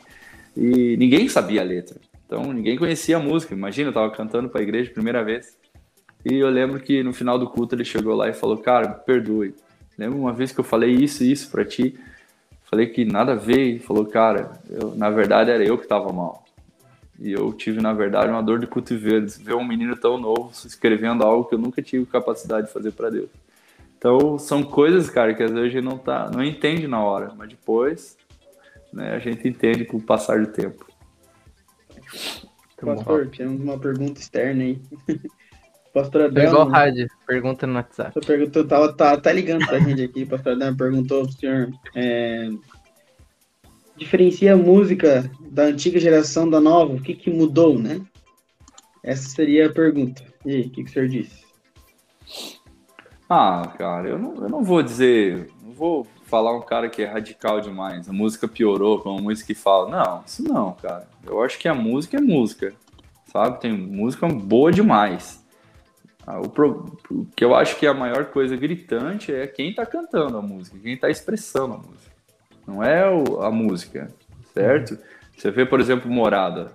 [0.56, 2.00] E ninguém sabia a letra.
[2.26, 3.54] Então, ninguém conhecia a música.
[3.54, 5.56] Imagina, eu tava cantando para a igreja primeira vez.
[6.30, 8.96] E eu lembro que no final do culto ele chegou lá e falou: Cara, me
[8.96, 9.56] perdoe.
[9.98, 11.98] Lembra uma vez que eu falei isso e isso para ti?
[12.64, 16.12] Falei que nada a ver e falou: Cara, eu, na verdade era eu que estava
[16.12, 16.44] mal.
[17.20, 19.38] E eu tive, na verdade, uma dor de cotovelos.
[19.38, 23.10] Ver um menino tão novo escrevendo algo que eu nunca tive capacidade de fazer para
[23.10, 23.30] Deus.
[23.98, 27.34] Então, são coisas, cara, que às vezes a gente não, tá, não entende na hora,
[27.36, 28.16] mas depois
[28.94, 30.86] né, a gente entende com o passar do tempo.
[32.80, 34.80] Pastor, temos uma pergunta externa aí.
[35.98, 36.44] Pastor Adão.
[36.44, 38.12] Igual rádio, pergunta no WhatsApp.
[38.16, 40.28] Essa pergunta tava, tá, tá ligando pra gente aqui.
[40.28, 41.72] Pastor Adão perguntou pro senhor.
[41.96, 42.50] É,
[43.98, 46.94] diferencia a música da antiga geração da nova?
[46.94, 48.00] O que, que mudou, né?
[49.04, 50.22] Essa seria a pergunta.
[50.46, 51.44] E aí, o que, que o senhor disse?
[53.28, 55.50] Ah, cara, eu não, eu não vou dizer.
[55.64, 58.08] Não vou falar um cara que é radical demais.
[58.08, 59.90] A música piorou com uma música que fala.
[59.90, 61.08] Não, isso não, cara.
[61.26, 62.72] Eu acho que a música é música.
[63.26, 63.60] Sabe?
[63.60, 65.47] Tem música boa demais.
[66.28, 67.00] Ah, o, pro,
[67.34, 70.78] que eu acho que é a maior coisa gritante é quem tá cantando a música,
[70.78, 72.12] quem tá expressando a música.
[72.68, 74.10] Não é o, a música,
[74.54, 75.00] certo?
[75.38, 76.74] Você vê, por exemplo, Morada.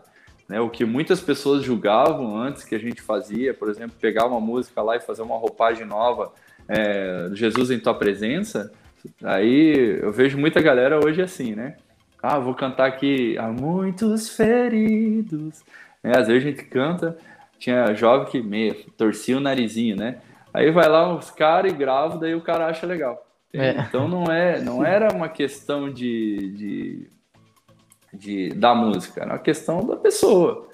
[0.48, 4.40] Né, o que muitas pessoas julgavam antes que a gente fazia, por exemplo, pegar uma
[4.40, 6.32] música lá e fazer uma roupagem nova,
[6.66, 8.72] é, Jesus em tua presença,
[9.22, 11.76] aí eu vejo muita galera hoje assim, né?
[12.22, 15.62] Ah, vou cantar aqui há muitos feridos.
[16.02, 16.12] Né?
[16.16, 17.18] Às vezes a gente canta,
[17.62, 20.20] tinha jovem que meio, torcia o narizinho, né?
[20.52, 23.24] Aí vai lá os caras e grava, daí o cara acha legal.
[23.54, 23.70] É.
[23.82, 27.10] Então não é, não era uma questão de, de,
[28.12, 30.68] de, da música, era uma questão da pessoa,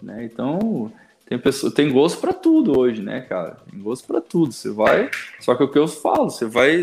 [0.00, 0.24] né?
[0.24, 0.92] Então
[1.26, 3.56] tem pessoa, tem gosto para tudo hoje, né, cara?
[3.68, 4.52] Tem gosto para tudo.
[4.52, 6.80] Você vai, só que o que eu falo, você vai,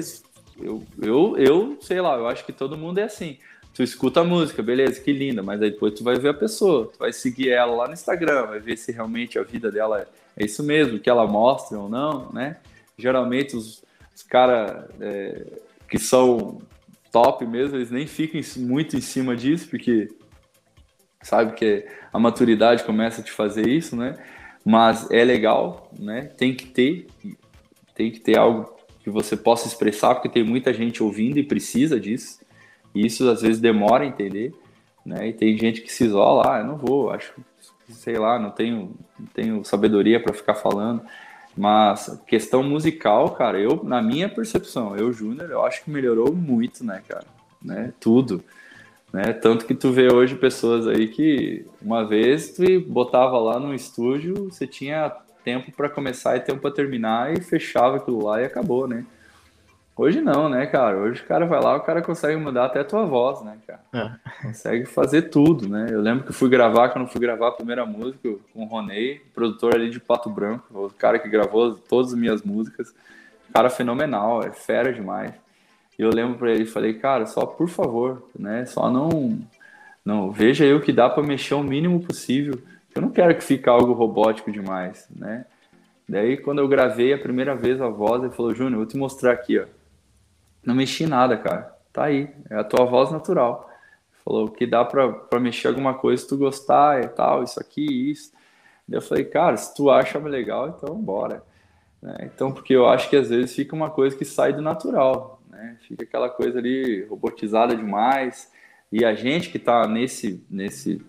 [0.59, 3.37] eu, eu, eu, sei lá, eu acho que todo mundo é assim.
[3.77, 6.89] Tu escuta a música, beleza, que linda, mas aí depois tu vai ver a pessoa,
[6.91, 10.41] tu vai seguir ela lá no Instagram, vai ver se realmente a vida dela é,
[10.41, 12.57] é isso mesmo, que ela mostra ou não, né?
[12.97, 13.83] Geralmente os,
[14.15, 15.45] os caras é,
[15.87, 16.59] que são
[17.11, 20.07] top mesmo, eles nem ficam muito em cima disso, porque
[21.21, 24.15] sabe que a maturidade começa a te fazer isso, né?
[24.65, 26.31] Mas é legal, né?
[26.35, 27.05] Tem que ter,
[27.93, 31.99] tem que ter algo que você possa expressar, porque tem muita gente ouvindo e precisa
[31.99, 32.39] disso.
[32.97, 34.55] E isso às vezes demora a entender,
[35.05, 35.27] né?
[35.27, 37.31] E tem gente que se isola, ah, eu não vou, acho,
[37.89, 41.03] sei lá, não tenho, não tenho sabedoria para ficar falando.
[41.55, 46.83] Mas questão musical, cara, eu, na minha percepção, eu, Júnior, eu acho que melhorou muito,
[46.83, 47.25] né, cara?
[47.63, 47.93] Né?
[47.99, 48.43] Tudo.
[49.13, 49.31] Né?
[49.31, 54.49] Tanto que tu vê hoje pessoas aí que uma vez tu botava lá no estúdio,
[54.49, 55.11] você tinha
[55.43, 59.05] tempo para começar e tempo para terminar e fechava aquilo lá e acabou, né?
[59.97, 60.95] Hoje não, né, cara?
[60.95, 63.81] Hoje o cara vai lá, o cara consegue mudar até a tua voz, né, cara?
[63.91, 64.45] É.
[64.45, 65.87] Consegue fazer tudo, né?
[65.89, 69.73] Eu lembro que fui gravar, quando fui gravar a primeira música com o Ronei, produtor
[69.73, 72.93] ali de Pato Branco, o cara que gravou todas as minhas músicas.
[73.51, 75.33] Cara fenomenal, é fera demais.
[75.97, 78.67] E eu lembro para ele, falei, cara, só por favor, né?
[78.67, 79.39] Só não,
[80.05, 82.61] não veja aí o que dá para mexer o mínimo possível.
[82.93, 85.47] Eu não quero que fique algo robótico demais, né?
[86.07, 89.31] Daí, quando eu gravei a primeira vez a voz, ele falou, Júnior, vou te mostrar
[89.31, 89.65] aqui, ó
[90.67, 91.73] não mexi nada, cara.
[91.93, 93.71] Tá aí, é a tua voz natural.
[94.25, 98.11] Falou que dá pra, pra mexer alguma coisa se tu gostar e tal, isso aqui,
[98.11, 98.33] isso.
[98.85, 101.41] Daí eu falei, cara, se tu acha legal, então bora.
[102.01, 102.15] Né?
[102.23, 105.77] Então, porque eu acho que às vezes fica uma coisa que sai do natural, né?
[105.87, 108.51] Fica aquela coisa ali robotizada demais.
[108.91, 111.01] E a gente que tá nesse, nesse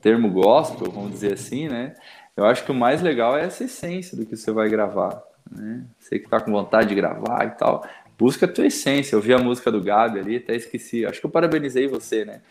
[0.00, 1.94] termo gospel, vamos dizer assim, né?
[2.36, 5.20] Eu acho que o mais legal é essa essência do que você vai gravar,
[5.50, 5.84] né?
[5.98, 7.84] Você que tá com vontade de gravar e tal,
[8.20, 9.16] busca a tua essência.
[9.16, 11.06] Eu vi a música do Gabi ali, até esqueci.
[11.06, 12.42] Acho que eu parabenizei você, né?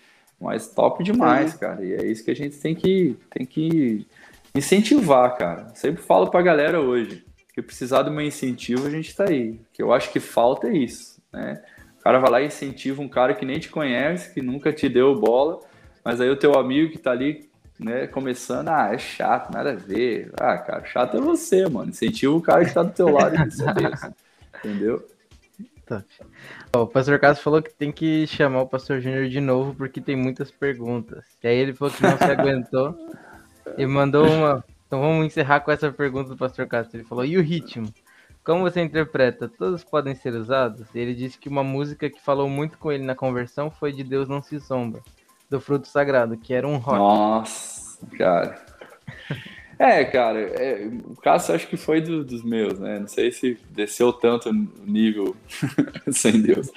[0.41, 1.85] Mas top demais, cara.
[1.85, 4.07] E é isso que a gente tem que, tem que
[4.55, 5.67] incentivar, cara.
[5.75, 7.23] Sempre falo pra galera hoje
[7.53, 9.59] que precisar do meu incentivo, a gente tá aí.
[9.71, 11.61] que eu acho que falta é isso, né?
[11.99, 14.87] O cara vai lá e incentiva um cara que nem te conhece, que nunca te
[14.87, 15.59] deu bola,
[16.03, 19.75] mas aí o teu amigo que tá ali, né, começando, ah, é chato, nada a
[19.75, 20.31] ver.
[20.39, 21.89] Ah, cara, chato é você, mano.
[21.89, 23.39] Incentiva o cara que tá do teu lado e
[25.95, 26.33] Entendeu?
[26.75, 30.15] o pastor Carlos falou que tem que chamar o pastor Júnior de novo porque tem
[30.15, 31.23] muitas perguntas.
[31.43, 32.95] E aí ele falou que não se aguentou
[33.77, 34.63] e mandou uma.
[34.87, 36.93] Então vamos encerrar com essa pergunta do pastor Carlos.
[36.93, 37.91] Ele falou: e o ritmo?
[38.43, 39.47] Como você interpreta?
[39.47, 40.87] Todos podem ser usados?
[40.95, 44.27] Ele disse que uma música que falou muito com ele na conversão foi de Deus
[44.27, 45.01] Não Se Sombra,
[45.49, 46.97] do Fruto Sagrado, que era um rock.
[46.97, 48.59] Nossa, cara.
[49.81, 52.99] É, cara, é, o caso acho que foi do, dos meus, né?
[52.99, 54.53] Não sei se desceu tanto o
[54.85, 55.37] nível
[56.11, 56.69] sem Deus.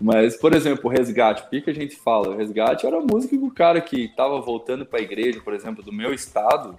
[0.00, 2.30] Mas, por exemplo, o resgate, por que, que a gente fala?
[2.30, 5.80] O resgate era a música do cara que estava voltando para a igreja, por exemplo,
[5.80, 6.76] do meu estado,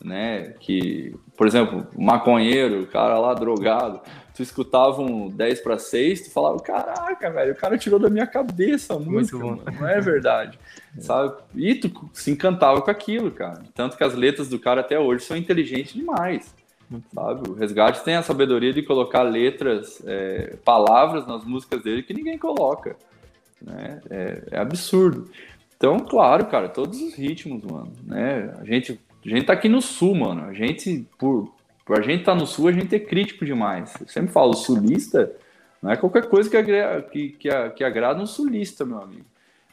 [0.00, 0.54] né?
[0.60, 4.00] Que, por exemplo, maconheiro, o cara lá drogado,
[4.40, 8.26] tu escutava um 10 para 6, tu falava, caraca, velho, o cara tirou da minha
[8.26, 10.58] cabeça a música, mano, não é verdade,
[10.98, 11.34] sabe?
[11.54, 13.62] E tu se encantava com aquilo, cara.
[13.74, 16.54] Tanto que as letras do cara até hoje são inteligentes demais,
[17.14, 17.50] sabe?
[17.50, 22.38] O Resgate tem a sabedoria de colocar letras, é, palavras nas músicas dele que ninguém
[22.38, 22.96] coloca,
[23.60, 24.00] né?
[24.08, 25.30] É, é absurdo.
[25.76, 28.54] Então, claro, cara, todos os ritmos, mano, né?
[28.58, 30.44] A gente a gente tá aqui no sul, mano.
[30.44, 31.52] A gente, por,
[31.90, 33.92] por a gente estar tá no sul, a gente é crítico demais.
[34.00, 35.32] Eu sempre falo, sulista
[35.82, 36.62] não é qualquer coisa que,
[37.10, 39.24] que, que, que agrada um sulista, meu amigo.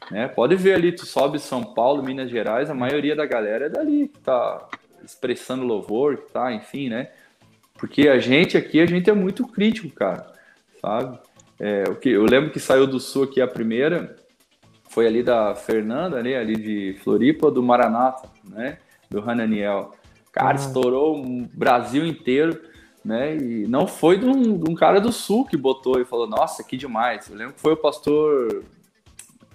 [0.10, 0.28] Né?
[0.28, 4.08] Pode ver ali, tu sobe São Paulo, Minas Gerais, a maioria da galera é dali,
[4.08, 4.68] que tá
[5.06, 7.12] expressando louvor, que tá, enfim, né?
[7.76, 10.26] Porque a gente aqui, a gente é muito crítico, cara,
[10.82, 11.20] sabe?
[11.60, 14.16] É, o que, eu lembro que saiu do sul aqui a primeira,
[14.90, 18.80] foi ali da Fernanda, né, ali de Floripa, do Maranata, né?
[19.08, 19.94] do Hananiel.
[20.38, 20.56] Cara, ah.
[20.56, 22.62] estourou o Brasil inteiro,
[23.04, 23.36] né?
[23.36, 26.64] E não foi de um, de um, cara do sul que botou e falou, nossa,
[26.64, 27.28] que demais.
[27.28, 28.64] Eu lembro que foi o pastor.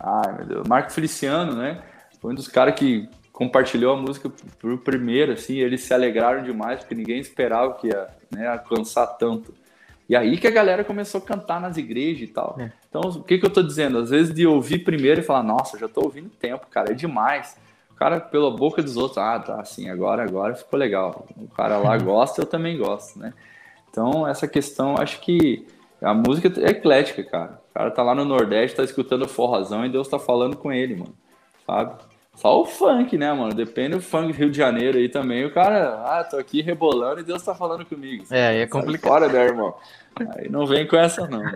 [0.00, 1.80] Ai, meu Deus, Marco Feliciano, né?
[2.20, 4.28] Foi um dos caras que compartilhou a música
[4.58, 9.54] por primeiro, assim, eles se alegraram demais, porque ninguém esperava que ia né, alcançar tanto.
[10.08, 12.56] E aí que a galera começou a cantar nas igrejas e tal.
[12.58, 12.72] É.
[12.88, 13.98] Então, o que, que eu tô dizendo?
[13.98, 17.56] Às vezes de ouvir primeiro e falar, nossa, já tô ouvindo tempo, cara, é demais
[17.96, 21.26] cara, pela boca dos outros, ah, tá, assim, agora, agora ficou legal.
[21.36, 23.32] O cara lá gosta, eu também gosto, né?
[23.90, 25.66] Então, essa questão, acho que
[26.00, 27.60] a música é eclética, cara.
[27.70, 30.96] O cara tá lá no Nordeste, tá escutando forrozão e Deus tá falando com ele,
[30.96, 31.14] mano.
[31.66, 31.94] Sabe?
[32.34, 33.54] Só o funk, né, mano?
[33.54, 35.44] Depende do funk do Rio de Janeiro aí também.
[35.44, 38.24] O cara, ah, tô aqui rebolando e Deus tá falando comigo.
[38.30, 39.10] É, aí é complicado.
[39.10, 39.74] Fora, né, irmão?
[40.36, 41.52] Aí não vem com essa, não, né,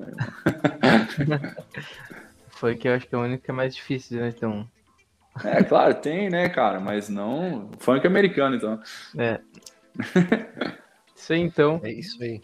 [1.18, 1.40] irmão?
[2.50, 4.32] Foi que eu acho que é a única que é mais difícil, né?
[4.34, 4.66] Então,
[5.44, 8.80] é, claro, tem, né, cara, mas não funk americano, então.
[9.18, 9.40] É.
[11.14, 11.80] Isso aí, então.
[11.82, 12.42] É isso aí.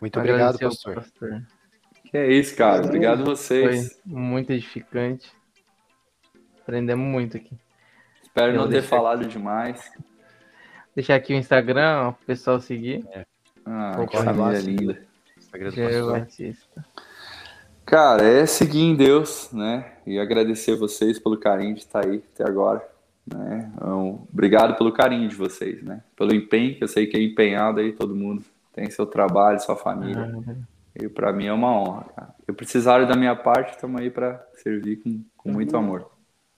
[0.00, 0.96] Muito obrigado, pastor.
[0.96, 1.42] pastor.
[2.10, 2.84] Que é isso, cara.
[2.84, 3.92] Obrigado a vocês.
[4.02, 5.32] Foi muito edificante.
[6.60, 7.56] Aprendemos muito aqui.
[8.22, 9.30] Espero Eu não ter falado aqui.
[9.30, 9.92] demais.
[10.94, 13.06] Deixar aqui o Instagram, o pessoal seguir.
[13.12, 13.24] É.
[13.64, 15.06] Ah, que família linda.
[15.38, 16.84] Instagram do Batista.
[17.84, 19.92] Cara, é seguir em Deus, né?
[20.06, 22.86] E agradecer vocês pelo carinho de estar aí até agora.
[23.26, 23.70] Né?
[23.74, 26.02] Então, obrigado pelo carinho de vocês, né?
[26.16, 29.76] Pelo empenho, que eu sei que é empenhado aí, todo mundo tem seu trabalho, sua
[29.76, 30.22] família.
[30.22, 30.62] Uhum.
[31.00, 32.34] E para mim é uma honra, cara.
[32.46, 35.82] Eu precisaram da minha parte, estamos aí para servir com, com muito uhum.
[35.82, 36.10] amor.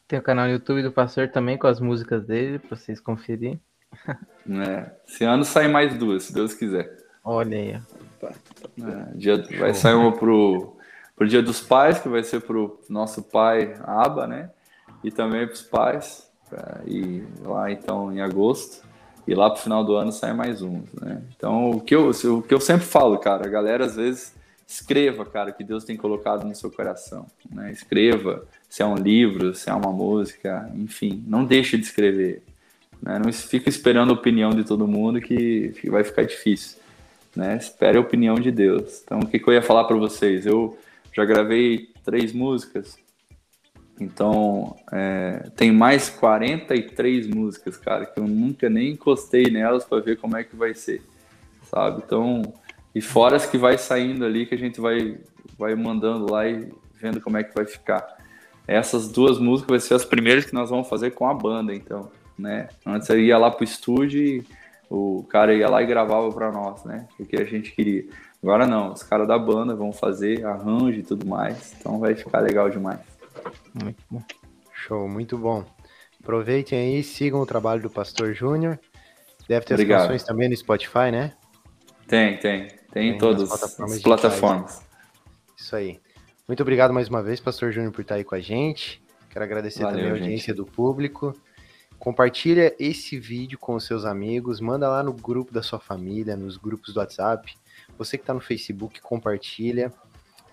[0.08, 3.60] Tem o canal no YouTube do pastor também com as músicas dele, para vocês conferirem.
[4.48, 4.90] É.
[5.06, 6.96] Esse ano sai mais duas, se Deus quiser.
[7.24, 7.70] Olha aí.
[7.72, 10.76] É, dia, vai sair uma pro
[11.22, 14.50] pro Dia dos Pais, que vai ser pro nosso pai Aba, né?
[15.04, 16.28] E também para os pais.
[16.84, 18.84] E lá então em agosto.
[19.26, 21.22] E lá pro final do ano sai mais um, né?
[21.36, 24.34] Então o que, eu, o que eu sempre falo, cara, a galera às vezes
[24.66, 27.26] escreva, cara, que Deus tem colocado no seu coração.
[27.48, 27.70] Né?
[27.70, 32.42] Escreva, se é um livro, se é uma música, enfim, não deixe de escrever.
[33.00, 33.20] Né?
[33.24, 36.78] Não fica esperando a opinião de todo mundo que vai ficar difícil.
[37.36, 37.56] Né?
[37.56, 39.02] Espere a opinião de Deus.
[39.04, 40.46] Então, o que, que eu ia falar para vocês?
[40.46, 40.76] Eu
[41.12, 42.98] já gravei três músicas.
[44.00, 50.16] Então, é, tem mais 43 músicas, cara, que eu nunca nem encostei nelas para ver
[50.16, 51.02] como é que vai ser,
[51.70, 52.02] sabe?
[52.04, 52.42] Então,
[52.94, 55.18] e fora as que vai saindo ali, que a gente vai,
[55.58, 58.04] vai mandando lá e vendo como é que vai ficar.
[58.66, 62.10] Essas duas músicas vai ser as primeiras que nós vamos fazer com a banda, então,
[62.38, 62.68] né?
[62.86, 64.44] Antes eu ia lá pro estúdio e
[64.88, 67.06] o cara ia lá e gravava para nós, né?
[67.18, 68.04] O que a gente queria.
[68.42, 72.40] Agora não, os caras da banda vão fazer arranjo e tudo mais, então vai ficar
[72.40, 73.00] legal demais.
[73.72, 74.22] Muito bom.
[74.72, 75.64] Show, muito bom.
[76.20, 78.80] Aproveitem aí, sigam o trabalho do Pastor Júnior.
[79.48, 80.00] Deve ter Obrigado.
[80.00, 81.34] as canções também no Spotify, né?
[82.06, 82.66] Tem, tem.
[82.66, 84.82] Tem, tem em todas plataformas as plataformas.
[85.56, 86.00] Isso aí.
[86.46, 89.02] Muito obrigado mais uma vez, Pastor Júnior, por estar aí com a gente.
[89.30, 90.56] Quero agradecer Valeu, também a audiência gente.
[90.56, 91.34] do público.
[91.98, 96.56] Compartilha esse vídeo com os seus amigos, manda lá no grupo da sua família, nos
[96.56, 97.54] grupos do WhatsApp.
[97.98, 99.92] Você que está no Facebook, compartilha.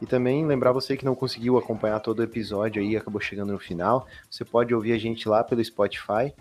[0.02, 3.60] E também lembrar você que não conseguiu acompanhar todo o episódio aí, acabou chegando no
[3.60, 6.34] final, você pode ouvir a gente lá pelo Spotify.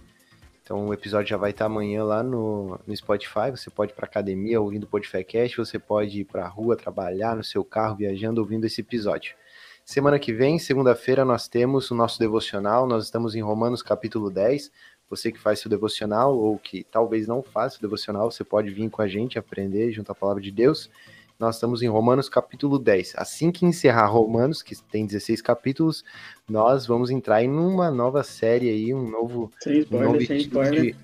[0.63, 3.51] Então o episódio já vai estar amanhã lá no, no Spotify.
[3.51, 7.35] Você pode ir para academia ouvindo o Podfacast, você pode ir para a rua trabalhar
[7.35, 9.35] no seu carro viajando ouvindo esse episódio.
[9.83, 12.87] Semana que vem, segunda-feira, nós temos o nosso devocional.
[12.87, 14.71] Nós estamos em Romanos capítulo 10.
[15.11, 18.91] Você que faz seu devocional ou que talvez não faça o devocional, você pode vir
[18.91, 20.91] com a gente aprender junto à palavra de Deus.
[21.39, 23.15] Nós estamos em Romanos capítulo 10.
[23.17, 26.05] Assim que encerrar Romanos, que tem 16 capítulos,
[26.49, 30.37] nós vamos entrar em uma nova série aí, um novo, sem spoiler, um novo sem
[30.39, 30.97] spoiler.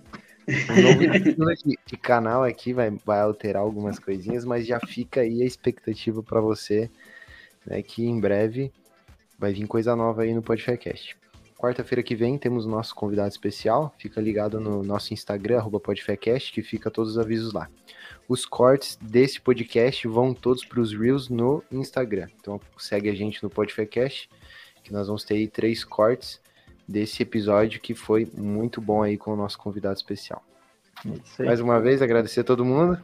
[0.46, 5.42] O novo de, de canal aqui vai, vai alterar algumas coisinhas, mas já fica aí
[5.42, 6.90] a expectativa para você,
[7.64, 8.70] né, que em breve
[9.38, 11.16] vai vir coisa nova aí no Podfecast.
[11.64, 16.62] Quarta-feira que vem temos nosso convidado especial, fica ligado no nosso Instagram, arroba Podfecast, que
[16.62, 17.70] fica todos os avisos lá.
[18.28, 22.28] Os cortes desse podcast vão todos para os Reels no Instagram.
[22.38, 24.28] Então segue a gente no Podfecast,
[24.82, 26.38] que nós vamos ter aí três cortes
[26.86, 30.44] desse episódio que foi muito bom aí com o nosso convidado especial.
[31.02, 31.46] Isso aí.
[31.46, 33.00] Mais uma vez, agradecer a todo mundo.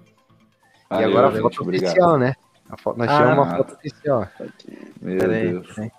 [0.90, 1.92] Valeu, e agora a gente, foto obrigado.
[1.92, 2.34] oficial, né?
[2.68, 4.28] A foto, nós Ah, tiramos uma foto oficial.
[5.00, 5.78] Meu Pera Deus.
[5.78, 5.90] aí.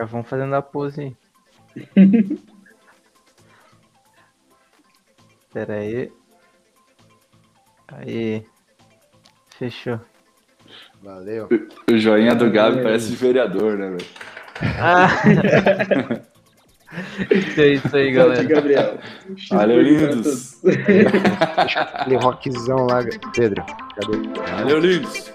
[0.00, 1.14] Já vamos fazendo a pose aí.
[5.52, 6.10] Pera aí.
[7.88, 8.46] Aí.
[9.58, 10.00] Fechou.
[11.02, 11.50] Valeu.
[11.92, 14.06] O joinha do Gabi parece de vereador, né, velho?
[14.80, 15.08] Ah!
[17.30, 18.42] isso aí, isso aí, galera.
[18.42, 18.98] Gabriel.
[19.50, 20.64] Valeu, lindos.
[21.66, 23.04] Aquele rockzão lá,
[23.34, 23.62] Pedro.
[23.66, 24.16] Cadê?
[24.50, 25.30] Valeu, lindos.